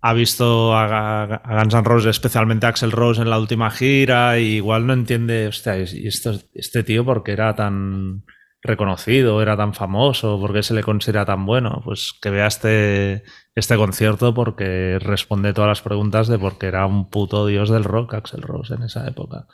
[0.02, 4.40] ha visto a, a Guns N' Roses, especialmente a Axel Rose en la última gira,
[4.40, 8.24] y igual no entiende, hostia, y esto, este tío porque era tan
[8.64, 11.82] reconocido, era tan famoso, por qué se le considera tan bueno.
[11.84, 13.24] Pues que vea este,
[13.56, 17.84] este concierto porque responde todas las preguntas de por qué era un puto dios del
[17.84, 19.48] rock Axel Rose en esa época.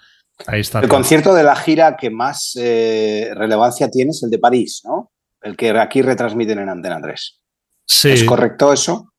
[0.46, 0.80] Ahí está.
[0.80, 0.98] El todo.
[0.98, 5.12] concierto de la gira que más eh, relevancia tiene es el de París, ¿no?
[5.42, 7.42] El que aquí retransmiten en Antena 3.
[7.86, 8.10] Sí.
[8.10, 9.14] ¿Es correcto eso?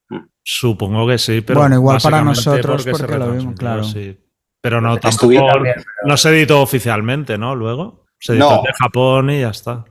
[0.51, 3.85] Supongo que sí, pero Bueno, igual para nosotros, porque lo vimos, claro.
[3.85, 4.19] sí.
[4.63, 7.55] Pero no, tampoco, también, pero- no se editó oficialmente, ¿no?
[7.55, 8.63] Luego se editó No.
[8.63, 9.85] de Japón y ya está.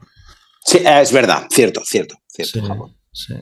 [0.64, 2.60] Sí, eh, es verdad, cierto, cierto, cierto.
[2.60, 2.96] Sí, Japón.
[3.12, 3.34] sí.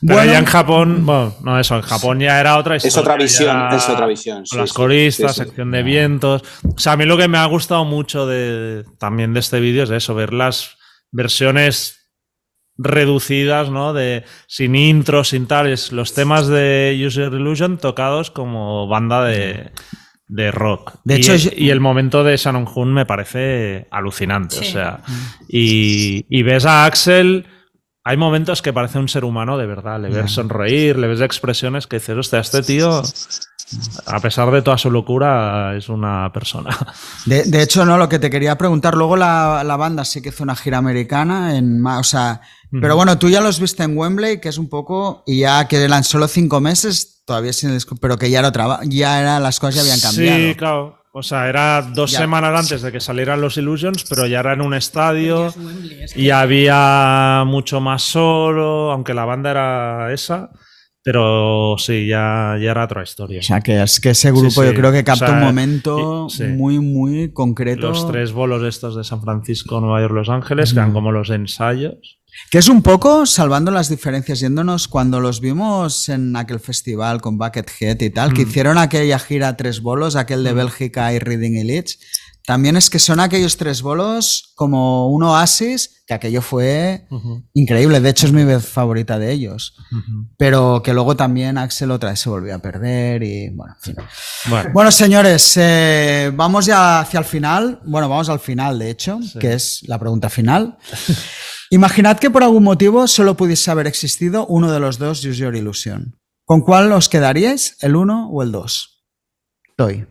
[0.00, 0.32] Pero Bueno.
[0.32, 2.88] ya en Japón, bueno, no eso, en Japón ya era otra historia.
[2.88, 4.36] Es otra visión, ya es otra visión.
[4.38, 5.46] Con sí, las coristas, sí, sí.
[5.46, 6.42] sección de vientos.
[6.74, 9.84] O sea, a mí lo que me ha gustado mucho de, también de este vídeo
[9.84, 10.78] es eso, ver las
[11.12, 11.99] versiones
[12.82, 13.92] reducidas, ¿no?
[13.92, 19.70] De sin intro, sin tales, los temas de User Illusion tocados como banda de,
[20.28, 20.94] de rock.
[21.04, 24.58] De y, hecho, yo- y el momento de Shannon Hoon me parece alucinante.
[24.58, 25.00] O sea,
[25.48, 27.46] y, y ves a Axel.
[28.02, 30.00] Hay momentos que parece un ser humano de verdad.
[30.00, 33.02] Le ves sonreír, le ves expresiones que dices, hostia, este tío,
[34.06, 36.70] a pesar de toda su locura, es una persona.
[37.26, 40.30] De, de hecho, no, lo que te quería preguntar, luego la, la banda sí que
[40.30, 42.40] hizo una gira americana, en, o sea,
[42.80, 45.82] pero bueno, tú ya los viste en Wembley, que es un poco, y ya que
[45.82, 49.20] eran solo cinco meses, todavía sin el disco, pero que ya era otra, ba- ya
[49.20, 50.38] eran las cosas ya habían cambiado.
[50.38, 50.96] Sí, claro.
[51.12, 52.20] O sea, era dos Ya.
[52.20, 56.02] semanas antes de que salieran los Illusions, pero ya era en un estadio Es Wembley,
[56.04, 60.50] es que- y había mucho más solo, aunque la banda era esa.
[61.02, 63.40] Pero sí, ya, ya era otra historia.
[63.40, 64.74] O sea, que es que ese grupo Sí, yo sí.
[64.76, 66.44] creo que capta O sea, un momento sí.
[66.44, 67.88] muy, muy concreto.
[67.88, 71.30] Los tres bolos estos de San Francisco, Nueva York, Los Ángeles, que eran como los
[71.30, 72.19] ensayos.
[72.50, 77.38] Que es un poco, salvando las diferencias, yéndonos cuando los vimos en aquel festival con
[77.38, 78.48] Buckethead y tal, que Mm.
[78.48, 81.98] hicieron aquella gira tres bolos, aquel de Bélgica y Reading y Leeds,
[82.46, 87.06] también es que son aquellos tres bolos como un oasis, que aquello fue
[87.54, 89.76] increíble, de hecho es mi vez favorita de ellos,
[90.36, 94.04] pero que luego también Axel otra vez se volvió a perder y bueno, en fin.
[94.48, 97.80] Bueno, Bueno, señores, eh, vamos ya hacia el final.
[97.84, 99.38] Bueno, vamos al final, de hecho, Sí.
[99.38, 100.76] que es la pregunta final.
[101.74, 105.54] Imaginad que por algún motivo solo pudiese haber existido uno de los dos Use Your
[105.54, 106.16] Illusion.
[106.44, 107.76] ¿Con cuál os quedaríais?
[107.80, 109.04] ¿El 1 o el 2?
[109.68, 110.06] Estoy.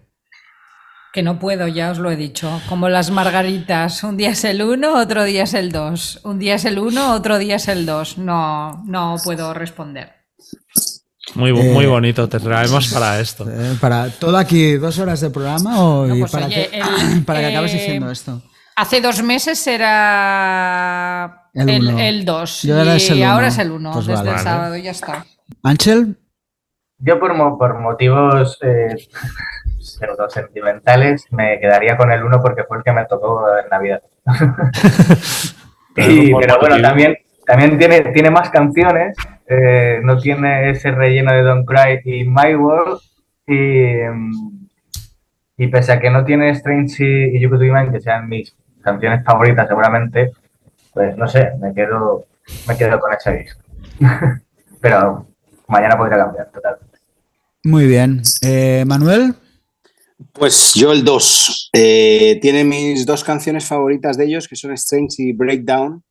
[1.11, 2.61] Que no puedo, ya os lo he dicho.
[2.69, 4.03] Como las margaritas.
[4.03, 6.21] Un día es el 1, otro día es el 2.
[6.23, 8.19] Un día es el 1, otro día es el 2.
[8.19, 10.13] No, no puedo responder.
[11.35, 13.45] muy, bo- Eh, muy bonito, te traemos para esto.
[13.51, 17.23] Eh, ¿Para todo aquí dos horas de programa o No, pues para, oye, que, el-
[17.25, 18.41] para que acabes diciendo esto?
[18.77, 21.99] Hace dos meses era El el, uno.
[21.99, 24.37] el 2 Yo era y el ahora es el 1 Pues desde vale.
[24.37, 25.25] el sábado ya está.
[25.63, 26.17] Ángel,
[26.99, 28.95] Yo por, mo- por motivos eh,
[29.79, 34.01] pseudo sentimentales me quedaría con el 1 porque fue el que me tocó en Navidad.
[35.95, 39.17] Y- pero bueno, también, también tiene, tiene más canciones,
[39.47, 43.01] eh, no tiene ese relleno de Don't Cry y My World.
[43.47, 44.67] Y, mm,
[45.57, 48.29] y pese a que no tiene Strange y, y You Could Be Mine, que sean
[48.29, 50.31] mis canciones favoritas seguramente,
[50.99, 52.25] pues no sé, me quedo,
[52.67, 53.61] me quedo con ese disco.
[54.81, 55.25] Pero
[55.69, 56.97] mañana podría cambiar totalmente.
[57.63, 58.21] Muy bien.
[58.41, 59.33] Eh, Manuel,
[60.33, 61.69] Pues yo el 2.
[61.71, 66.03] tiene mis dos canciones favoritas de ellos, que son Strange y Breakdown.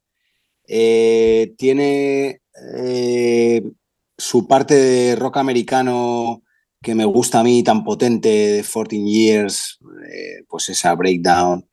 [0.67, 2.41] Eh, tiene
[2.75, 3.63] eh,
[4.17, 6.43] su parte de rock americano
[6.81, 11.69] que me gusta a mí, tan potente, de 14 Years, eh, pues esa Breakdown.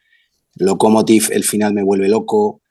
[0.56, 2.62] Locomotive, el final me vuelve loco.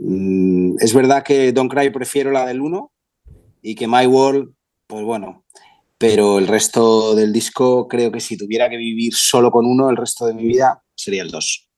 [0.00, 2.92] Mm, es verdad que Don't Cry prefiero la del 1
[3.62, 4.52] y que My World,
[4.86, 5.44] pues bueno,
[5.98, 9.96] pero el resto del disco creo que si tuviera que vivir solo con uno el
[9.96, 11.68] resto de mi vida sería el 2.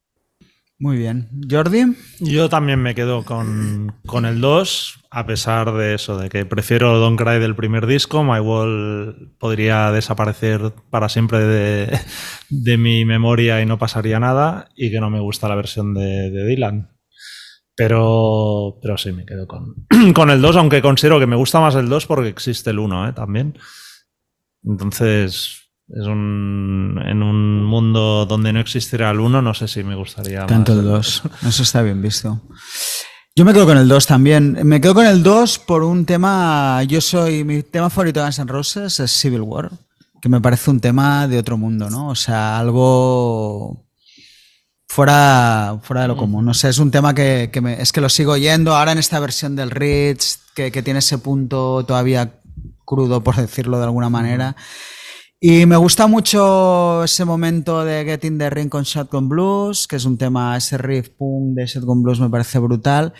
[0.78, 1.28] muy bien.
[1.50, 6.44] Jordi, Yo también me quedo con, con el 2, a pesar de eso, de que
[6.44, 8.22] prefiero Don't Cry del primer disco.
[8.22, 11.98] My Wall podría desaparecer para siempre de,
[12.50, 16.30] de mi memoria y no pasaría nada, y que no me gusta la versión de,
[16.30, 16.99] de Dylan.
[17.80, 21.74] Pero, pero sí, me quedo con, con el 2, aunque considero que me gusta más
[21.76, 23.12] el 2 porque existe el 1 ¿eh?
[23.14, 23.58] también.
[24.62, 29.94] Entonces, es un, en un mundo donde no existiera el 1, no sé si me
[29.94, 31.22] gustaría tanto más el 2.
[31.48, 32.42] Eso está bien visto.
[33.34, 34.58] Yo me quedo con el 2 también.
[34.64, 36.82] Me quedo con el 2 por un tema.
[36.82, 37.44] Yo soy.
[37.44, 39.70] Mi tema favorito de Guns N' Roses es Civil War,
[40.20, 42.08] que me parece un tema de otro mundo, ¿no?
[42.08, 43.86] O sea, algo
[44.94, 46.44] fuera, fuera de lo común.
[46.44, 48.98] No sé, es un tema que, que me- es que lo sigo oyendo ahora en
[48.98, 52.40] esta versión del Ritz, que, que tiene ese punto todavía
[52.84, 54.56] crudo, por decirlo de alguna manera.
[55.38, 59.94] Y me gusta mucho ese momento de Get in the Ring con Shotgun Blues, que
[59.94, 63.14] es un tema, ese riff punk de Shotgun Blues me parece brutal.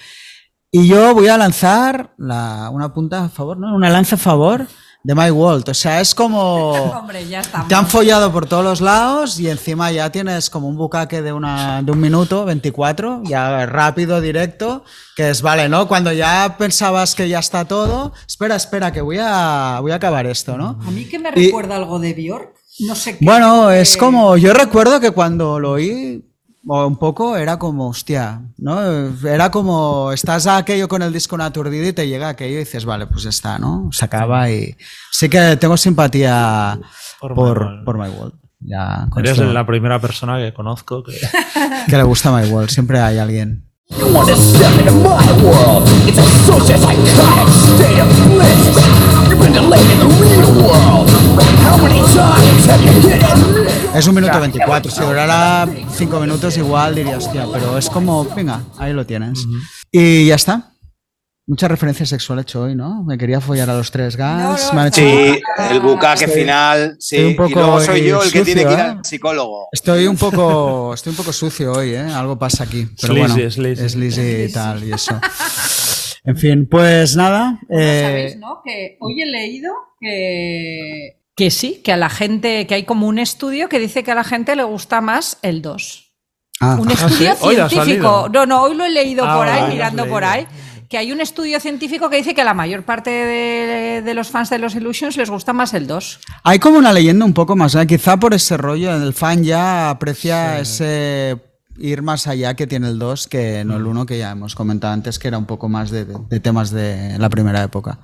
[0.72, 3.72] Y yo voy a lanzar la- una punta a favor, ¿no?
[3.76, 4.66] Una lanza a favor
[5.02, 5.68] de My World.
[5.68, 6.72] O sea, es como...
[7.00, 7.68] Hombre, ya estamos.
[7.68, 11.32] Te han follado por todos los lados y encima ya tienes como un bucaque de,
[11.32, 14.84] una, de un minuto, 24, ya rápido, directo,
[15.16, 15.88] que es, vale, ¿no?
[15.88, 20.26] Cuando ya pensabas que ya está todo, espera, espera, que voy a, voy a acabar
[20.26, 20.78] esto, ¿no?
[20.86, 22.54] A mí que me Y- recuerda algo de Bjork.
[22.80, 23.24] No sé qué.
[23.24, 26.24] Bueno, es como, yo recuerdo que cuando lo oí,
[26.62, 28.80] un poco, era como, hostia, ¿no?
[29.26, 32.84] Era como, estás a aquello con el disco aturdido y te llega aquello y dices,
[32.84, 33.88] vale, pues ya está, ¿no?
[33.92, 34.76] Se acaba y...
[35.10, 36.78] Sí que tengo simpatía
[37.20, 37.84] Por por, My World.
[37.84, 38.34] por My World.
[38.60, 41.18] Ya, con Eres esto- la primera persona que conozco que...
[41.88, 43.66] que le gusta My World, siempre hay alguien.
[53.94, 58.62] Es un minuto 24, si durara 5 minutos igual diría, hostia, pero es como, venga,
[58.78, 59.46] ahí lo tienes.
[59.90, 60.66] Y ya está.
[61.46, 63.02] Mucha referencia sexual he hecho hoy, ¿no?
[63.02, 64.62] Me quería follar a los tres gas.
[64.66, 67.18] No, no, me han hecho- Sí, el bucaque Estoy- final, sí.
[67.24, 68.82] un poco y luego soy yo el que tiene que ir ¿eh?
[68.82, 69.68] al psicólogo.
[69.72, 71.98] Estoy un poco, estoy un poco sucio hoy, ¿eh?
[72.00, 72.86] Algo pasa aquí.
[73.00, 73.84] Pero Sleazy, bueno, sleazy.
[73.84, 75.18] es sleazy y tal y eso.
[76.22, 77.58] En fin, pues nada.
[77.68, 78.60] Eh, ¿Sabéis, no?
[78.64, 83.18] Que hoy he leído que, que sí, que a la gente, que hay como un
[83.18, 86.12] estudio que dice que a la gente le gusta más el 2.
[86.60, 87.24] ah, Un sí?
[87.24, 88.28] estudio ha científico.
[88.30, 90.46] No, no, hoy lo he leído Ah, por ahí, mirando por ahí.
[90.90, 94.28] Que hay un estudio científico que dice que a la mayor parte de, de los
[94.28, 96.20] fans de los Illusions les gusta más el 2.
[96.42, 97.86] Hay como una leyenda un poco más, ¿eh?
[97.86, 101.38] quizá por ese rollo, el fan ya aprecia ese
[101.78, 104.92] ir más allá que tiene el 2 que no el 1 que ya hemos comentado
[104.92, 107.98] antes, que era un poco más de, de- de temas de la primera época.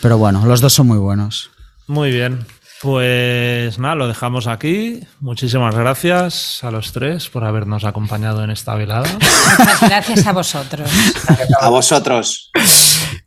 [0.00, 1.50] Pero bueno, los dos son muy buenos.
[1.86, 2.46] Muy bien.
[2.82, 5.00] Pues nada, lo dejamos aquí.
[5.20, 9.08] Muchísimas gracias a los tres por habernos acompañado en esta velada.
[9.12, 10.90] Muchas gracias a vosotros.
[11.60, 12.50] A vosotros.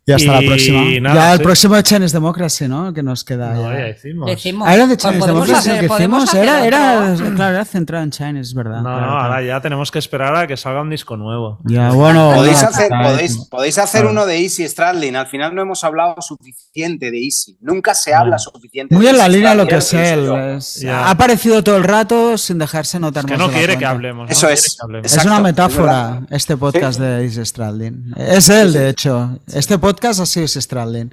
[0.08, 0.82] Y hasta la Y próxima.
[1.00, 1.42] nada, ya el sí.
[1.44, 2.94] próximo de Chinese Democracy, ¿no?
[2.94, 3.54] Que nos queda.
[3.54, 3.78] No, ya.
[3.80, 4.30] ya hicimos.
[4.30, 4.68] Decimos.
[4.68, 6.34] Ah, era de Pues Chinese Democracy hacer- que hicimos.
[6.34, 8.76] Era, era, claro, era centrado en China, es verdad.
[8.76, 9.22] No, Claro, no, claro.
[9.24, 11.58] ahora ya tenemos que esperar a que salga un disco nuevo.
[11.64, 12.30] Ya, bueno.
[12.36, 14.12] Podéis hacer, podéis, podéis hacer Claro.
[14.12, 15.16] uno de Easy Stradlin.
[15.16, 17.56] Al final no hemos hablado suficiente de Easy.
[17.60, 20.30] Nunca se habla suficiente Muy de en la Easy línea lo que es él.
[20.56, 23.76] es- ha aparecido todo el rato sin dejarse notar Es que más no la quiere
[23.76, 24.30] que hablemos.
[24.30, 24.78] Eso es.
[25.02, 28.14] Es una metáfora este podcast de Is Stradlin.
[28.16, 29.40] Es él, de hecho.
[29.52, 31.12] Este podcast ha sido Is Stradlin.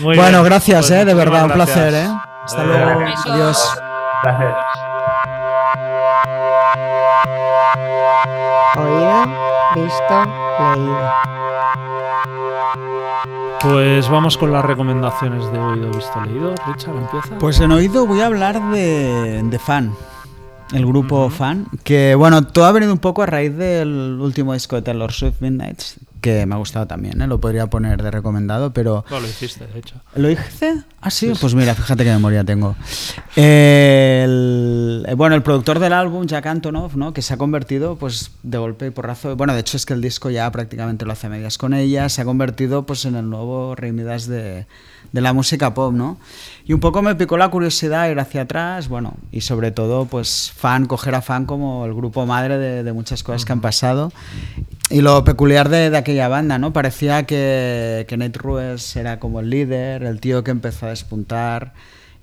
[0.00, 0.44] Muy bueno, bien.
[0.44, 1.76] gracias, Pues eh, de verdad, un gracias.
[1.78, 2.08] placer, eh.
[2.44, 2.78] Hasta Adiós.
[2.78, 3.00] luego.
[3.00, 3.26] Besos.
[3.26, 3.68] Adiós.
[4.22, 4.54] Gracias.
[8.76, 9.24] Oído,
[9.76, 10.24] visto,
[10.74, 11.10] leído.
[13.60, 16.54] Pues vamos con las recomendaciones de oído, visto, leído.
[16.66, 17.38] Richard, empieza.
[17.38, 19.94] Pues en oído voy a hablar de, de Fan,
[20.72, 24.76] el grupo Fan, que bueno, todo ha venido un poco a raíz del último disco
[24.76, 27.26] de Taylor Swift, Midnights, que me ha gustado también, ¿eh?
[27.26, 29.04] lo podría poner de recomendado, pero...
[29.10, 29.96] No, lo hiciste, de hecho.
[30.14, 30.82] ¿Lo hice?
[31.02, 32.74] Ah, sí, pues mira, fíjate qué memoria tengo.
[33.36, 37.12] El- eh, bueno, el productor del álbum, Jack Antonoff, ¿no?
[37.12, 40.00] que se ha convertido, pues, de golpe y porrazo, bueno, de hecho es que el
[40.00, 43.28] disco ya prácticamente lo hace a medias con ella, se ha convertido, pues, en el
[43.28, 44.66] nuevo Rey Midas de,
[45.12, 46.18] de la música pop, ¿no?
[46.64, 50.52] Y un poco me picó la curiosidad ir hacia atrás, bueno, y sobre todo, pues,
[50.56, 54.10] fan, coger a fan como el grupo madre de, de muchas cosas que han pasado.
[54.90, 56.72] Y lo peculiar de, de aquella banda, ¿no?
[56.72, 61.72] Parecía que, que Nate Ruess era como el líder, el tío que empezó a despuntar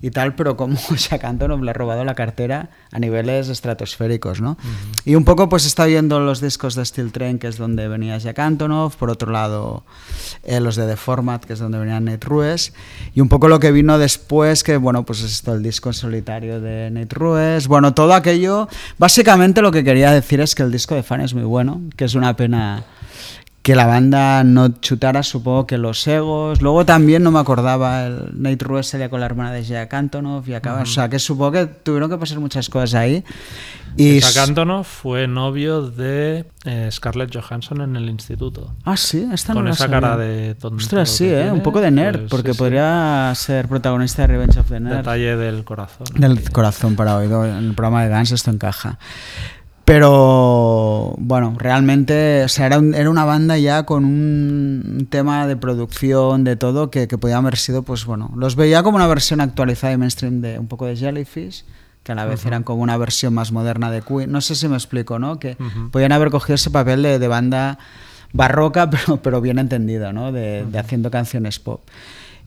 [0.02, 4.58] y tal, pero como Jack Antonoff le ha robado la cartera a niveles estratosféricos, ¿no?
[5.04, 8.18] Y un poco pues está viendo los discos de Steel Train, que es donde venía
[8.18, 9.84] Jack Antonoff, por otro lado
[10.42, 12.72] eh, los de The Format, que es donde venía Nate Ruess,
[13.14, 15.94] y un poco lo que vino después, que bueno, pues es esto, el disco en
[15.94, 18.68] solitario de Nate Ruess, bueno, todo aquello,
[18.98, 22.06] básicamente lo que quería decir es que el disco de Fan es muy bueno, que
[22.06, 22.84] es una pena
[23.62, 26.60] que la banda no chutara, supongo que los egos.
[26.60, 30.48] Luego también no me acordaba, el Nate Ruess salía con la hermana de Jack Antonoff
[30.48, 30.82] y acaba.
[30.82, 33.24] O sea, que supongo que tuvieron que pasar muchas cosas ahí.
[33.96, 38.74] Y Jack Antonoff fue novio de eh, Scarlett Johansson en el instituto.
[38.84, 41.36] Ah, sí, esta no Con la esa cara de tonto Ostras, sí, ¿eh?
[41.36, 42.58] tiene, un poco de nerd, pues, porque sí, sí.
[42.58, 44.96] podría ser protagonista de Revenge of the Nerd.
[44.96, 46.06] Detalle del corazón.
[46.16, 47.44] Del corazón para oído.
[47.44, 48.98] En el programa de Guns esto encaja.
[49.84, 55.56] Pero bueno, realmente, o sea, era, un- era una banda ya con un tema de
[55.56, 59.40] producción, de todo, que, que podía haber sido, pues bueno, los veía como una versión
[59.40, 61.64] actualizada y mainstream de un poco de Jellyfish,
[62.04, 64.30] que a la vez eran como una versión más moderna de Queen.
[64.30, 65.38] No sé si me explico, ¿no?
[65.38, 65.56] Que
[65.90, 67.78] podían haber cogido ese papel de, de banda
[68.32, 70.32] barroca, pero, pero bien entendido, ¿no?
[70.32, 71.80] De, de haciendo canciones pop.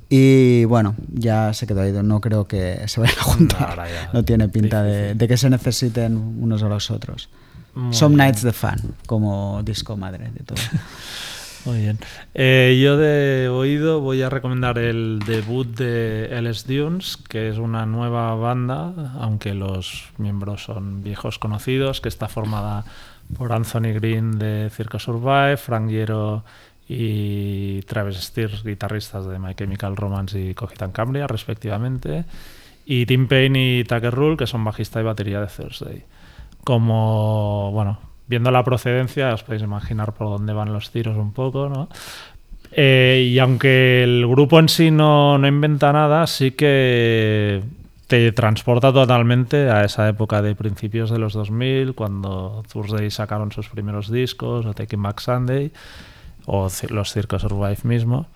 [0.09, 1.91] Y bueno, ya se quedó ahí.
[1.91, 3.75] No creo que se vayan a juntar.
[3.77, 4.09] ya.
[4.13, 7.29] No tiene pinta de que se necesiten unos a los otros.
[7.75, 8.27] Muy Some bien.
[8.27, 10.57] Nights the Fan, como disco madre de todo.
[11.65, 11.97] Muy bien.
[12.35, 17.87] Eh, yo de oído voy a recomendar el debut de LS Dunes, que es una
[17.87, 22.85] nueva banda, aunque los miembros son viejos conocidos, que está formada
[23.35, 26.43] por Anthony Green de Circo Survive, Frank Hierro
[26.87, 32.25] y Travis Steers, guitarristas de My Chemical Romance y Cogitan Cambria, respectivamente,
[32.85, 36.03] y Tim Payne y Tucker Rule, que son bajista y batería de Thursday.
[36.63, 41.69] Como, bueno, viendo la procedencia, os podéis imaginar por dónde van los tiros un poco,
[41.69, 41.89] ¿no?
[42.71, 47.63] Eh, y aunque el grupo en sí no, no inventa nada, sí que
[48.07, 53.69] te transporta totalmente a esa época de principios de los 2000, cuando Thursday sacaron sus
[53.69, 55.71] primeros discos, o Taking Back Sunday,
[56.45, 58.27] o los Circos Survive mismo.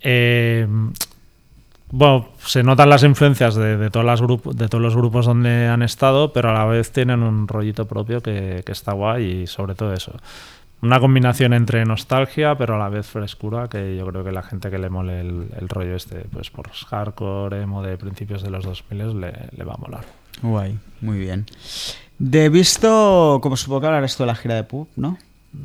[0.00, 0.66] Eh,
[1.90, 6.50] bueno, se notan las influencias de, de de todos los grupos donde han estado, pero
[6.50, 10.12] a la vez tienen un rollito propio que, que está guay y sobre todo eso.
[10.82, 14.70] Una combinación entre nostalgia, pero a la vez frescura, que yo creo que la gente
[14.70, 19.20] que le mole el, rollo este, pues por hardcore, emo de principios de los 2000
[19.20, 20.04] le, le va a molar.
[20.42, 21.46] Guay, muy bien.
[22.18, 25.16] De visto, como supongo que hablarás tú de la gira de pub, ¿no?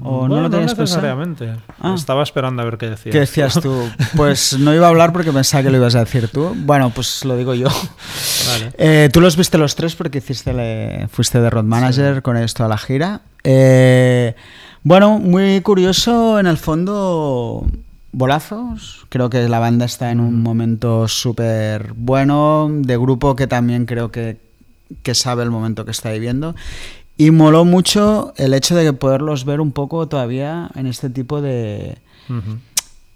[0.02, 1.02] ¿O Bueno, no lo tenías pensado?
[1.02, 1.56] necesariamente.
[1.82, 1.94] Ah.
[1.95, 3.11] Estaba esperando a ver qué decías.
[3.14, 3.90] ¿Qué decías tú?
[4.16, 6.53] Pues no iba a hablar porque pensaba que lo ibas a decir tú.
[6.56, 7.68] Bueno, pues lo digo yo.
[7.68, 8.72] Vale.
[8.78, 12.53] Eh, tú los viste los tres porque hiciste le- fuiste de road manager con ellos
[12.53, 13.22] toda la gira.
[13.44, 14.36] Eh,
[14.84, 17.66] bueno, muy curioso en el fondo.
[18.11, 23.86] Bolazos, creo que la banda está en un momento súper bueno, de grupo que también
[23.86, 24.38] creo que,
[25.03, 26.56] que sabe el momento que está viviendo.
[27.20, 31.98] Y moló mucho el hecho de poderlos ver un poco todavía en este tipo de,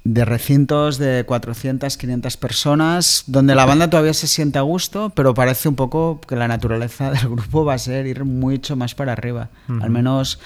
[0.04, 5.34] de recintos de 400, 500 personas, donde la banda todavía se siente a gusto, pero
[5.34, 9.14] parece un poco que la naturaleza del grupo va a ser ir mucho más para
[9.14, 10.38] arriba, al menos.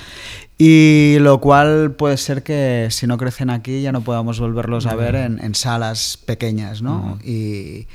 [0.60, 4.96] Y lo cual puede ser que si no crecen aquí ya no podamos volverlos a
[4.96, 7.20] ver en, en salas pequeñas, ¿no?
[7.24, 7.86] y,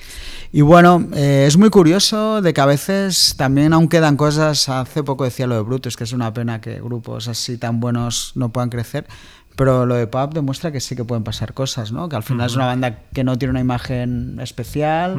[0.53, 5.03] y bueno, eh, es muy curioso de que a veces también aún quedan cosas, hace
[5.03, 8.53] poco decía lo de Brutus, que es una pena que grupos así tan buenos no
[8.53, 9.09] puedan crecer,
[9.57, 12.09] pero lo de Pub demuestra que sí que pueden pasar cosas, ¿no?
[12.09, 15.17] Que al final es una banda que no tiene una imagen especial,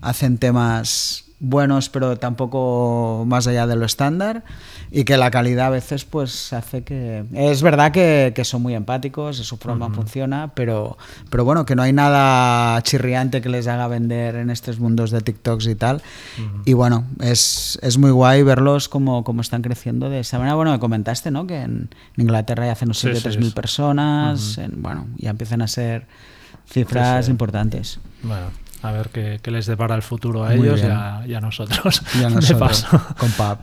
[0.00, 4.42] hacen temas buenos pero tampoco más allá de lo estándar
[4.90, 8.74] y que la calidad a veces pues hace que es verdad que, que son muy
[8.74, 10.98] empáticos su forma funciona pero
[11.30, 15.20] pero bueno que no hay nada chirriante que les haga vender en estos mundos de
[15.20, 16.02] TikToks y tal.
[16.64, 20.56] Y bueno es, es muy guay verlos como, como están creciendo de esa manera.
[20.56, 21.46] Bueno me comentaste ¿no?
[21.46, 23.50] que en Inglaterra ya hacen no sé Sí, qué sí, 3.000 sí.
[23.52, 26.06] personas en- bueno ya empiezan a ser
[26.68, 27.30] cifras sí.
[27.30, 28.00] importantes.
[28.22, 28.46] Bueno,
[28.82, 31.40] A ver qué, qué les depara el futuro a Muy ellos y a, y a
[31.40, 32.02] nosotros.
[32.14, 33.14] Y a de nosotros, paso.
[33.18, 33.62] con Pap.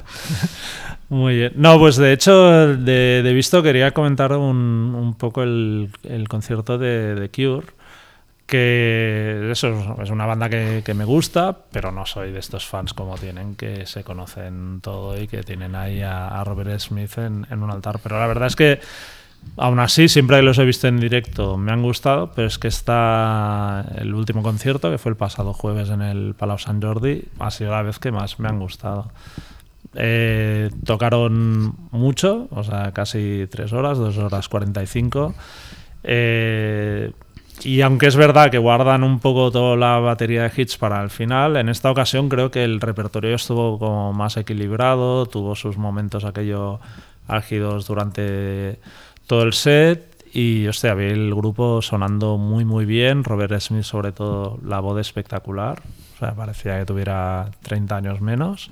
[1.09, 1.53] Muy bien.
[1.55, 4.57] No, pues de hecho, de, de visto quería comentar un,
[4.95, 7.67] un poco el, el concierto de, de Cure,
[8.45, 12.65] que eso es- es una banda que, que me gusta, pero no soy de estos
[12.65, 17.17] fans como tienen, que se conocen todo y que tienen ahí a, a Robert Smith
[17.17, 17.99] en, en un altar.
[18.03, 18.79] Pero la verdad es que,
[19.57, 23.85] aún así, siempre los he visto en directo me han gustado, pero es que está
[23.97, 27.71] el último concierto, que fue el pasado jueves en el Palau Sant Jordi, ha sido
[27.71, 29.11] la vez que más me han gustado.
[29.95, 35.33] Eh, tocaron mucho, o sea, casi tres horas, dos horas 45.
[36.03, 37.11] Eh,
[37.63, 41.09] y aunque es verdad que guardan un poco toda la batería de hits para el
[41.09, 46.25] final, en esta ocasión creo que el repertorio estuvo como más equilibrado, tuvo sus momentos
[46.25, 46.79] aquello
[47.27, 48.79] álgidos durante
[49.27, 54.11] todo el set y hostia, vi el grupo sonando muy muy bien, Robert Smith sobre
[54.11, 55.81] todo la voz espectacular,
[56.15, 58.69] o sea, parecía que tuviera 30 años menos.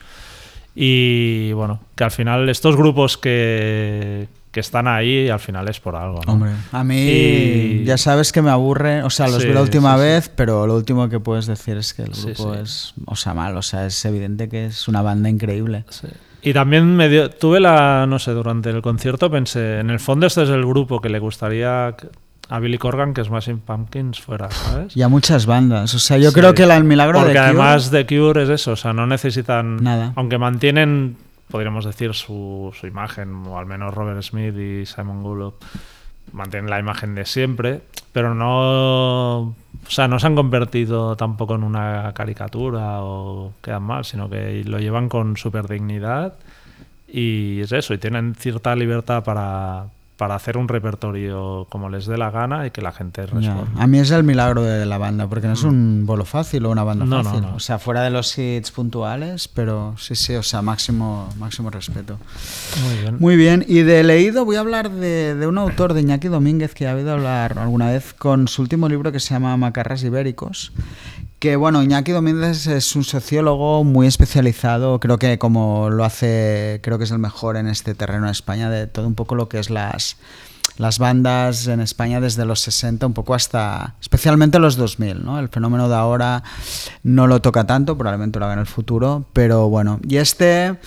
[0.75, 5.95] Y bueno, que al final estos grupos que, que están ahí, al final es por
[5.95, 6.19] algo.
[6.25, 6.33] ¿no?
[6.33, 9.61] Hombre, a mí Y- ya sabes que me aburre, o sea, los Sí, vi la
[9.61, 10.05] última sí, sí.
[10.07, 13.55] vez, pero lo último que puedes decir es que el grupo es, o sea, mal,
[13.55, 15.85] o sea, es evidente que es una banda increíble.
[15.89, 16.07] Sí.
[16.43, 20.27] Y también me dio, tuve la, no sé, durante el concierto pensé, en el fondo
[20.27, 21.95] este es el grupo que le gustaría
[22.49, 24.95] a Billy Corgan que Smashing Pumpkins fuera, ¿sabes?
[24.97, 26.35] Y a muchas bandas, o sea, yo Sí.
[26.39, 28.91] creo que la- el milagro Porque de Cure- además de Cure es eso, o sea,
[28.91, 30.11] no necesitan Nada.
[30.17, 31.15] aunque mantienen,
[31.49, 35.55] podríamos decir, su, su imagen, o al menos Robert Smith y Simon Gullop
[36.33, 41.63] mantienen la imagen de siempre, pero no, o sea, no se han convertido tampoco en
[41.63, 46.33] una caricatura o quedan mal, sino que lo llevan con super dignidad
[47.07, 49.85] y es eso, y tienen cierta libertad para,
[50.23, 53.67] para hacer un repertorio como les dé la gana y que la gente responda.
[53.77, 56.69] A mí es el milagro de la banda, porque no es un bolo fácil o
[56.71, 57.09] una banda Mm.
[57.09, 57.41] No, no, fácil.
[57.41, 57.55] no.
[57.55, 62.19] O sea, fuera de los hits puntuales, pero sí, sí, o sea, máximo, máximo respeto.
[62.85, 63.17] Muy bien.
[63.19, 66.73] Muy bien, y de leído voy a hablar de, de un autor, de Iñaki Domínguez,
[66.73, 70.71] que ha habido hablar alguna vez con su último libro que se llama Macarras Ibéricos.
[71.43, 76.97] Que bueno, Iñaki Domínguez es un sociólogo muy especializado, creo que como lo hace, creo
[76.97, 79.59] que es el mejor en este terreno en España, de todo un poco lo que
[79.59, 80.15] es las,
[80.77, 85.37] las bandas en España desde los 60 un poco hasta, especialmente los 2000, ¿no?
[85.37, 86.43] El fenómeno de ahora
[87.03, 90.77] no lo toca tanto, probablemente lo haga en el futuro, pero bueno, y este...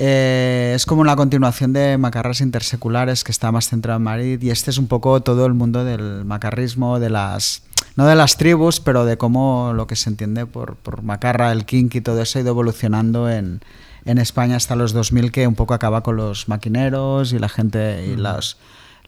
[0.00, 4.50] Eh, es como la continuación de Macarras Interseculares, que está más centrado en Madrid, y
[4.50, 7.62] este es un poco todo el mundo del macarrismo, de las
[7.98, 11.64] no de las tribus, pero de cómo lo que se entiende por, por macarra, el
[11.64, 13.60] kink y todo eso ha ido evolucionando en,
[14.04, 18.06] en España hasta los 2000, que un poco acaba con los maquineros y la gente
[18.06, 18.56] y los,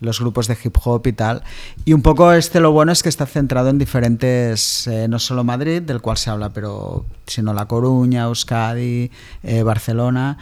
[0.00, 1.44] los grupos de hip hop y tal.
[1.84, 5.44] Y un poco este lo bueno es que está centrado en diferentes, eh, no solo
[5.44, 9.12] Madrid, del cual se habla, pero sino La Coruña, Euskadi,
[9.44, 10.36] eh, Barcelona.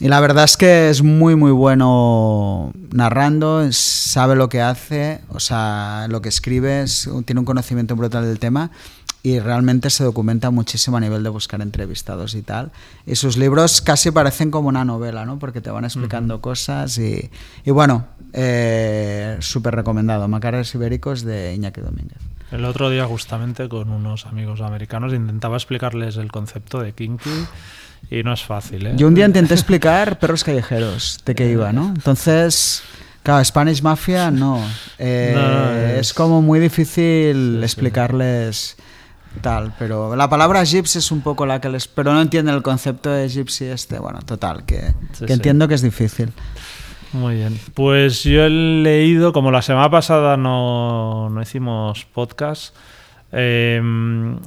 [0.00, 5.40] Y la verdad es que es muy, muy bueno narrando, sabe lo que hace, o
[5.40, 8.70] sea, lo que escribe, es- tiene un conocimiento brutal del tema
[9.22, 12.72] y realmente se documenta muchísimo a nivel de buscar entrevistados y tal.
[13.06, 15.38] Y sus libros casi parecen como una novela, ¿no?
[15.38, 17.30] Porque te van explicando cosas y,
[17.64, 18.04] y bueno,
[18.34, 20.28] eh, súper recomendado.
[20.28, 22.18] Macares Ibéricos de Iñaki Domínguez.
[22.52, 27.30] El otro día, justamente con unos amigos americanos, intentaba explicarles el concepto de kinky
[28.10, 28.86] y no es fácil.
[28.86, 28.92] ¿eh?
[28.96, 31.88] Yo un día intenté explicar perros callejeros, de qué iba, ¿no?
[31.88, 32.82] Entonces,
[33.22, 34.62] claro, Spanish Mafia no.
[34.98, 36.00] Eh, No, no, es...
[36.00, 37.64] es- como muy difícil Sí, sí.
[37.64, 38.76] explicarles
[39.42, 41.86] tal, pero la palabra gypsy es un poco la que les...
[41.88, 45.32] Pero no entienden el concepto de gypsy este, bueno, total, que, Sí, que sí.
[45.34, 46.32] entiendo que es difícil.
[47.12, 47.58] Muy bien.
[47.74, 52.74] Pues yo he leído, como la semana pasada no, no hicimos podcast,
[53.38, 53.82] eh,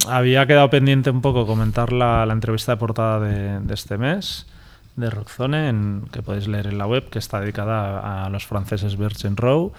[0.08, 4.48] había quedado pendiente un poco comentar la, entrevista de portada de, este mes
[4.96, 8.98] de Rockzone, en, que podéis leer en la web, que está dedicada a, los franceses
[8.98, 9.72] Virgin Row,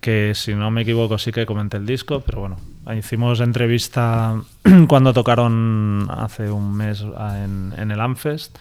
[0.00, 2.56] que si no me equivoco sí que comenté el disco, pero bueno,
[2.96, 4.40] hicimos entrevista
[4.88, 8.56] cuando tocaron hace un mes ah, en, en el Amfest.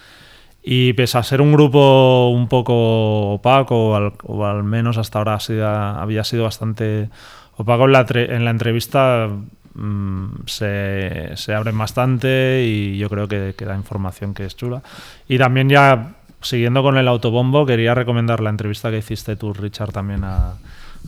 [0.69, 5.39] Y pese a ser un grupo un poco opaco, o al, menos hasta ahora ha
[5.39, 7.09] sido- había sido bastante
[7.55, 9.29] opaco en la, en la entrevista,
[9.77, 14.81] mm, se, se abren bastante y yo creo que, que da información que es chula.
[15.27, 19.91] Y también ya, siguiendo con el autobombo, quería recomendar la entrevista que hiciste tú, Richard,
[19.91, 20.55] también a,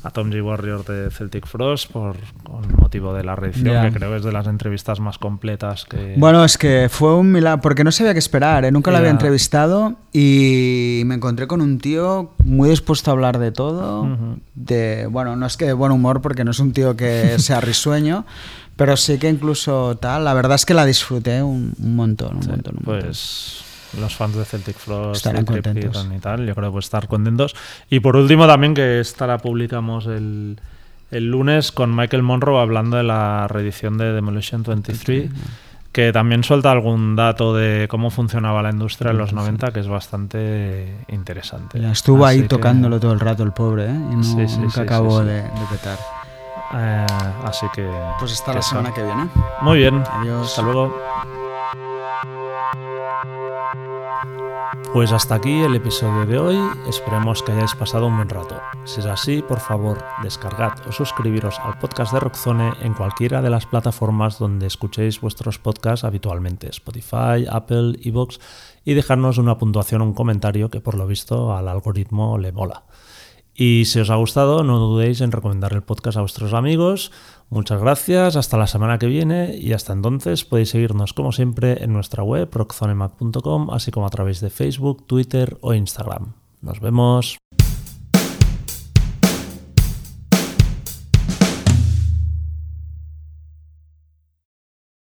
[0.03, 0.41] a Tom G.
[0.43, 3.81] Warrior de Celtic Frost por con motivo de la reedición, Ya.
[3.83, 6.15] que creo que es de las entrevistas más completas que...
[6.17, 8.71] Bueno, es que fue un milagro, porque no sabía qué esperar, ¿eh?
[8.71, 13.51] nunca lo había entrevistado y me encontré con un tío muy dispuesto a hablar de
[13.51, 14.39] todo, Ujú.
[14.55, 17.59] de, bueno, no es que de buen humor porque no es un tío que sea
[17.61, 18.25] risueño,
[18.77, 22.43] Pero sí que incluso tal, la verdad es que la disfruté un, un montón, un
[22.43, 23.09] Sí, montón, un montón.
[23.99, 26.07] Los fans de Celtic Frost Estarán contentos.
[26.15, 27.55] Y tal, yo creo que estar contentos.
[27.89, 30.59] Y por último también que esta la publicamos el,
[31.11, 35.31] el lunes con Michael Monroe hablando de la reedición de Demolition 23,
[35.91, 39.87] que también suelta algún dato de cómo funcionaba la industria en los 90 que es
[39.87, 41.79] bastante interesante.
[41.79, 43.99] Ya estuvo ahí que, tocándolo todo el rato el pobre, ¿eh?
[44.11, 45.33] Y no, Sí, sí, nunca sí, acabó sí, sí.
[45.33, 45.97] De, de petar.
[46.75, 47.05] eh,
[47.43, 47.89] así que...
[48.19, 49.27] Pues hasta la semana que viene.
[49.61, 50.03] Muy bien.
[50.11, 50.47] Adiós.
[50.49, 50.95] Hasta luego.
[54.91, 56.57] Pues hasta aquí el episodio de hoy.
[56.87, 58.59] Esperemos que hayáis pasado un buen rato.
[58.85, 63.51] Si es así, por favor, descargad o suscribiros al podcast de Rockzone en cualquiera de
[63.51, 68.39] las plataformas donde escuchéis vuestros podcasts habitualmente, Spotify, Apple, Evox,
[68.83, 72.83] y dejarnos una puntuación o un comentario que por lo visto al algoritmo le mola.
[73.61, 77.11] Y si os ha gustado, no dudéis en recomendar el podcast a vuestros amigos.
[77.49, 81.91] Muchas gracias, hasta la semana que viene y hasta entonces podéis seguirnos como siempre en
[81.91, 86.35] nuestra web rockzonemac.com, así como a través de Facebook, Twitter o Instagram.
[86.61, 87.37] Nos vemos.